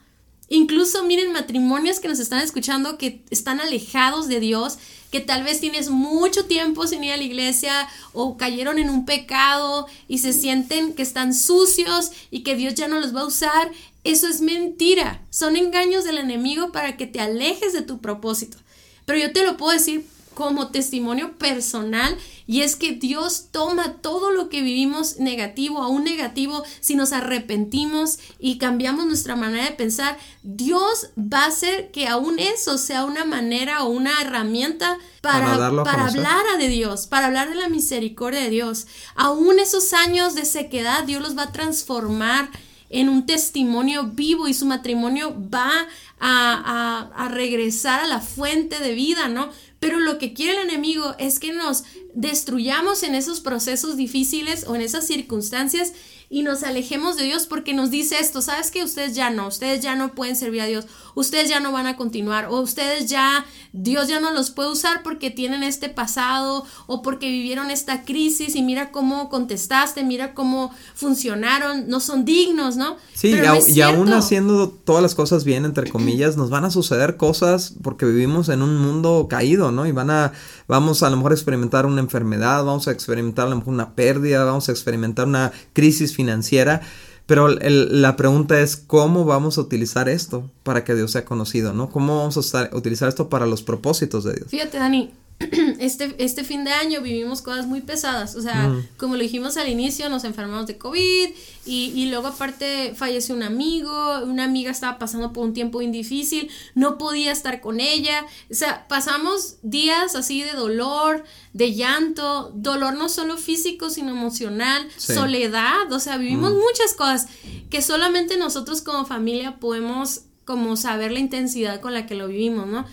Incluso 0.49 1.03
miren 1.03 1.33
matrimonios 1.33 1.99
que 1.99 2.09
nos 2.09 2.21
están 2.21 2.41
escuchando 2.41 2.99
que 2.99 3.25
están 3.31 3.61
alejados 3.61 4.29
de 4.29 4.39
Dios, 4.39 4.79
que 5.11 5.21
tal 5.21 5.45
vez 5.45 5.61
tienes 5.61 5.91
mucho 5.91 6.47
tiempo 6.47 6.87
sin 6.87 7.05
ir 7.05 7.13
a 7.13 7.17
la 7.17 7.23
iglesia 7.23 7.89
o 8.13 8.37
cayeron 8.37 8.79
en 8.79 8.91
un 8.91 9.07
pecado 9.07 9.87
y 10.09 10.19
se 10.19 10.33
sienten 10.33 10.95
que 10.95 11.03
están 11.03 11.35
sucios 11.35 12.13
y 12.31 12.43
que 12.43 12.57
Dios 12.57 12.75
ya 12.75 12.89
no 12.89 13.01
los 13.01 13.15
va 13.15 13.23
a 13.23 13.27
usar. 13.27 13.71
Eso 14.05 14.29
es 14.29 14.41
mentira. 14.41 15.23
Son 15.31 15.57
engaños 15.57 16.05
del 16.05 16.19
enemigo 16.19 16.73
para 16.73 16.97
que 16.97 17.07
te 17.07 17.21
alejes 17.21 17.73
de 17.73 17.83
tu 17.83 17.99
propósito. 17.99 18.59
Pero 19.05 19.19
yo 19.19 19.33
te 19.33 19.45
lo 19.45 19.57
puedo 19.57 19.73
decir 19.73 20.05
como 20.37 20.69
testimonio 20.69 21.39
personal 21.39 22.15
y 22.47 22.61
es 22.61 22.77
que 22.77 22.93
Dios 22.93 23.49
toma 23.51 23.95
todo 24.03 24.31
lo 24.31 24.51
que 24.51 24.61
vivimos 24.61 25.17
negativo, 25.17 25.83
aún 25.83 26.05
negativo, 26.05 26.63
si 26.81 26.95
nos 26.95 27.15
arrepentimos 27.15 28.19
y 28.39 28.59
cambiamos 28.59 29.07
nuestra 29.07 29.35
manera 29.35 29.65
de 29.65 29.73
pensar, 29.73 30.19
Dios 30.43 31.09
va 31.19 31.45
a 31.45 31.49
hacer 31.49 31.91
que 31.91 32.07
aún 32.07 32.39
eso 32.39 32.77
sea 32.77 33.07
una 33.07 33.25
manera 33.25 33.83
o 33.83 33.89
una 33.89 34.21
herramienta 34.21 34.99
para, 35.23 35.57
para, 35.83 36.07
hablar 36.07 36.45
a 36.55 36.59
de 36.59 36.69
Dios, 36.69 37.07
para 37.07 37.29
hablar 37.29 37.49
de 37.49 37.55
la 37.55 37.71
misericordia 37.71 38.41
de 38.41 38.51
Dios. 38.51 38.87
Aún 39.15 39.59
esos 39.59 39.95
años 39.95 40.35
de 40.35 40.45
sequedad, 40.45 41.05
Dios 41.05 41.23
los 41.23 41.37
va 41.37 41.45
a 41.45 41.53
transformar 41.53 42.51
en 42.91 43.09
un 43.09 43.27
testimonio 43.27 44.05
vivo 44.05 44.49
y 44.49 44.55
su 44.55 44.67
matrimonio 44.67 45.35
va 45.53 45.89
a, 46.21 47.11
a, 47.19 47.25
a 47.25 47.29
regresar 47.29 48.01
a 48.01 48.07
la 48.07 48.21
fuente 48.21 48.79
de 48.79 48.95
vida, 48.95 49.29
¿no? 49.29 49.51
Pero 49.81 50.01
lo 50.01 50.19
que 50.19 50.33
quiere 50.33 50.61
el 50.61 50.69
enemigo 50.69 51.15
es 51.19 51.39
que 51.39 51.53
nos 51.53 51.85
destruyamos 52.15 53.03
en 53.03 53.15
esos 53.15 53.41
procesos 53.41 53.97
difíciles 53.97 54.67
o 54.67 54.75
en 54.75 54.81
esas 54.81 55.07
circunstancias 55.07 55.93
y 56.29 56.43
nos 56.43 56.63
alejemos 56.63 57.17
de 57.17 57.25
Dios 57.25 57.47
porque 57.47 57.73
nos 57.73 57.91
dice 57.91 58.17
esto, 58.21 58.43
sabes 58.43 58.71
que 58.71 58.83
ustedes 58.83 59.15
ya 59.15 59.31
no, 59.31 59.47
ustedes 59.47 59.81
ya 59.81 59.95
no 59.95 60.15
pueden 60.15 60.37
servir 60.37 60.61
a 60.63 60.67
Dios, 60.67 60.87
ustedes 61.15 61.49
ya 61.49 61.61
no 61.61 61.73
van 61.73 61.87
a 61.87 61.97
continuar 61.97 62.47
o 62.47 62.61
ustedes 62.61 63.09
ya, 63.09 63.47
Dios 63.73 64.09
ya 64.09 64.21
no 64.21 64.33
los 64.33 64.51
puede 64.51 64.71
usar 64.71 65.03
porque 65.03 65.31
tienen 65.31 65.63
este 65.63 65.89
pasado 65.89 66.65
o 66.87 67.03
porque 67.03 67.29
vivieron 67.29 67.71
esta 67.71 68.05
crisis 68.05 68.57
y 68.57 68.63
mira 68.63 68.91
cómo 68.91 69.29
contestaste, 69.29 70.03
mira 70.03 70.35
cómo 70.35 70.73
funcionaron, 70.95 71.89
no 71.89 72.01
son 72.01 72.25
dignos, 72.25 72.77
¿no? 72.77 72.97
Sí, 73.15 73.35
y, 73.69 73.81
aún 73.81 74.13
haciendo 74.13 74.69
todas 74.69 75.03
las 75.03 75.15
cosas 75.15 75.45
bien, 75.45 75.65
entre 75.65 75.91
comillas, 75.91 76.37
nos 76.37 76.51
van 76.51 76.65
a 76.65 76.71
suceder 76.71 77.17
cosas 77.17 77.75
porque 77.83 78.05
vivimos 78.05 78.49
en 78.49 78.63
un 78.63 78.77
mundo 78.77 79.27
caído, 79.31 79.71
¿no? 79.71 79.87
Y 79.87 79.93
van 79.93 80.11
a, 80.11 80.33
vamos 80.69 81.03
a 81.03 81.11
lo 81.11 81.17
mejor 81.17 81.33
a 81.33 81.35
experimentar 81.35 81.87
una 81.87 82.01
enfermedad, 82.01 82.65
vamos 82.65 82.89
a 82.89 82.93
experimentar 82.93 83.47
a 83.47 83.51
lo 83.51 83.57
mejor 83.57 83.75
una 83.75 83.95
pérdida, 83.95 84.45
vamos 84.45 84.69
a 84.69 84.73
experimentar 84.73 85.27
una 85.27 85.53
crisis 85.73 86.15
financiera. 86.15 86.81
Pero 87.27 87.49
la 87.49 88.15
pregunta 88.15 88.61
es 88.61 88.77
cómo 88.77 89.25
vamos 89.25 89.59
a 89.59 89.61
utilizar 89.61 90.09
esto 90.09 90.49
para 90.63 90.85
que 90.85 90.95
Dios 90.95 91.11
sea 91.11 91.25
conocido, 91.25 91.73
¿no? 91.73 91.91
¿Cómo 91.91 92.19
vamos 92.19 92.55
a 92.55 92.71
utilizar 92.73 93.09
esto 93.09 93.29
para 93.29 93.47
los 93.47 93.63
propósitos 93.63 94.23
de 94.23 94.35
Dios? 94.35 94.49
Fíjate, 94.49 94.79
Dani, 94.79 95.13
este, 95.81 96.15
este 96.19 96.45
fin 96.45 96.65
de 96.65 96.73
año 96.73 97.03
vivimos 97.03 97.43
cosas 97.43 97.67
muy 97.67 97.83
pesadas. 97.83 98.37
O 98.37 98.43
sea, 98.43 98.69
mm. 98.69 98.89
como 98.97 99.17
lo 99.17 99.23
dijimos 99.23 99.59
al 99.59 99.69
inicio, 99.69 100.09
nos 100.09 100.25
enfermamos 100.25 100.67
de 100.67 100.79
COVID 100.79 101.29
y, 101.67 101.93
y, 101.95 102.07
luego 102.11 102.29
aparte 102.29 102.95
falleció 102.95 103.35
un 103.35 103.43
amigo, 103.43 104.21
una 104.25 104.45
amiga 104.45 104.71
estaba 104.71 104.99
pasando 104.99 105.35
por 105.35 105.45
un 105.45 105.53
tiempo 105.53 105.79
muy 105.79 105.89
difícil, 105.89 106.51
no 106.75 106.97
podía 106.97 107.33
estar 107.33 107.61
con 107.61 107.81
ella. 107.81 108.25
O 108.51 108.55
sea, 108.55 108.89
pasamos 108.89 109.57
días 109.63 110.15
así 110.15 110.43
de 110.43 110.53
dolor, 110.53 111.25
de 111.53 111.75
llanto, 111.75 112.51
dolor 112.55 112.95
no 112.95 113.11
solo 113.11 113.37
físico, 113.37 113.91
sino 113.91 114.11
emocional, 114.13 114.89
soledad. 114.97 115.93
O 115.93 116.01
sea, 116.01 116.17
vivimos 116.17 116.53
mm. 116.53 116.57
muchas 116.57 116.95
cosas 116.95 117.27
que 117.69 117.83
solamente 117.83 118.39
nosotros 118.39 118.81
como 118.81 119.05
familia 119.05 119.59
podemos 119.59 120.23
como 120.47 120.77
saber 120.77 121.13
la 121.13 121.19
intensidad 121.19 121.81
con 121.81 121.93
la 121.93 122.07
que 122.07 122.15
lo 122.15 122.29
vivimos, 122.29 122.69
¿no? 122.69 122.87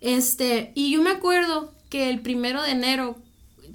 Este, 0.00 0.72
y 0.74 0.92
yo 0.92 1.02
me 1.02 1.10
acuerdo 1.10 1.72
que 1.90 2.08
el 2.08 2.20
primero 2.20 2.62
de 2.62 2.70
enero, 2.70 3.18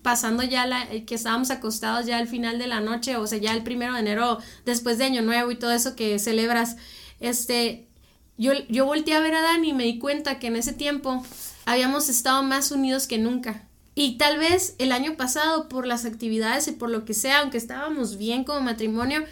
pasando 0.01 0.41
ya 0.41 0.65
la, 0.65 0.91
eh, 0.91 1.05
que 1.05 1.13
estábamos 1.13 1.51
acostados 1.51 2.07
ya 2.07 2.17
al 2.17 2.27
final 2.27 2.57
de 2.57 2.65
la 2.65 2.79
noche, 2.79 3.17
o 3.17 3.27
sea, 3.27 3.37
ya 3.37 3.53
el 3.53 3.61
primero 3.61 3.93
de 3.93 3.99
enero, 3.99 4.39
después 4.65 4.97
de 4.97 5.05
Año 5.05 5.21
Nuevo 5.21 5.51
y 5.51 5.55
todo 5.55 5.71
eso 5.71 5.95
que 5.95 6.17
celebras, 6.17 6.77
este, 7.19 7.87
yo, 8.37 8.53
yo 8.69 8.85
volteé 8.85 9.13
a 9.13 9.19
ver 9.19 9.35
a 9.35 9.41
Dani 9.41 9.69
y 9.69 9.73
me 9.73 9.83
di 9.83 9.99
cuenta 9.99 10.39
que 10.39 10.47
en 10.47 10.55
ese 10.55 10.73
tiempo 10.73 11.23
habíamos 11.65 12.09
estado 12.09 12.41
más 12.41 12.71
unidos 12.71 13.05
que 13.05 13.17
nunca. 13.17 13.67
Y 13.95 14.17
tal 14.17 14.37
vez 14.37 14.75
el 14.77 14.91
año 14.91 15.15
pasado, 15.15 15.69
por 15.69 15.87
las 15.87 16.05
actividades 16.05 16.67
y 16.67 16.73
por 16.73 16.89
lo 16.89 17.05
que 17.05 17.13
sea, 17.13 17.39
aunque 17.39 17.57
estábamos 17.57 18.17
bien 18.17 18.43
como 18.43 18.59
matrimonio, 18.61 19.23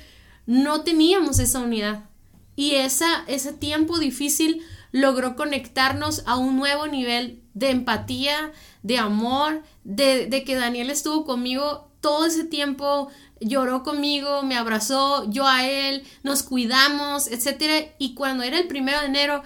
no 0.46 0.82
teníamos 0.84 1.40
esa 1.40 1.60
unidad. 1.60 2.06
Y 2.56 2.76
esa, 2.76 3.24
ese 3.28 3.52
tiempo 3.52 4.00
difícil 4.00 4.62
logró 4.94 5.36
conectarnos 5.36 6.24
a 6.26 6.38
un 6.38 6.56
nuevo 6.56 6.88
nivel 6.88 7.42
de 7.56 7.72
empatía, 7.72 8.54
de 8.84 9.00
amor, 9.00 9.64
de, 9.84 10.44
que 10.46 10.56
Daniel 10.56 10.92
estuvo 10.92 11.26
conmigo 11.26 11.92
todo 12.00 12.26
ese 12.26 12.44
tiempo, 12.44 13.10
lloró 13.42 13.82
conmigo, 13.82 14.44
me 14.44 14.56
abrazó, 14.56 15.30
yo 15.30 15.48
a 15.48 15.68
él, 15.68 16.04
nos 16.22 16.44
cuidamos, 16.44 17.28
etc. 17.28 17.90
Y 17.98 18.14
cuando 18.14 18.44
era 18.44 18.60
el 18.60 18.68
primero 18.68 19.00
de 19.00 19.08
enero, 19.08 19.42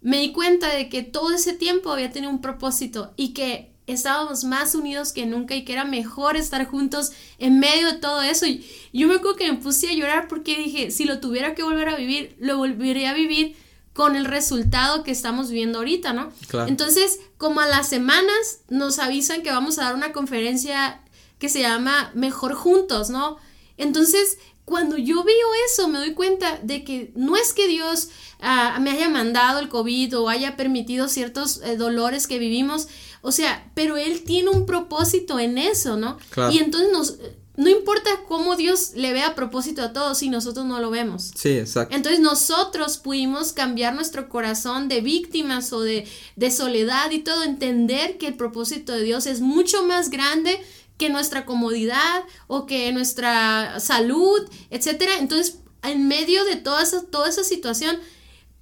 me 0.00 0.18
di 0.18 0.32
cuenta 0.32 0.68
de 0.74 0.88
que 0.88 1.02
todo 1.04 1.32
ese 1.32 1.52
tiempo 1.52 1.92
había 1.92 2.10
tenido 2.10 2.32
un 2.32 2.40
propósito 2.40 3.14
y 3.16 3.34
que 3.34 3.72
estábamos 3.86 4.42
más 4.42 4.74
unidos 4.74 5.12
que 5.12 5.26
nunca 5.26 5.54
y 5.54 5.64
que 5.64 5.74
era 5.74 5.84
mejor 5.84 6.36
estar 6.36 6.66
juntos 6.66 7.12
en 7.38 7.60
medio 7.60 7.86
de 7.86 7.98
todo 7.98 8.20
eso. 8.22 8.46
Y 8.46 8.66
yo 8.92 9.06
me 9.06 9.14
acuerdo 9.14 9.36
que 9.36 9.52
me 9.52 9.58
puse 9.58 9.88
a 9.88 9.94
llorar 9.94 10.26
porque 10.26 10.56
dije, 10.56 10.90
si 10.90 11.04
lo 11.04 11.20
tuviera 11.20 11.54
que 11.54 11.62
volver 11.62 11.88
a 11.88 11.96
vivir, 11.96 12.36
lo 12.40 12.56
volvería 12.56 13.10
a 13.10 13.14
vivir 13.14 13.54
con 13.92 14.16
el 14.16 14.24
resultado 14.24 15.02
que 15.02 15.10
estamos 15.10 15.50
viendo 15.50 15.78
ahorita, 15.78 16.12
¿no? 16.12 16.32
Entonces, 16.66 17.20
como 17.36 17.60
a 17.60 17.66
las 17.66 17.88
semanas 17.88 18.60
nos 18.68 18.98
avisan 18.98 19.42
que 19.42 19.50
vamos 19.50 19.78
a 19.78 19.84
dar 19.84 19.94
una 19.94 20.12
conferencia 20.12 21.02
que 21.38 21.48
se 21.48 21.60
llama 21.60 22.10
Mejor 22.14 22.54
Juntos, 22.54 23.10
¿no? 23.10 23.36
Entonces, 23.76 24.38
cuando 24.64 24.96
yo 24.96 25.24
veo 25.24 25.46
eso, 25.66 25.88
me 25.88 25.98
doy 25.98 26.14
cuenta 26.14 26.58
de 26.62 26.84
que 26.84 27.12
no 27.16 27.36
es 27.36 27.52
que 27.52 27.66
Dios 27.66 28.08
ah, 28.40 28.78
me 28.80 28.92
haya 28.92 29.08
mandado 29.08 29.58
el 29.58 29.68
COVID 29.68 30.18
o 30.18 30.28
haya 30.28 30.56
permitido 30.56 31.08
ciertos 31.08 31.60
eh, 31.62 31.76
dolores 31.76 32.26
que 32.26 32.38
vivimos, 32.38 32.88
o 33.20 33.32
sea, 33.32 33.70
pero 33.74 33.96
Él 33.96 34.22
tiene 34.24 34.50
un 34.50 34.64
propósito 34.64 35.38
en 35.38 35.58
eso, 35.58 35.96
¿no? 35.96 36.16
Y 36.52 36.58
entonces 36.58 36.92
nos, 36.92 37.18
no 37.56 37.68
importa 37.68 38.10
cómo 38.26 38.56
Dios 38.56 38.92
le 38.94 39.12
vea 39.12 39.34
propósito 39.34 39.82
a 39.82 39.92
todos 39.92 40.18
si 40.18 40.30
nosotros 40.30 40.64
no 40.64 40.80
lo 40.80 40.90
vemos. 40.90 41.32
Sí, 41.34 41.50
exacto. 41.50 41.94
Entonces 41.94 42.20
nosotros 42.20 42.96
pudimos 42.96 43.52
cambiar 43.52 43.94
nuestro 43.94 44.28
corazón 44.28 44.88
de 44.88 45.02
víctimas 45.02 45.72
o 45.72 45.80
de, 45.80 46.08
de 46.36 46.50
soledad 46.50 47.10
y 47.10 47.18
todo, 47.18 47.42
entender 47.44 48.16
que 48.16 48.28
el 48.28 48.34
propósito 48.34 48.92
de 48.92 49.02
Dios 49.02 49.26
es 49.26 49.40
mucho 49.40 49.84
más 49.84 50.08
grande 50.08 50.58
que 50.96 51.10
nuestra 51.10 51.44
comodidad 51.44 52.22
o 52.46 52.64
que 52.64 52.90
nuestra 52.92 53.80
salud, 53.80 54.48
etcétera. 54.70 55.18
Entonces, 55.18 55.58
en 55.82 56.08
medio 56.08 56.44
de 56.44 56.56
toda 56.56 56.82
esa, 56.82 57.02
toda 57.02 57.28
esa 57.28 57.44
situación, 57.44 57.98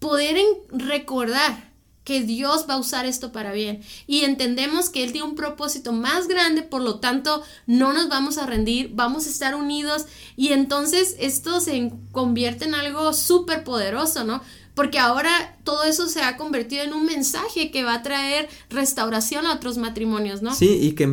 poder 0.00 0.36
recordar 0.70 1.69
que 2.04 2.22
Dios 2.22 2.66
va 2.68 2.74
a 2.74 2.78
usar 2.78 3.06
esto 3.06 3.32
para 3.32 3.52
bien. 3.52 3.82
Y 4.06 4.24
entendemos 4.24 4.88
que 4.88 5.04
Él 5.04 5.12
tiene 5.12 5.26
un 5.28 5.34
propósito 5.34 5.92
más 5.92 6.28
grande, 6.28 6.62
por 6.62 6.82
lo 6.82 6.98
tanto, 6.98 7.42
no 7.66 7.92
nos 7.92 8.08
vamos 8.08 8.38
a 8.38 8.46
rendir, 8.46 8.90
vamos 8.94 9.26
a 9.26 9.30
estar 9.30 9.54
unidos 9.54 10.06
y 10.36 10.48
entonces 10.48 11.16
esto 11.18 11.60
se 11.60 11.92
convierte 12.12 12.64
en 12.64 12.74
algo 12.74 13.12
súper 13.12 13.64
poderoso, 13.64 14.24
¿no? 14.24 14.42
Porque 14.74 14.98
ahora 14.98 15.58
todo 15.64 15.84
eso 15.84 16.08
se 16.08 16.22
ha 16.22 16.36
convertido 16.36 16.82
en 16.82 16.92
un 16.92 17.04
mensaje 17.04 17.70
que 17.70 17.84
va 17.84 17.94
a 17.94 18.02
traer 18.02 18.48
restauración 18.70 19.46
a 19.46 19.54
otros 19.54 19.78
matrimonios, 19.78 20.42
¿no? 20.42 20.54
Sí, 20.54 20.78
y 20.80 20.92
que 20.92 21.04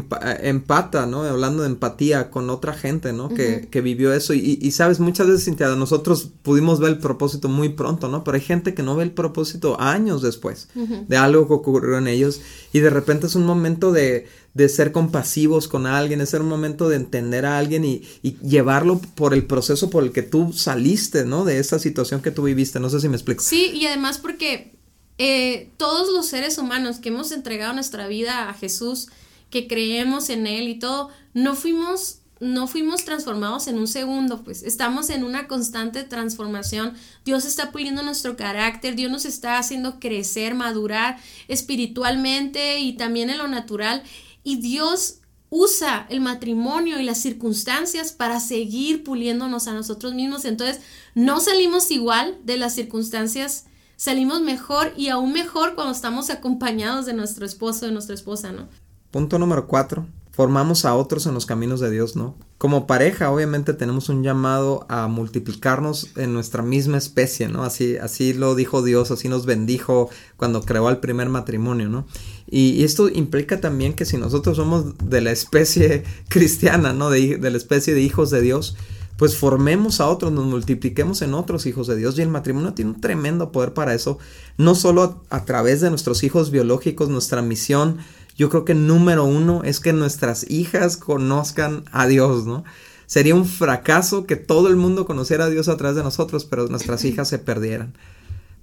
empata, 0.41 1.05
¿no? 1.05 1.23
Hablando 1.23 1.63
de 1.63 1.69
empatía 1.69 2.29
con 2.29 2.49
otra 2.49 2.73
gente, 2.73 3.13
¿no? 3.13 3.29
que, 3.29 3.67
que, 3.69 3.81
vivió 3.81 4.13
eso. 4.13 4.33
Y, 4.33 4.59
y, 4.61 4.71
sabes, 4.71 4.99
muchas 4.99 5.27
veces, 5.27 5.45
Cintia, 5.45 5.67
nosotros 5.75 6.29
pudimos 6.43 6.79
ver 6.79 6.91
el 6.91 6.99
propósito 6.99 7.49
muy 7.49 7.69
pronto, 7.69 8.07
¿no? 8.07 8.23
Pero 8.23 8.35
hay 8.35 8.41
gente 8.41 8.73
que 8.73 8.83
no 8.83 8.95
ve 8.95 9.03
el 9.03 9.11
propósito 9.11 9.79
años 9.79 10.21
después 10.21 10.69
de 10.73 11.17
algo 11.17 11.47
que 11.47 11.53
ocurrió 11.53 11.97
en 11.97 12.07
ellos. 12.07 12.41
Y 12.73 12.79
de 12.79 12.89
repente 12.89 13.27
es 13.27 13.35
un 13.35 13.45
momento 13.45 13.91
de, 13.91 14.27
de 14.57 14.69
ser 14.69 14.91
compasivos 14.91 15.67
con 15.67 15.85
alguien, 15.85 16.19
es 16.19 16.29
ser 16.29 16.41
un 16.41 16.49
momento 16.49 16.89
de 16.89 16.95
entender 16.95 17.45
a 17.45 17.59
alguien 17.59 17.85
y, 17.85 18.01
llevarlo 18.41 18.99
por 19.13 19.35
el 19.35 19.45
proceso 19.45 19.91
por 19.91 20.03
el 20.03 20.11
que 20.11 20.23
tú 20.23 20.51
saliste, 20.51 21.25
¿no? 21.25 21.45
De 21.45 21.59
esa 21.59 21.77
situación 21.77 22.23
que 22.23 22.31
tú 22.31 22.41
viviste. 22.43 22.79
No 22.79 22.89
sé 22.89 22.99
si 22.99 23.07
me 23.07 23.15
explico. 23.15 23.43
Sí, 23.43 23.71
y 23.75 23.85
además 23.85 24.17
porque 24.17 24.73
eh, 25.19 25.69
todos 25.77 26.11
los 26.11 26.25
seres 26.25 26.57
humanos 26.57 26.97
que 26.97 27.09
hemos 27.09 27.31
entregado 27.31 27.71
nuestra 27.73 28.07
vida 28.07 28.49
a 28.49 28.53
Jesús, 28.55 29.09
que 29.51 29.67
creemos 29.67 30.31
en 30.31 30.47
Él 30.47 30.67
y 30.67 30.79
todo, 30.79 31.09
no 31.35 31.55
fuimos 31.55 32.21
no 32.39 32.67
fuimos 32.67 33.03
transformados 33.03 33.67
en 33.67 33.79
un 33.79 33.87
segundo, 33.87 34.43
pues 34.43 34.61
estamos 34.61 35.09
en 35.09 35.23
una 35.23 35.47
constante 35.47 36.03
transformación. 36.03 36.93
Dios 37.25 37.45
está 37.45 37.71
puliendo 37.71 38.03
nuestro 38.03 38.37
carácter, 38.37 38.95
Dios 38.95 39.11
nos 39.11 39.25
está 39.25 39.57
haciendo 39.57 39.99
crecer, 39.99 40.53
madurar 40.53 41.17
espiritualmente 41.47 42.77
y 42.77 42.93
también 42.93 43.31
en 43.31 43.39
lo 43.39 43.47
natural. 43.47 44.03
Y 44.47 44.55
Dios 44.55 45.19
usa 45.49 46.07
el 46.09 46.21
matrimonio 46.21 47.01
y 47.01 47.03
las 47.03 47.17
circunstancias 47.17 48.13
para 48.13 48.39
seguir 48.39 49.03
puliéndonos 49.03 49.67
a 49.67 49.73
nosotros 49.73 50.13
mismos. 50.13 50.45
Entonces, 50.45 50.79
no 51.15 51.41
salimos 51.41 51.91
igual 51.91 52.37
de 52.45 52.55
las 52.55 52.73
circunstancias, 52.73 53.65
salimos 53.97 54.39
mejor 54.39 54.93
y 54.95 55.09
aún 55.09 55.33
mejor 55.33 55.75
cuando 55.75 55.91
estamos 55.91 56.29
acompañados 56.29 57.05
de 57.05 57.13
nuestro 57.13 57.45
esposo, 57.45 57.87
de 57.87 57.91
nuestra 57.91 58.15
esposa, 58.15 58.53
¿no? 58.53 58.69
Punto 59.11 59.37
número 59.37 59.67
cuatro, 59.67 60.07
formamos 60.38 60.85
a 60.85 60.93
otros 60.93 61.25
en 61.25 61.33
los 61.33 61.47
caminos 61.47 61.79
de 61.79 61.89
Dios, 61.89 62.15
¿no? 62.15 62.35
Como 62.59 62.85
pareja, 62.85 63.31
obviamente 63.31 63.73
tenemos 63.73 64.07
un 64.07 64.21
llamado 64.21 64.85
a 64.88 65.07
multiplicarnos 65.07 66.11
en 66.15 66.31
nuestra 66.31 66.61
misma 66.61 66.99
especie, 66.99 67.47
¿no? 67.47 67.63
Así, 67.63 67.97
así 67.97 68.33
lo 68.33 68.53
dijo 68.53 68.83
Dios, 68.83 69.09
así 69.09 69.29
nos 69.29 69.47
bendijo 69.47 70.11
cuando 70.35 70.61
creó 70.61 70.91
el 70.91 70.97
primer 70.97 71.27
matrimonio, 71.29 71.89
¿no? 71.89 72.05
Y, 72.47 72.83
esto 72.83 73.09
implica 73.09 73.59
también 73.59 73.95
que 73.95 74.05
si 74.05 74.17
nosotros 74.17 74.57
somos 74.57 74.95
de 74.99 75.21
la 75.21 75.31
especie 75.31 76.03
cristiana, 76.29 76.93
¿no? 76.93 77.09
De, 77.09 77.39
la 77.39 77.57
especie 77.57 77.95
de 77.95 78.01
hijos 78.01 78.29
de 78.29 78.41
Dios, 78.41 78.77
pues 79.17 79.35
formemos 79.35 79.99
a 79.99 80.07
otros, 80.07 80.31
nos 80.31 80.45
multipliquemos 80.45 81.23
en 81.23 81.33
otros 81.33 81.65
hijos 81.65 81.88
de 81.88 81.95
Dios 81.95 82.15
y 82.19 82.21
el 82.21 82.29
matrimonio 82.29 82.75
tiene 82.75 82.91
un 82.91 83.01
tremendo 83.01 83.51
poder 83.51 83.73
para 83.73 83.95
eso, 83.95 84.19
no 84.59 84.75
solo 84.75 85.23
a 85.31 85.45
través 85.45 85.81
de 85.81 85.89
nuestros 85.89 86.23
hijos 86.23 86.51
biológicos, 86.51 87.09
nuestra 87.09 87.41
misión 87.41 87.97
yo 88.38 88.49
creo 88.49 88.63
que 88.63 88.75
número 88.75 89.25
uno 89.25 89.63
es 89.63 89.79
que 89.79 89.93
nuestras 89.93 90.49
hijas 90.49 90.95
conozcan 90.95 91.83
a 91.91 92.07
Dios, 92.07 92.45
¿no? 92.45 92.63
Sería 93.07 93.35
un 93.35 93.45
fracaso 93.45 94.25
que 94.25 94.35
todo 94.35 94.67
el 94.67 94.75
mundo 94.75 95.05
conociera 95.05 95.45
a 95.45 95.49
Dios 95.49 95.67
a 95.69 95.77
través 95.77 95.95
de 95.95 96.03
nosotros, 96.03 96.45
pero 96.45 96.67
nuestras 96.67 97.03
hijas 97.03 97.27
se 97.27 97.39
perdieran 97.39 97.93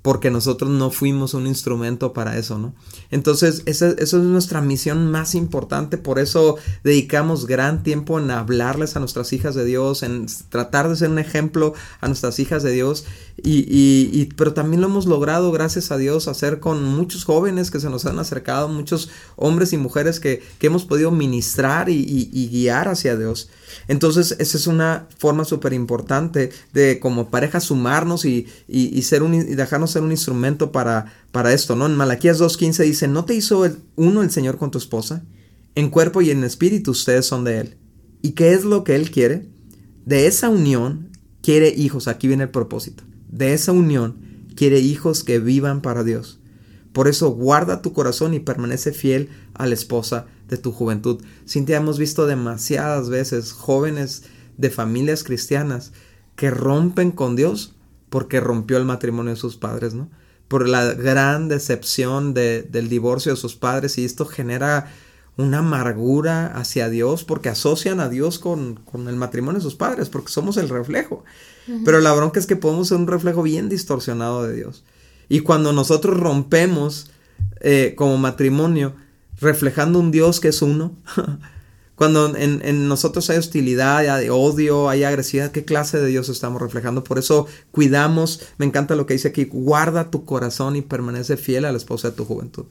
porque 0.04 0.30
nosotros 0.30 0.70
no 0.70 0.90
fuimos 0.90 1.32
un 1.32 1.46
instrumento 1.46 2.12
para 2.12 2.36
eso, 2.36 2.58
¿no? 2.58 2.74
Entonces, 3.10 3.62
esa, 3.64 3.88
es 3.88 4.12
nuestra 4.12 4.60
misión 4.60 5.10
más 5.10 5.34
importante, 5.34 5.96
por 5.96 6.18
eso 6.18 6.56
dedicamos 6.82 7.46
gran 7.46 7.82
tiempo 7.82 8.20
en 8.20 8.30
hablarles 8.30 8.96
a 8.96 9.00
nuestras 9.00 9.32
hijas 9.32 9.54
de 9.54 9.64
Dios, 9.64 10.02
en 10.02 10.26
tratar 10.50 10.90
de 10.90 10.96
ser 10.96 11.08
un 11.08 11.18
ejemplo 11.18 11.72
a 12.02 12.08
nuestras 12.08 12.38
hijas 12.38 12.62
de 12.62 12.72
Dios, 12.72 13.06
y, 13.42 13.64
y, 13.66 14.26
pero 14.36 14.52
también 14.52 14.82
lo 14.82 14.88
hemos 14.88 15.06
logrado, 15.06 15.50
gracias 15.52 15.90
a 15.90 15.96
Dios, 15.96 16.28
hacer 16.28 16.60
con 16.60 16.84
muchos 16.84 17.24
jóvenes 17.24 17.70
que 17.70 17.80
se 17.80 17.88
nos 17.88 18.04
han 18.04 18.18
acercado, 18.18 18.68
muchos 18.68 19.08
hombres 19.36 19.72
y 19.72 19.78
mujeres 19.78 20.20
que, 20.20 20.42
que 20.58 20.66
hemos 20.66 20.84
podido 20.84 21.12
ministrar 21.12 21.88
y 21.88 22.48
guiar 22.52 22.88
hacia 22.88 23.16
Dios. 23.16 23.48
Entonces, 23.88 24.36
esa 24.38 24.56
es 24.56 24.66
una 24.66 25.08
forma 25.18 25.44
súper 25.44 25.72
importante 25.72 26.50
de 26.72 27.00
como 27.00 27.30
pareja 27.30 27.60
sumarnos 27.60 28.24
y, 28.24 28.46
y, 28.68 29.02
ser 29.02 29.22
un, 29.22 29.34
y 29.34 29.42
dejarnos 29.42 29.90
ser 29.90 30.02
un 30.02 30.10
instrumento 30.10 30.72
para, 30.72 31.12
para 31.32 31.52
esto, 31.52 31.76
¿no? 31.76 31.86
En 31.86 31.96
Malaquías 31.96 32.40
2.15 32.40 32.84
dice, 32.84 33.08
¿no 33.08 33.24
te 33.24 33.34
hizo 33.34 33.64
el, 33.64 33.78
uno 33.96 34.22
el 34.22 34.30
Señor 34.30 34.58
con 34.58 34.70
tu 34.70 34.78
esposa? 34.78 35.24
En 35.74 35.90
cuerpo 35.90 36.22
y 36.22 36.30
en 36.30 36.44
espíritu 36.44 36.92
ustedes 36.92 37.26
son 37.26 37.44
de 37.44 37.60
Él. 37.60 37.76
¿Y 38.22 38.32
qué 38.32 38.52
es 38.52 38.64
lo 38.64 38.84
que 38.84 38.94
Él 38.94 39.10
quiere? 39.10 39.48
De 40.04 40.26
esa 40.26 40.48
unión 40.48 41.10
quiere 41.42 41.68
hijos, 41.68 42.08
aquí 42.08 42.28
viene 42.28 42.44
el 42.44 42.50
propósito. 42.50 43.04
De 43.28 43.52
esa 43.54 43.72
unión 43.72 44.16
quiere 44.54 44.78
hijos 44.78 45.24
que 45.24 45.38
vivan 45.38 45.82
para 45.82 46.04
Dios. 46.04 46.40
Por 46.94 47.08
eso 47.08 47.30
guarda 47.30 47.82
tu 47.82 47.92
corazón 47.92 48.34
y 48.34 48.40
permanece 48.40 48.92
fiel 48.92 49.28
a 49.52 49.66
la 49.66 49.74
esposa 49.74 50.26
de 50.48 50.58
tu 50.58 50.70
juventud. 50.70 51.20
Cintia, 51.44 51.78
hemos 51.78 51.98
visto 51.98 52.28
demasiadas 52.28 53.08
veces 53.08 53.50
jóvenes 53.50 54.22
de 54.58 54.70
familias 54.70 55.24
cristianas 55.24 55.90
que 56.36 56.52
rompen 56.52 57.10
con 57.10 57.34
Dios 57.34 57.74
porque 58.10 58.38
rompió 58.38 58.76
el 58.76 58.84
matrimonio 58.84 59.34
de 59.34 59.40
sus 59.40 59.56
padres, 59.56 59.94
¿no? 59.94 60.08
Por 60.46 60.68
la 60.68 60.94
gran 60.94 61.48
decepción 61.48 62.32
del 62.32 62.88
divorcio 62.88 63.32
de 63.32 63.40
sus 63.40 63.56
padres 63.56 63.98
y 63.98 64.04
esto 64.04 64.24
genera 64.24 64.86
una 65.36 65.58
amargura 65.58 66.46
hacia 66.46 66.88
Dios 66.88 67.24
porque 67.24 67.48
asocian 67.48 67.98
a 67.98 68.08
Dios 68.08 68.38
con, 68.38 68.78
el 68.94 69.16
matrimonio 69.16 69.58
de 69.58 69.64
sus 69.64 69.74
padres 69.74 70.10
porque 70.10 70.30
somos 70.30 70.58
el 70.58 70.68
reflejo. 70.68 71.24
Pero 71.84 72.00
la 72.00 72.12
bronca 72.12 72.38
es 72.38 72.46
que 72.46 72.54
podemos 72.54 72.86
ser 72.86 72.98
un 72.98 73.08
reflejo 73.08 73.42
bien 73.42 73.68
distorsionado 73.68 74.44
de 74.44 74.54
Dios. 74.54 74.84
Y 75.28 75.40
cuando 75.40 75.72
nosotros 75.72 76.18
rompemos 76.18 77.10
eh, 77.60 77.94
como 77.96 78.18
matrimonio, 78.18 78.94
reflejando 79.40 79.98
un 79.98 80.10
Dios 80.10 80.40
que 80.40 80.48
es 80.48 80.62
uno, 80.62 80.96
cuando 81.94 82.36
en, 82.36 82.88
nosotros 82.88 83.30
hay 83.30 83.38
hostilidad, 83.38 83.98
hay 83.98 84.28
odio, 84.28 84.88
hay 84.88 85.04
agresividad, 85.04 85.52
¿qué 85.52 85.64
clase 85.64 86.00
de 86.00 86.08
Dios 86.08 86.28
estamos 86.28 86.60
reflejando? 86.60 87.04
Por 87.04 87.18
eso 87.18 87.46
cuidamos, 87.70 88.40
me 88.58 88.66
encanta 88.66 88.96
lo 88.96 89.06
que 89.06 89.14
dice 89.14 89.28
aquí, 89.28 89.44
guarda 89.44 90.10
tu 90.10 90.24
corazón 90.24 90.76
y 90.76 90.82
permanece 90.82 91.36
fiel 91.36 91.64
a 91.64 91.72
la 91.72 91.78
esposa 91.78 92.10
de 92.10 92.16
tu 92.16 92.24
juventud. 92.24 92.66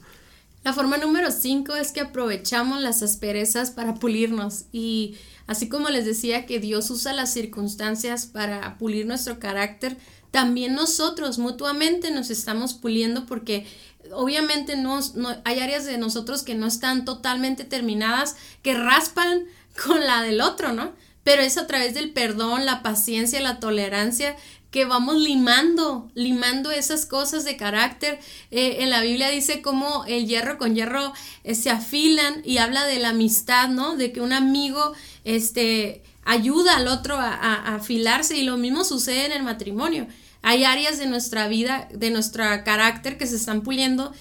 La 0.62 0.72
forma 0.72 0.96
número 0.96 1.30
cinco 1.30 1.74
es 1.74 1.92
que 1.92 2.00
aprovechamos 2.00 2.80
las 2.80 3.02
asperezas 3.02 3.70
para 3.70 3.96
pulirnos 3.96 4.64
y 4.72 5.16
así 5.46 5.68
como 5.68 5.90
les 5.90 6.06
decía 6.06 6.46
que 6.46 6.58
Dios 6.58 6.88
usa 6.90 7.12
las 7.12 7.34
circunstancias 7.34 8.24
para 8.24 8.78
pulir 8.78 9.04
nuestro 9.04 9.38
carácter, 9.38 9.98
también 10.34 10.74
nosotros 10.74 11.38
mutuamente 11.38 12.10
nos 12.10 12.28
estamos 12.28 12.74
puliendo 12.74 13.24
porque 13.24 13.68
obviamente 14.10 14.76
no, 14.76 14.98
hay 15.44 15.60
áreas 15.60 15.84
de 15.84 15.96
nosotros 15.96 16.42
que 16.42 16.56
no 16.56 16.66
están 16.66 17.04
totalmente 17.04 17.62
terminadas, 17.62 18.34
que 18.60 18.74
raspan 18.74 19.44
con 19.86 20.04
la 20.04 20.22
del 20.22 20.40
otro, 20.40 20.72
¿no? 20.72 20.92
Pero 21.22 21.42
es 21.42 21.56
a 21.56 21.68
través 21.68 21.94
del 21.94 22.10
perdón, 22.10 22.66
la 22.66 22.82
paciencia, 22.82 23.38
la 23.38 23.60
tolerancia 23.60 24.34
que 24.72 24.86
vamos 24.86 25.14
limando, 25.18 26.10
limando 26.14 26.72
esas 26.72 27.06
cosas 27.06 27.44
de 27.44 27.56
carácter. 27.56 28.18
Eh, 28.50 28.78
en 28.80 28.90
la 28.90 29.02
Biblia 29.02 29.28
dice 29.28 29.62
cómo 29.62 30.04
el 30.08 30.26
hierro 30.26 30.58
con 30.58 30.74
hierro 30.74 31.12
eh, 31.44 31.54
se 31.54 31.70
afilan 31.70 32.42
y 32.44 32.58
habla 32.58 32.86
de 32.86 32.98
la 32.98 33.10
amistad, 33.10 33.68
¿no? 33.68 33.94
De 33.94 34.10
que 34.10 34.20
un 34.20 34.32
amigo, 34.32 34.94
este, 35.22 36.02
ayuda 36.24 36.76
al 36.78 36.88
otro 36.88 37.14
a, 37.14 37.34
a 37.34 37.76
afilarse 37.76 38.36
y 38.36 38.42
lo 38.42 38.56
mismo 38.56 38.82
sucede 38.82 39.26
en 39.26 39.32
el 39.32 39.44
matrimonio. 39.44 40.08
Hay 40.46 40.64
áreas 40.64 40.98
de 40.98 41.06
nuestra 41.06 41.48
vida, 41.48 41.88
de 41.90 42.10
nuestro 42.10 42.44
carácter 42.64 43.16
que 43.16 43.26
se 43.26 43.36
están 43.36 43.62
puliendo 43.62 44.12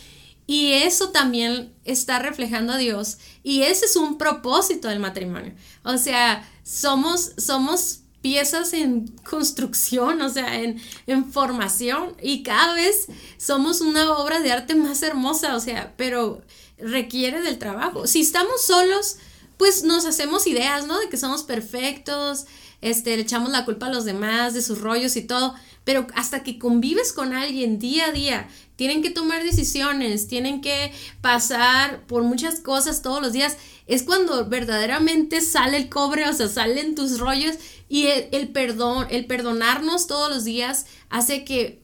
y 0.47 0.71
eso 0.71 1.09
también 1.09 1.73
está 1.83 2.19
reflejando 2.19 2.71
a 2.71 2.77
Dios 2.77 3.17
y 3.43 3.63
ese 3.63 3.85
es 3.85 3.97
un 3.97 4.17
propósito 4.17 4.87
del 4.87 5.01
matrimonio. 5.01 5.53
O 5.83 5.97
sea, 5.97 6.49
somos, 6.63 7.33
somos 7.37 8.03
piezas 8.21 8.71
en 8.71 9.09
construcción, 9.29 10.21
o 10.21 10.29
sea, 10.29 10.61
en, 10.61 10.81
en, 11.07 11.29
formación 11.29 12.15
y 12.21 12.41
cada 12.41 12.73
vez 12.73 13.07
somos 13.37 13.81
una 13.81 14.13
obra 14.13 14.39
de 14.39 14.53
arte 14.53 14.75
más 14.75 15.03
hermosa, 15.03 15.57
o 15.57 15.59
sea, 15.59 15.93
pero 15.97 16.41
requiere 16.77 17.41
del 17.41 17.59
trabajo. 17.59 18.07
Si 18.07 18.21
estamos 18.21 18.61
solos, 18.65 19.17
pues 19.57 19.83
nos 19.83 20.05
hacemos 20.05 20.47
ideas, 20.47 20.87
¿no? 20.87 20.97
De 20.99 21.09
que 21.09 21.17
somos 21.17 21.43
perfectos, 21.43 22.45
este, 22.83 23.15
le 23.15 23.23
echamos 23.23 23.49
la 23.49 23.63
culpa 23.63 23.87
a 23.87 23.91
los 23.91 24.03
demás, 24.03 24.53
de 24.53 24.61
sus 24.61 24.81
rollos 24.81 25.15
y 25.15 25.21
todo, 25.21 25.55
pero 25.83 26.07
hasta 26.15 26.43
que 26.43 26.59
convives 26.59 27.13
con 27.13 27.33
alguien 27.33 27.79
día 27.79 28.07
a 28.07 28.11
día, 28.11 28.47
tienen 28.75 29.01
que 29.01 29.11
tomar 29.11 29.43
decisiones, 29.43 30.27
tienen 30.27 30.61
que 30.61 30.91
pasar 31.21 32.05
por 32.07 32.23
muchas 32.23 32.59
cosas 32.59 33.01
todos 33.01 33.21
los 33.21 33.33
días, 33.33 33.57
es 33.85 34.03
cuando 34.03 34.47
verdaderamente 34.47 35.41
sale 35.41 35.77
el 35.77 35.89
cobre, 35.89 36.27
o 36.27 36.33
sea, 36.33 36.47
salen 36.47 36.95
tus 36.95 37.19
rollos 37.19 37.55
y 37.89 38.07
el, 38.07 38.49
perdón, 38.49 39.07
el 39.09 39.25
perdonarnos 39.25 40.07
todos 40.07 40.29
los 40.29 40.43
días 40.43 40.85
hace 41.09 41.43
que 41.43 41.81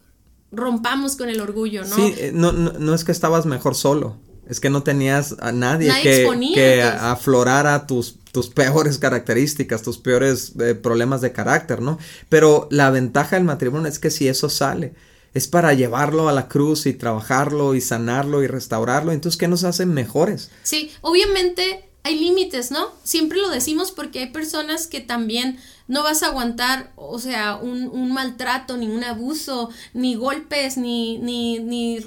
rompamos 0.51 1.15
con 1.15 1.29
el 1.29 1.41
orgullo, 1.41 1.83
¿no? 1.85 1.95
Sí, 1.95 2.15
eh, 2.17 2.31
no, 2.33 2.51
no, 2.51 2.93
es 2.95 3.03
que 3.03 3.11
estabas 3.11 3.45
mejor 3.45 3.75
solo, 3.75 4.17
es 4.47 4.59
que 4.59 4.69
no 4.69 4.81
tenías 4.81 5.35
a 5.39 5.51
nadie, 5.51 5.91
que, 6.01 6.27
que 6.55 6.81
aflorara 6.81 7.85
tus 7.85 8.11
tus 8.31 8.49
peores 8.49 8.97
características, 8.97 9.81
tus 9.81 9.97
peores 9.97 10.53
eh, 10.59 10.75
problemas 10.75 11.21
de 11.21 11.31
carácter, 11.31 11.81
¿no? 11.81 11.97
Pero 12.29 12.67
la 12.71 12.91
ventaja 12.91 13.35
del 13.35 13.45
matrimonio 13.45 13.87
es 13.87 13.99
que 13.99 14.11
si 14.11 14.27
eso 14.27 14.49
sale, 14.49 14.93
es 15.33 15.47
para 15.47 15.73
llevarlo 15.73 16.29
a 16.29 16.33
la 16.33 16.47
cruz 16.47 16.85
y 16.85 16.93
trabajarlo 16.93 17.75
y 17.75 17.81
sanarlo 17.81 18.43
y 18.43 18.47
restaurarlo, 18.47 19.11
entonces 19.11 19.37
¿qué 19.37 19.47
nos 19.47 19.63
hacen 19.63 19.93
mejores? 19.93 20.49
Sí, 20.63 20.91
obviamente 21.01 21.85
hay 22.03 22.19
límites, 22.19 22.71
¿no? 22.71 22.91
Siempre 23.03 23.39
lo 23.39 23.49
decimos 23.49 23.91
porque 23.91 24.19
hay 24.19 24.31
personas 24.31 24.87
que 24.87 25.01
también 25.01 25.59
no 25.89 26.03
vas 26.03 26.23
a 26.23 26.27
aguantar, 26.27 26.93
o 26.95 27.19
sea, 27.19 27.57
un, 27.57 28.11
maltrato, 28.13 28.77
ni 28.77 28.87
un 28.87 29.03
abuso, 29.03 29.71
ni 29.93 30.13
golpes, 30.15 30.77
ni, 30.77 31.15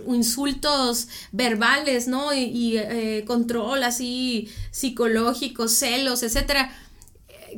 insultos 0.07 1.09
verbales, 1.33 2.07
¿no? 2.07 2.33
Y, 2.33 2.79
eh, 2.79 3.25
control 3.27 3.83
así 3.83 4.49
psicológico, 4.71 5.69
celos, 5.69 6.23
etcétera 6.23 6.73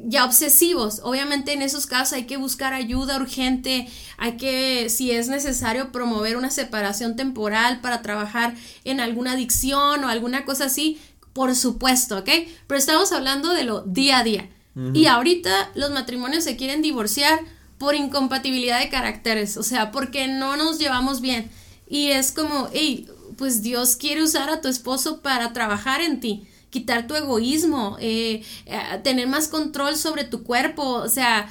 ya 0.02 0.24
obsesivos. 0.24 1.00
Obviamente 1.04 1.52
en 1.52 1.62
esos 1.62 1.86
casos 1.86 2.14
hay 2.14 2.24
que 2.24 2.36
buscar 2.36 2.72
ayuda 2.72 3.16
urgente, 3.16 3.88
hay 4.16 4.36
que, 4.36 4.88
si 4.88 5.10
es 5.10 5.28
necesario, 5.28 5.92
promover 5.92 6.36
una 6.36 6.50
separación 6.50 7.16
temporal 7.16 7.80
para 7.80 8.02
trabajar 8.02 8.54
en 8.84 8.98
alguna 8.98 9.32
adicción 9.32 10.02
o 10.02 10.08
alguna 10.08 10.44
cosa 10.44 10.64
así, 10.64 11.00
por 11.32 11.54
supuesto, 11.54 12.18
¿ok? 12.18 12.30
Pero 12.66 12.78
estamos 12.78 13.12
hablando 13.12 13.52
de 13.52 13.64
lo 13.64 13.82
día 13.82 14.18
a 14.18 14.24
día. 14.24 14.48
Y 14.92 15.06
ahorita 15.06 15.70
los 15.76 15.92
matrimonios 15.92 16.42
se 16.42 16.56
quieren 16.56 16.82
divorciar 16.82 17.38
por 17.78 17.94
incompatibilidad 17.94 18.80
de 18.80 18.88
caracteres, 18.88 19.56
o 19.56 19.62
sea, 19.62 19.92
porque 19.92 20.26
no 20.26 20.56
nos 20.56 20.78
llevamos 20.78 21.20
bien. 21.20 21.50
Y 21.88 22.10
es 22.10 22.32
como, 22.32 22.68
hey, 22.72 23.08
pues 23.36 23.62
Dios 23.62 23.96
quiere 23.96 24.22
usar 24.22 24.50
a 24.50 24.60
tu 24.60 24.68
esposo 24.68 25.20
para 25.20 25.52
trabajar 25.52 26.00
en 26.00 26.18
ti, 26.18 26.46
quitar 26.70 27.06
tu 27.06 27.14
egoísmo, 27.14 27.96
eh, 28.00 28.42
eh, 28.66 28.78
tener 29.02 29.28
más 29.28 29.48
control 29.48 29.96
sobre 29.96 30.24
tu 30.24 30.42
cuerpo, 30.42 30.82
o 30.82 31.08
sea, 31.08 31.48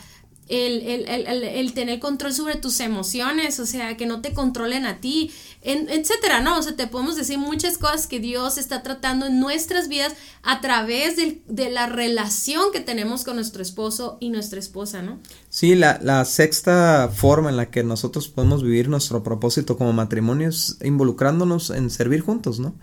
el, 0.47 0.81
el, 1.07 1.43
el, 1.43 1.73
tener 1.73 1.99
control 1.99 2.33
sobre 2.33 2.55
tus 2.55 2.79
emociones, 2.79 3.59
o 3.59 3.65
sea, 3.65 3.95
que 3.97 4.05
no 4.05 4.21
te 4.21 4.33
controlen 4.33 4.85
a 4.85 4.99
ti, 4.99 5.31
etcétera, 5.61 6.41
¿no? 6.41 6.57
O 6.57 6.61
sea, 6.61 6.75
te 6.75 6.87
podemos 6.87 7.15
decir 7.15 7.37
muchas 7.37 7.77
cosas 7.77 8.07
que 8.07 8.19
Dios 8.19 8.57
está 8.57 8.83
tratando 8.83 9.27
en 9.27 9.39
nuestras 9.39 9.87
vidas 9.87 10.13
a 10.41 10.61
través 10.61 11.15
de, 11.15 11.69
la 11.69 11.87
relación 11.87 12.71
que 12.73 12.81
tenemos 12.81 13.23
con 13.23 13.35
nuestro 13.35 13.61
esposo 13.61 14.17
y 14.19 14.29
nuestra 14.29 14.59
esposa, 14.59 15.01
¿no? 15.01 15.19
Sí, 15.49 15.75
la, 15.75 15.99
la 16.01 16.25
sexta 16.25 17.09
forma 17.13 17.49
en 17.49 17.57
la 17.57 17.71
que 17.71 17.83
nosotros 17.83 18.27
podemos 18.27 18.63
vivir 18.63 18.89
nuestro 18.89 19.23
propósito 19.23 19.77
como 19.77 19.93
matrimonio 19.93 20.49
es 20.49 20.77
involucrándonos 20.83 21.69
en 21.69 21.89
servir 21.89 22.21
juntos, 22.21 22.59
¿no? 22.59 22.75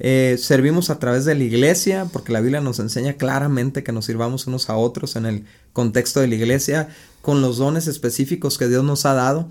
Eh, 0.00 0.36
servimos 0.38 0.90
a 0.90 0.98
través 0.98 1.24
de 1.24 1.34
la 1.34 1.42
iglesia, 1.42 2.06
porque 2.12 2.32
la 2.32 2.40
Biblia 2.40 2.60
nos 2.60 2.78
enseña 2.78 3.14
claramente 3.14 3.82
que 3.82 3.92
nos 3.92 4.04
sirvamos 4.04 4.46
unos 4.46 4.70
a 4.70 4.76
otros 4.76 5.16
en 5.16 5.26
el 5.26 5.44
contexto 5.72 6.20
de 6.20 6.28
la 6.28 6.36
iglesia, 6.36 6.88
con 7.20 7.42
los 7.42 7.58
dones 7.58 7.86
específicos 7.86 8.58
que 8.58 8.68
Dios 8.68 8.84
nos 8.84 9.06
ha 9.06 9.14
dado. 9.14 9.48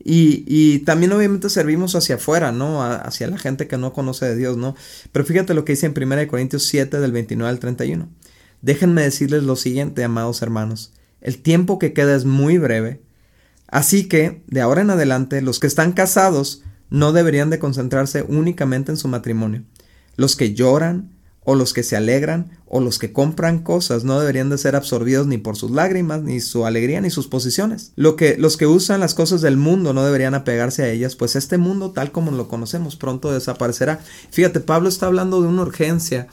Y, 0.00 0.78
también 0.80 1.12
obviamente 1.12 1.50
servimos 1.50 1.96
hacia 1.96 2.14
afuera, 2.14 2.52
¿no? 2.52 2.82
hacia 2.84 3.26
la 3.26 3.36
gente 3.36 3.66
que 3.66 3.76
no 3.76 3.92
conoce 3.92 4.26
de 4.26 4.36
Dios, 4.36 4.56
¿no? 4.56 4.76
Pero 5.12 5.24
fíjate 5.24 5.54
lo 5.54 5.64
que 5.64 5.72
dice 5.72 5.86
en 5.86 5.94
1 6.00 6.28
Corintios 6.28 6.64
7 6.64 7.00
del 7.00 7.12
29 7.12 7.50
al 7.50 7.58
31. 7.58 8.08
Déjenme 8.62 9.02
decirles 9.02 9.42
lo 9.42 9.56
siguiente, 9.56 10.04
amados 10.04 10.40
hermanos. 10.40 10.92
El 11.20 11.38
tiempo 11.38 11.78
que 11.78 11.92
queda 11.92 12.14
es 12.14 12.24
muy 12.24 12.58
breve. 12.58 13.00
Así 13.66 14.08
que, 14.08 14.42
de 14.46 14.60
ahora 14.60 14.80
en 14.80 14.90
adelante, 14.90 15.42
los 15.42 15.58
que 15.58 15.66
están 15.66 15.92
casados 15.92 16.62
no 16.90 17.12
deberían 17.12 17.50
de 17.50 17.58
concentrarse 17.58 18.22
únicamente 18.22 18.90
en 18.90 18.96
su 18.96 19.08
matrimonio, 19.08 19.62
los 20.18 20.36
que 20.36 20.52
lloran, 20.52 21.16
o 21.44 21.54
los 21.54 21.72
que 21.72 21.82
se 21.82 21.96
alegran, 21.96 22.50
o 22.66 22.80
los 22.80 22.98
que 22.98 23.14
compran 23.14 23.60
cosas, 23.60 24.04
no 24.04 24.20
deberían 24.20 24.50
de 24.50 24.58
ser 24.58 24.76
absorbidos 24.76 25.26
ni 25.26 25.38
por 25.38 25.56
sus 25.56 25.70
lágrimas, 25.70 26.22
ni 26.22 26.40
su 26.40 26.66
alegría, 26.66 27.00
ni 27.00 27.08
sus 27.08 27.28
posiciones. 27.28 27.92
Lo 27.96 28.16
que, 28.16 28.36
los 28.36 28.58
que 28.58 28.66
usan 28.66 29.00
las 29.00 29.14
cosas 29.14 29.40
del 29.40 29.56
mundo 29.56 29.94
no 29.94 30.04
deberían 30.04 30.34
apegarse 30.34 30.82
a 30.82 30.90
ellas, 30.90 31.16
pues 31.16 31.36
este 31.36 31.56
mundo, 31.56 31.92
tal 31.92 32.12
como 32.12 32.32
lo 32.32 32.48
conocemos, 32.48 32.96
pronto 32.96 33.32
desaparecerá. 33.32 34.00
Fíjate, 34.30 34.60
Pablo 34.60 34.90
está 34.90 35.06
hablando 35.06 35.40
de 35.40 35.48
una 35.48 35.62
urgencia 35.62 36.26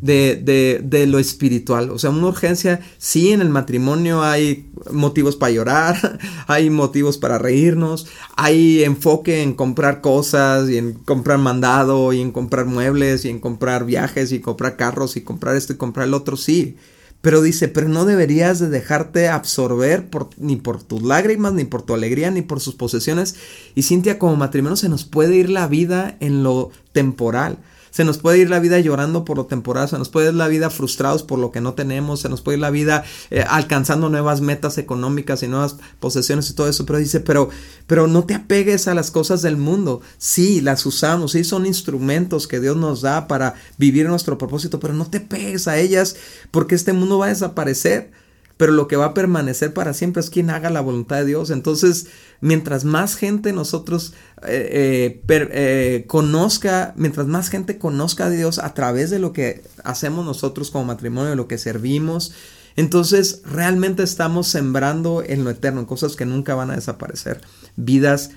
de, 0.00 0.36
de, 0.36 0.80
de, 0.84 1.06
lo 1.06 1.18
espiritual. 1.18 1.90
O 1.90 1.98
sea, 1.98 2.10
una 2.10 2.28
urgencia, 2.28 2.80
sí, 2.98 3.32
en 3.32 3.40
el 3.40 3.48
matrimonio 3.48 4.22
hay 4.22 4.70
motivos 4.92 5.36
para 5.36 5.52
llorar, 5.52 6.18
hay 6.46 6.70
motivos 6.70 7.18
para 7.18 7.38
reírnos, 7.38 8.06
hay 8.36 8.84
enfoque 8.84 9.42
en 9.42 9.54
comprar 9.54 10.00
cosas 10.00 10.70
y 10.70 10.78
en 10.78 10.94
comprar 10.94 11.38
mandado 11.38 12.12
y 12.12 12.20
en 12.20 12.30
comprar 12.30 12.66
muebles 12.66 13.24
y 13.24 13.30
en 13.30 13.40
comprar 13.40 13.84
viajes 13.84 14.32
y 14.32 14.40
comprar 14.40 14.76
carros 14.76 15.16
y 15.16 15.22
comprar 15.22 15.56
esto 15.56 15.72
y 15.72 15.76
comprar 15.76 16.06
el 16.06 16.14
otro, 16.14 16.36
sí. 16.36 16.76
Pero 17.20 17.42
dice, 17.42 17.66
pero 17.66 17.88
no 17.88 18.04
deberías 18.04 18.60
de 18.60 18.68
dejarte 18.68 19.28
absorber 19.28 20.08
por, 20.08 20.30
ni 20.36 20.54
por 20.54 20.84
tus 20.84 21.02
lágrimas, 21.02 21.52
ni 21.52 21.64
por 21.64 21.82
tu 21.82 21.92
alegría, 21.92 22.30
ni 22.30 22.42
por 22.42 22.60
sus 22.60 22.76
posesiones. 22.76 23.34
Y 23.74 23.82
Cintia, 23.82 24.20
como 24.20 24.36
matrimonio 24.36 24.76
se 24.76 24.88
nos 24.88 25.04
puede 25.04 25.34
ir 25.34 25.50
la 25.50 25.66
vida 25.66 26.16
en 26.20 26.44
lo 26.44 26.70
temporal. 26.92 27.58
Se 27.90 28.04
nos 28.04 28.18
puede 28.18 28.38
ir 28.38 28.50
la 28.50 28.60
vida 28.60 28.78
llorando 28.80 29.24
por 29.24 29.36
lo 29.36 29.46
temporal, 29.46 29.88
se 29.88 29.98
nos 29.98 30.08
puede 30.08 30.28
ir 30.28 30.34
la 30.34 30.48
vida 30.48 30.70
frustrados 30.70 31.22
por 31.22 31.38
lo 31.38 31.52
que 31.52 31.60
no 31.60 31.74
tenemos, 31.74 32.20
se 32.20 32.28
nos 32.28 32.42
puede 32.42 32.56
ir 32.56 32.62
la 32.62 32.70
vida 32.70 33.04
eh, 33.30 33.44
alcanzando 33.48 34.08
nuevas 34.08 34.40
metas 34.40 34.78
económicas 34.78 35.42
y 35.42 35.48
nuevas 35.48 35.76
posesiones 36.00 36.50
y 36.50 36.54
todo 36.54 36.68
eso, 36.68 36.86
pero 36.86 36.98
dice, 36.98 37.20
pero, 37.20 37.50
pero 37.86 38.06
no 38.06 38.24
te 38.24 38.34
apegues 38.34 38.88
a 38.88 38.94
las 38.94 39.10
cosas 39.10 39.42
del 39.42 39.56
mundo. 39.56 40.00
Sí, 40.18 40.60
las 40.60 40.84
usamos, 40.86 41.32
sí, 41.32 41.44
son 41.44 41.66
instrumentos 41.66 42.46
que 42.46 42.60
Dios 42.60 42.76
nos 42.76 43.02
da 43.02 43.26
para 43.28 43.54
vivir 43.76 44.08
nuestro 44.08 44.38
propósito, 44.38 44.80
pero 44.80 44.94
no 44.94 45.06
te 45.06 45.20
pegues 45.20 45.68
a 45.68 45.78
ellas 45.78 46.16
porque 46.50 46.74
este 46.74 46.92
mundo 46.92 47.18
va 47.18 47.26
a 47.26 47.30
desaparecer 47.30 48.10
pero 48.58 48.72
lo 48.72 48.88
que 48.88 48.96
va 48.96 49.06
a 49.06 49.14
permanecer 49.14 49.72
para 49.72 49.94
siempre 49.94 50.20
es 50.20 50.30
quien 50.30 50.50
haga 50.50 50.68
la 50.68 50.80
voluntad 50.80 51.16
de 51.16 51.24
Dios. 51.24 51.50
Entonces, 51.50 52.08
mientras 52.40 52.84
más 52.84 53.14
gente 53.14 53.52
nosotros 53.52 54.12
eh, 54.46 55.22
eh, 55.28 55.48
eh, 55.52 56.04
conozca, 56.08 56.92
mientras 56.96 57.28
más 57.28 57.48
gente 57.48 57.78
conozca 57.78 58.26
a 58.26 58.30
Dios 58.30 58.58
a 58.58 58.74
través 58.74 59.10
de 59.10 59.20
lo 59.20 59.32
que 59.32 59.62
hacemos 59.84 60.26
nosotros 60.26 60.70
como 60.72 60.86
matrimonio, 60.86 61.30
de 61.30 61.36
lo 61.36 61.46
que 61.46 61.56
servimos, 61.56 62.32
entonces 62.74 63.42
realmente 63.44 64.02
estamos 64.02 64.48
sembrando 64.48 65.22
en 65.24 65.44
lo 65.44 65.50
eterno, 65.50 65.80
en 65.80 65.86
cosas 65.86 66.16
que 66.16 66.26
nunca 66.26 66.56
van 66.56 66.72
a 66.72 66.76
desaparecer, 66.76 67.40
vidas 67.76 68.32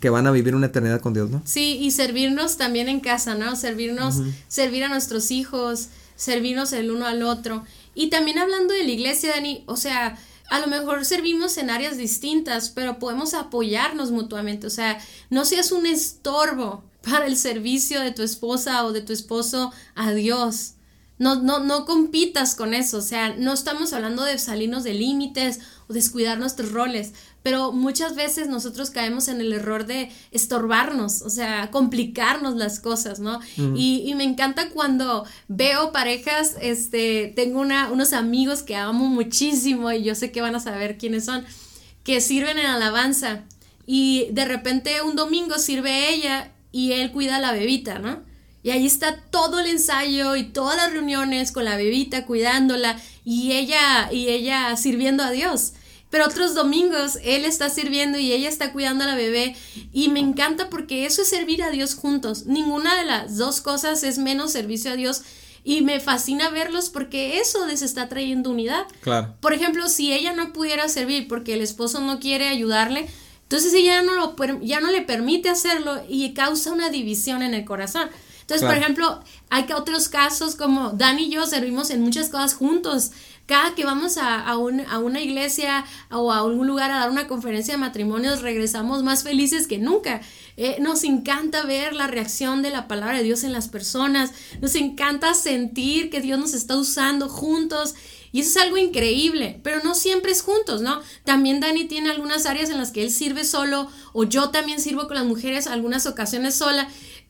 que 0.00 0.10
van 0.10 0.26
a 0.26 0.30
vivir 0.30 0.54
una 0.54 0.66
eternidad 0.66 1.00
con 1.00 1.14
Dios, 1.14 1.30
¿no? 1.30 1.42
Sí, 1.44 1.78
y 1.80 1.90
servirnos 1.90 2.56
también 2.56 2.88
en 2.88 3.00
casa, 3.00 3.34
¿no? 3.34 3.56
Servirnos, 3.56 4.20
servir 4.48 4.84
a 4.84 4.88
nuestros 4.88 5.30
hijos, 5.30 5.88
servirnos 6.16 6.72
el 6.72 6.90
uno 6.90 7.06
al 7.06 7.22
otro. 7.22 7.64
Y 7.94 8.08
también 8.10 8.38
hablando 8.38 8.74
de 8.74 8.84
la 8.84 8.90
iglesia, 8.90 9.34
Dani, 9.34 9.64
o 9.66 9.76
sea, 9.76 10.18
a 10.48 10.60
lo 10.60 10.66
mejor 10.66 11.04
servimos 11.04 11.56
en 11.58 11.70
áreas 11.70 11.96
distintas, 11.96 12.70
pero 12.70 12.98
podemos 12.98 13.34
apoyarnos 13.34 14.10
mutuamente. 14.10 14.66
O 14.66 14.70
sea, 14.70 14.98
no 15.30 15.44
seas 15.44 15.72
un 15.72 15.86
estorbo 15.86 16.84
para 17.02 17.26
el 17.26 17.36
servicio 17.36 18.00
de 18.00 18.12
tu 18.12 18.22
esposa 18.22 18.84
o 18.84 18.92
de 18.92 19.00
tu 19.00 19.12
esposo 19.12 19.72
a 19.94 20.12
Dios. 20.12 20.75
No, 21.18 21.36
no, 21.36 21.60
no 21.60 21.86
compitas 21.86 22.54
con 22.54 22.74
eso, 22.74 22.98
o 22.98 23.02
sea, 23.02 23.34
no 23.36 23.54
estamos 23.54 23.94
hablando 23.94 24.22
de 24.22 24.38
salirnos 24.38 24.84
de 24.84 24.92
límites 24.92 25.60
o 25.88 25.94
descuidar 25.94 26.38
nuestros 26.38 26.72
roles, 26.72 27.14
pero 27.42 27.72
muchas 27.72 28.14
veces 28.14 28.48
nosotros 28.48 28.90
caemos 28.90 29.28
en 29.28 29.40
el 29.40 29.52
error 29.54 29.86
de 29.86 30.10
estorbarnos, 30.30 31.22
o 31.22 31.30
sea, 31.30 31.70
complicarnos 31.70 32.56
las 32.56 32.80
cosas, 32.80 33.18
¿no? 33.18 33.40
y, 33.56 34.02
y, 34.04 34.14
me 34.14 34.24
encanta 34.24 34.68
cuando 34.70 35.24
veo 35.48 35.90
parejas, 35.90 36.56
este, 36.60 37.32
tengo 37.34 37.60
una, 37.60 37.90
unos 37.90 38.12
amigos 38.12 38.62
que 38.62 38.76
amo 38.76 39.06
muchísimo 39.06 39.90
y 39.92 40.02
yo 40.02 40.14
sé 40.14 40.32
que 40.32 40.42
van 40.42 40.54
a 40.54 40.60
saber 40.60 40.98
quiénes 40.98 41.24
son, 41.24 41.46
que 42.02 42.20
sirven 42.20 42.58
en 42.58 42.66
alabanza 42.66 43.44
y 43.86 44.28
de 44.32 44.44
repente 44.44 45.00
un 45.02 45.16
domingo 45.16 45.58
sirve 45.58 46.12
ella 46.12 46.52
y 46.72 46.92
él 46.92 47.10
cuida 47.12 47.36
a 47.36 47.40
la 47.40 47.52
bebita, 47.52 47.98
¿no? 48.00 48.25
Y 48.66 48.72
ahí 48.72 48.84
está 48.84 49.20
todo 49.30 49.60
el 49.60 49.68
ensayo 49.68 50.34
y 50.34 50.42
todas 50.42 50.76
las 50.76 50.92
reuniones 50.92 51.52
con 51.52 51.64
la 51.64 51.76
bebita 51.76 52.26
cuidándola 52.26 53.00
y 53.24 53.52
ella 53.52 54.10
y 54.10 54.28
ella 54.28 54.76
sirviendo 54.76 55.22
a 55.22 55.30
Dios. 55.30 55.74
Pero 56.10 56.26
otros 56.26 56.56
domingos 56.56 57.20
él 57.22 57.44
está 57.44 57.70
sirviendo 57.70 58.18
y 58.18 58.32
ella 58.32 58.48
está 58.48 58.72
cuidando 58.72 59.04
a 59.04 59.06
la 59.06 59.14
bebé 59.14 59.54
y 59.92 60.08
me 60.08 60.18
encanta 60.18 60.68
porque 60.68 61.06
eso 61.06 61.22
es 61.22 61.28
servir 61.28 61.62
a 61.62 61.70
Dios 61.70 61.94
juntos. 61.94 62.46
Ninguna 62.46 62.96
de 62.96 63.04
las 63.04 63.36
dos 63.36 63.60
cosas 63.60 64.02
es 64.02 64.18
menos 64.18 64.50
servicio 64.50 64.90
a 64.90 64.96
Dios 64.96 65.22
y 65.62 65.82
me 65.82 66.00
fascina 66.00 66.50
verlos 66.50 66.90
porque 66.90 67.38
eso 67.38 67.64
les 67.66 67.82
está 67.82 68.08
trayendo 68.08 68.50
unidad. 68.50 68.86
Claro. 69.00 69.36
Por 69.40 69.52
ejemplo, 69.52 69.88
si 69.88 70.12
ella 70.12 70.32
no 70.32 70.52
pudiera 70.52 70.88
servir 70.88 71.28
porque 71.28 71.54
el 71.54 71.60
esposo 71.60 72.00
no 72.00 72.18
quiere 72.18 72.48
ayudarle, 72.48 73.06
entonces 73.42 73.72
ella 73.74 74.02
no 74.02 74.16
lo 74.16 74.34
ya 74.62 74.80
no 74.80 74.90
le 74.90 75.02
permite 75.02 75.50
hacerlo 75.50 76.02
y 76.08 76.34
causa 76.34 76.72
una 76.72 76.90
división 76.90 77.42
en 77.42 77.54
el 77.54 77.64
corazón. 77.64 78.10
Entonces, 78.46 78.64
por 78.64 78.76
ejemplo, 78.76 79.20
hay 79.50 79.66
otros 79.72 80.08
casos 80.08 80.54
como 80.54 80.90
Dan 80.90 81.18
y 81.18 81.30
yo 81.30 81.46
servimos 81.46 81.90
en 81.90 82.00
muchas 82.00 82.28
cosas 82.28 82.54
juntos. 82.54 83.10
Cada 83.46 83.74
que 83.74 83.84
vamos 83.84 84.18
a, 84.18 84.40
a, 84.40 84.56
una 84.56 85.20
iglesia 85.20 85.84
o 86.12 86.30
a 86.30 86.38
algún 86.38 86.68
lugar 86.68 86.92
a 86.92 87.00
dar 87.00 87.10
una 87.10 87.26
conferencia 87.26 87.74
de 87.74 87.78
matrimonios, 87.78 88.42
regresamos 88.42 89.02
más 89.02 89.24
felices 89.24 89.66
que 89.66 89.78
nunca. 89.78 90.20
Eh, 90.56 90.76
nos 90.80 91.02
encanta 91.02 91.64
ver 91.64 91.92
la 91.92 92.06
reacción 92.06 92.62
de 92.62 92.70
la 92.70 92.86
palabra 92.86 93.18
de 93.18 93.24
Dios 93.24 93.42
en 93.42 93.52
las 93.52 93.66
personas. 93.66 94.30
Nos 94.60 94.76
encanta 94.76 95.34
sentir 95.34 96.08
que 96.08 96.20
Dios 96.20 96.38
nos 96.38 96.54
está 96.54 96.76
usando 96.76 97.28
juntos. 97.28 97.96
Y 98.32 98.40
eso 98.40 98.50
es 98.50 98.64
algo 98.66 98.76
increíble, 98.76 99.60
pero 99.62 99.80
no 99.82 99.94
siempre 99.94 100.30
es 100.30 100.42
juntos, 100.42 100.82
¿no? 100.82 101.00
También 101.24 101.58
Dani 101.60 101.84
tiene 101.86 102.10
algunas 102.10 102.44
áreas 102.46 102.68
en 102.68 102.76
las 102.76 102.90
que 102.90 103.02
él 103.02 103.10
sirve 103.10 103.44
solo, 103.44 103.88
o 104.12 104.24
yo 104.24 104.50
también 104.50 104.80
sirvo 104.80 105.06
con 105.06 105.16
las 105.16 105.24
mujeres 105.24 105.66
algunas 105.66 106.04
ocasiones 106.06 106.54
sola. 106.54 106.86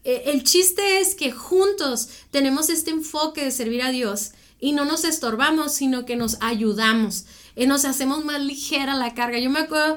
Eh, 0.06 0.30
el 0.30 0.44
chiste 0.44 1.00
es 1.00 1.16
que 1.16 1.32
juntos 1.32 2.08
tenemos 2.30 2.70
este 2.70 2.92
enfoque 2.92 3.44
de 3.44 3.50
servir 3.50 3.82
a 3.82 3.90
Dios 3.90 4.30
y 4.60 4.70
no 4.70 4.84
nos 4.84 5.04
estorbamos, 5.04 5.72
sino 5.72 6.06
que 6.06 6.14
nos 6.14 6.38
ayudamos. 6.40 7.24
y 7.56 7.64
eh, 7.64 7.66
nos 7.66 7.84
hacemos 7.84 8.24
más 8.24 8.40
ligera 8.40 8.94
la 8.94 9.14
carga. 9.14 9.40
Yo 9.40 9.50
me 9.50 9.60
acuerdo 9.60 9.96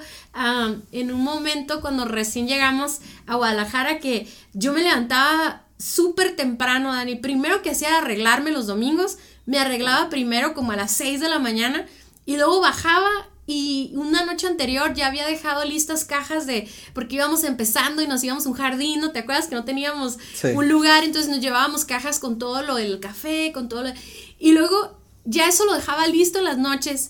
en 0.92 1.12
un 1.12 1.22
momento 1.22 1.80
cuando 1.80 2.06
recién 2.06 2.48
llegamos 2.48 3.02
a 3.28 3.36
Guadalajara 3.36 4.00
que 4.00 4.28
yo 4.54 4.74
me 4.74 4.82
levantaba 4.82 5.62
súper 5.78 6.36
temprano, 6.36 6.92
Dani. 6.92 7.16
Primero 7.16 7.62
que 7.62 7.70
hacía 7.70 8.00
arreglarme 8.00 8.50
los 8.50 8.66
domingos, 8.66 9.20
me 9.46 9.60
arreglaba 9.60 10.10
primero 10.10 10.56
como 10.56 10.72
a 10.72 10.76
las 10.76 10.92
6 10.94 11.22
de 11.22 11.30
la 11.30 11.38
mañana 11.38 11.86
y 12.26 12.36
luego 12.38 12.62
bajaba 12.62 13.29
y 13.52 13.92
una 13.96 14.24
noche 14.26 14.46
anterior 14.46 14.94
ya 14.94 15.08
había 15.08 15.26
dejado 15.26 15.66
listas 15.66 16.06
cajas 16.06 16.46
de, 16.46 16.70
porque 16.94 17.16
íbamos 17.16 17.44
empezando 17.44 18.04
y 18.04 18.08
nos 18.08 18.24
íbamos 18.24 18.46
a 18.46 18.50
un 18.50 18.56
jardín, 18.56 19.00
¿no? 19.00 19.12
¿Te 19.12 19.20
acuerdas 19.20 19.48
que 19.48 19.56
no 19.56 19.66
teníamos 19.66 20.20
un 20.54 20.70
lugar? 20.70 21.04
Entonces 21.04 21.32
nos 21.32 21.40
llevábamos 21.40 21.84
cajas 21.84 22.20
con 22.20 22.38
todo 22.38 22.62
lo 22.62 22.76
del 22.76 23.00
café, 23.00 23.52
con 23.52 23.68
todo 23.68 23.82
lo... 23.82 23.90
Y 24.38 24.52
luego 24.52 25.02
ya 25.26 25.48
eso 25.48 25.66
lo 25.66 25.74
dejaba 25.74 26.06
listo 26.06 26.38
en 26.38 26.46
las 26.46 26.60
noches. 26.60 27.10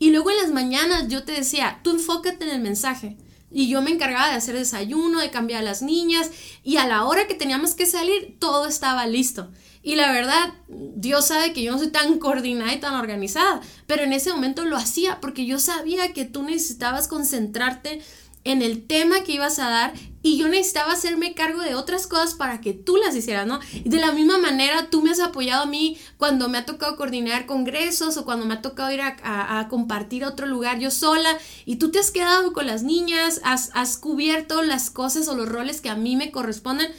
Y 0.00 0.10
luego 0.10 0.32
en 0.32 0.38
las 0.38 0.50
mañanas 0.50 1.06
yo 1.06 1.22
te 1.22 1.30
decía, 1.30 1.78
tú 1.84 1.92
enfócate 1.92 2.44
en 2.44 2.50
el 2.50 2.62
mensaje. 2.62 3.16
Y 3.52 3.68
yo 3.68 3.80
me 3.80 3.92
encargaba 3.92 4.30
de 4.30 4.34
hacer 4.34 4.56
desayuno, 4.56 5.20
de 5.20 5.30
cambiar 5.30 5.60
a 5.60 5.64
las 5.64 5.82
niñas. 5.82 6.32
Y 6.64 6.78
a 6.78 6.88
la 6.88 7.04
hora 7.04 7.28
que 7.28 7.34
teníamos 7.34 7.74
que 7.74 7.86
salir, 7.86 8.34
todo 8.40 8.66
estaba 8.66 9.06
listo. 9.06 9.52
Y 9.86 9.94
la 9.94 10.10
verdad, 10.10 10.52
Dios 10.66 11.28
sabe 11.28 11.52
que 11.52 11.62
yo 11.62 11.70
no 11.70 11.78
soy 11.78 11.90
tan 11.90 12.18
coordinada 12.18 12.74
y 12.74 12.80
tan 12.80 12.94
organizada, 12.94 13.60
pero 13.86 14.02
en 14.02 14.12
ese 14.12 14.32
momento 14.32 14.64
lo 14.64 14.76
hacía 14.76 15.20
porque 15.20 15.46
yo 15.46 15.60
sabía 15.60 16.12
que 16.12 16.24
tú 16.24 16.42
necesitabas 16.42 17.06
concentrarte 17.06 18.02
en 18.42 18.62
el 18.62 18.84
tema 18.84 19.22
que 19.22 19.34
ibas 19.34 19.60
a 19.60 19.70
dar 19.70 19.94
y 20.22 20.38
yo 20.38 20.48
necesitaba 20.48 20.92
hacerme 20.92 21.34
cargo 21.34 21.62
de 21.62 21.76
otras 21.76 22.08
cosas 22.08 22.34
para 22.34 22.60
que 22.60 22.72
tú 22.72 22.96
las 22.96 23.14
hicieras, 23.14 23.46
¿no? 23.46 23.60
Y 23.72 23.88
de 23.88 23.98
la 23.98 24.10
misma 24.10 24.38
manera, 24.38 24.90
tú 24.90 25.02
me 25.02 25.12
has 25.12 25.20
apoyado 25.20 25.62
a 25.62 25.66
mí 25.66 25.96
cuando 26.16 26.48
me 26.48 26.58
ha 26.58 26.66
tocado 26.66 26.96
coordinar 26.96 27.46
congresos 27.46 28.16
o 28.16 28.24
cuando 28.24 28.44
me 28.44 28.54
ha 28.54 28.62
tocado 28.62 28.90
ir 28.90 29.02
a, 29.02 29.68
compartir 29.70 30.24
a 30.24 30.30
otro 30.30 30.48
lugar 30.48 30.80
yo 30.80 30.90
sola 30.90 31.38
y 31.64 31.76
tú 31.76 31.92
te 31.92 32.00
has 32.00 32.10
quedado 32.10 32.52
con 32.52 32.66
las 32.66 32.82
niñas, 32.82 33.40
has, 33.44 33.70
has 33.72 33.98
cubierto 33.98 34.62
las 34.62 34.90
cosas 34.90 35.28
o 35.28 35.36
los 35.36 35.48
roles 35.48 35.80
que 35.80 35.90
a 35.90 35.94
mí 35.94 36.16
me 36.16 36.32
corresponden 36.32 36.92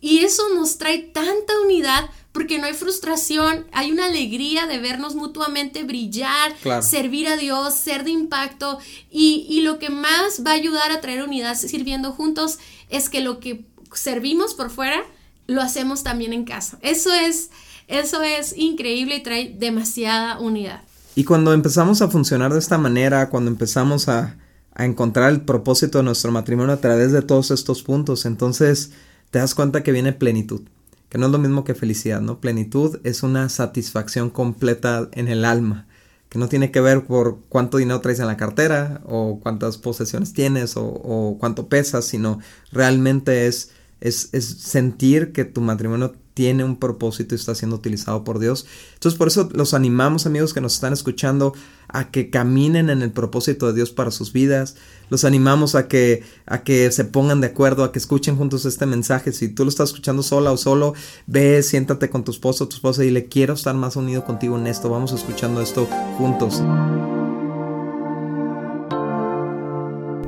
y 0.00 0.18
eso 0.18 0.42
nos 0.54 0.78
trae 0.78 0.98
tanta 0.98 1.60
unidad 1.64 2.10
porque 2.36 2.58
no 2.58 2.66
hay 2.66 2.74
frustración, 2.74 3.64
hay 3.72 3.90
una 3.90 4.06
alegría 4.06 4.66
de 4.66 4.78
vernos 4.78 5.14
mutuamente 5.14 5.84
brillar, 5.84 6.54
servir 6.82 7.28
a 7.28 7.38
Dios, 7.38 7.74
ser 7.74 8.04
de 8.04 8.10
impacto 8.10 8.78
y, 9.10 9.62
lo 9.62 9.78
que 9.78 9.88
más 9.88 10.42
va 10.46 10.50
a 10.50 10.54
ayudar 10.54 10.90
a 10.90 11.00
traer 11.00 11.24
unidad 11.24 11.56
sirviendo 11.56 12.12
juntos 12.12 12.58
es 12.90 13.08
que 13.08 13.22
lo 13.22 13.40
que 13.40 13.64
servimos 13.94 14.52
por 14.52 14.70
fuera 14.70 15.02
lo 15.46 15.62
hacemos 15.62 16.02
también 16.02 16.34
en 16.34 16.44
casa. 16.44 16.78
Eso 16.82 17.12
es, 17.14 17.50
eso 17.88 18.22
es 18.22 18.54
increíble 18.58 19.16
y 19.16 19.22
trae 19.22 19.56
demasiada 19.58 20.38
unidad. 20.38 20.82
Y 21.14 21.24
cuando 21.24 21.54
empezamos 21.54 22.02
a 22.02 22.08
funcionar 22.08 22.52
de 22.52 22.58
esta 22.58 22.76
manera, 22.76 23.30
cuando 23.30 23.50
empezamos 23.50 24.08
a, 24.08 24.36
a 24.74 24.84
encontrar 24.84 25.30
el 25.32 25.40
propósito 25.40 25.98
de 25.98 26.04
nuestro 26.04 26.32
matrimonio 26.32 26.74
a 26.74 26.80
través 26.82 27.12
de 27.12 27.22
todos 27.22 27.50
estos 27.50 27.82
puntos, 27.82 28.26
entonces 28.26 28.90
te 29.30 29.38
das 29.38 29.54
cuenta 29.54 29.82
que 29.82 29.92
viene 29.92 30.12
plenitud 30.12 30.62
que 31.08 31.18
no 31.18 31.26
es 31.26 31.32
lo 31.32 31.38
mismo 31.38 31.64
que 31.64 31.74
felicidad, 31.74 32.20
¿no? 32.20 32.40
Plenitud 32.40 32.98
es 33.04 33.22
una 33.22 33.48
satisfacción 33.48 34.30
completa 34.30 35.08
en 35.12 35.28
el 35.28 35.44
alma, 35.44 35.86
que 36.28 36.38
no 36.38 36.48
tiene 36.48 36.70
que 36.70 36.80
ver 36.80 37.06
por 37.06 37.38
cuánto 37.48 37.78
dinero 37.78 38.00
traes 38.00 38.18
en 38.18 38.26
la 38.26 38.36
cartera 38.36 39.00
o 39.04 39.38
cuántas 39.40 39.78
posesiones 39.78 40.32
tienes 40.32 40.76
o, 40.76 40.84
o 40.84 41.38
cuánto 41.38 41.68
pesas, 41.68 42.04
sino 42.04 42.40
realmente 42.72 43.46
es, 43.46 43.70
es, 44.00 44.30
es 44.32 44.44
sentir 44.44 45.32
que 45.32 45.44
tu 45.44 45.60
matrimonio 45.60 46.16
tiene 46.36 46.64
un 46.64 46.76
propósito 46.76 47.34
y 47.34 47.38
está 47.38 47.54
siendo 47.54 47.76
utilizado 47.76 48.22
por 48.22 48.38
Dios. 48.38 48.66
Entonces 48.92 49.16
por 49.16 49.28
eso 49.28 49.48
los 49.54 49.72
animamos 49.72 50.26
amigos 50.26 50.52
que 50.52 50.60
nos 50.60 50.74
están 50.74 50.92
escuchando 50.92 51.54
a 51.88 52.10
que 52.10 52.28
caminen 52.28 52.90
en 52.90 53.00
el 53.00 53.10
propósito 53.10 53.66
de 53.66 53.72
Dios 53.72 53.90
para 53.90 54.10
sus 54.10 54.34
vidas. 54.34 54.76
Los 55.08 55.24
animamos 55.24 55.74
a 55.74 55.88
que 55.88 56.24
a 56.44 56.62
que 56.62 56.92
se 56.92 57.06
pongan 57.06 57.40
de 57.40 57.46
acuerdo, 57.46 57.84
a 57.84 57.90
que 57.90 57.98
escuchen 57.98 58.36
juntos 58.36 58.66
este 58.66 58.84
mensaje. 58.84 59.32
Si 59.32 59.48
tú 59.48 59.64
lo 59.64 59.70
estás 59.70 59.88
escuchando 59.88 60.22
sola 60.22 60.52
o 60.52 60.58
solo, 60.58 60.92
ve, 61.26 61.62
siéntate 61.62 62.10
con 62.10 62.22
tu 62.22 62.32
esposo 62.32 62.64
o 62.64 62.68
tu 62.68 62.76
esposa 62.76 63.02
y 63.02 63.10
le 63.10 63.28
quiero 63.28 63.54
estar 63.54 63.74
más 63.74 63.96
unido 63.96 64.26
contigo 64.26 64.58
en 64.58 64.66
esto. 64.66 64.90
Vamos 64.90 65.12
escuchando 65.12 65.62
esto 65.62 65.88
juntos. 66.18 66.60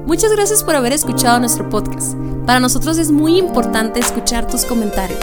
Muchas 0.06 0.32
gracias 0.32 0.64
por 0.64 0.74
haber 0.74 0.94
escuchado 0.94 1.38
nuestro 1.38 1.68
podcast. 1.68 2.14
Para 2.46 2.60
nosotros 2.60 2.96
es 2.96 3.10
muy 3.10 3.36
importante 3.36 4.00
escuchar 4.00 4.46
tus 4.46 4.64
comentarios. 4.64 5.22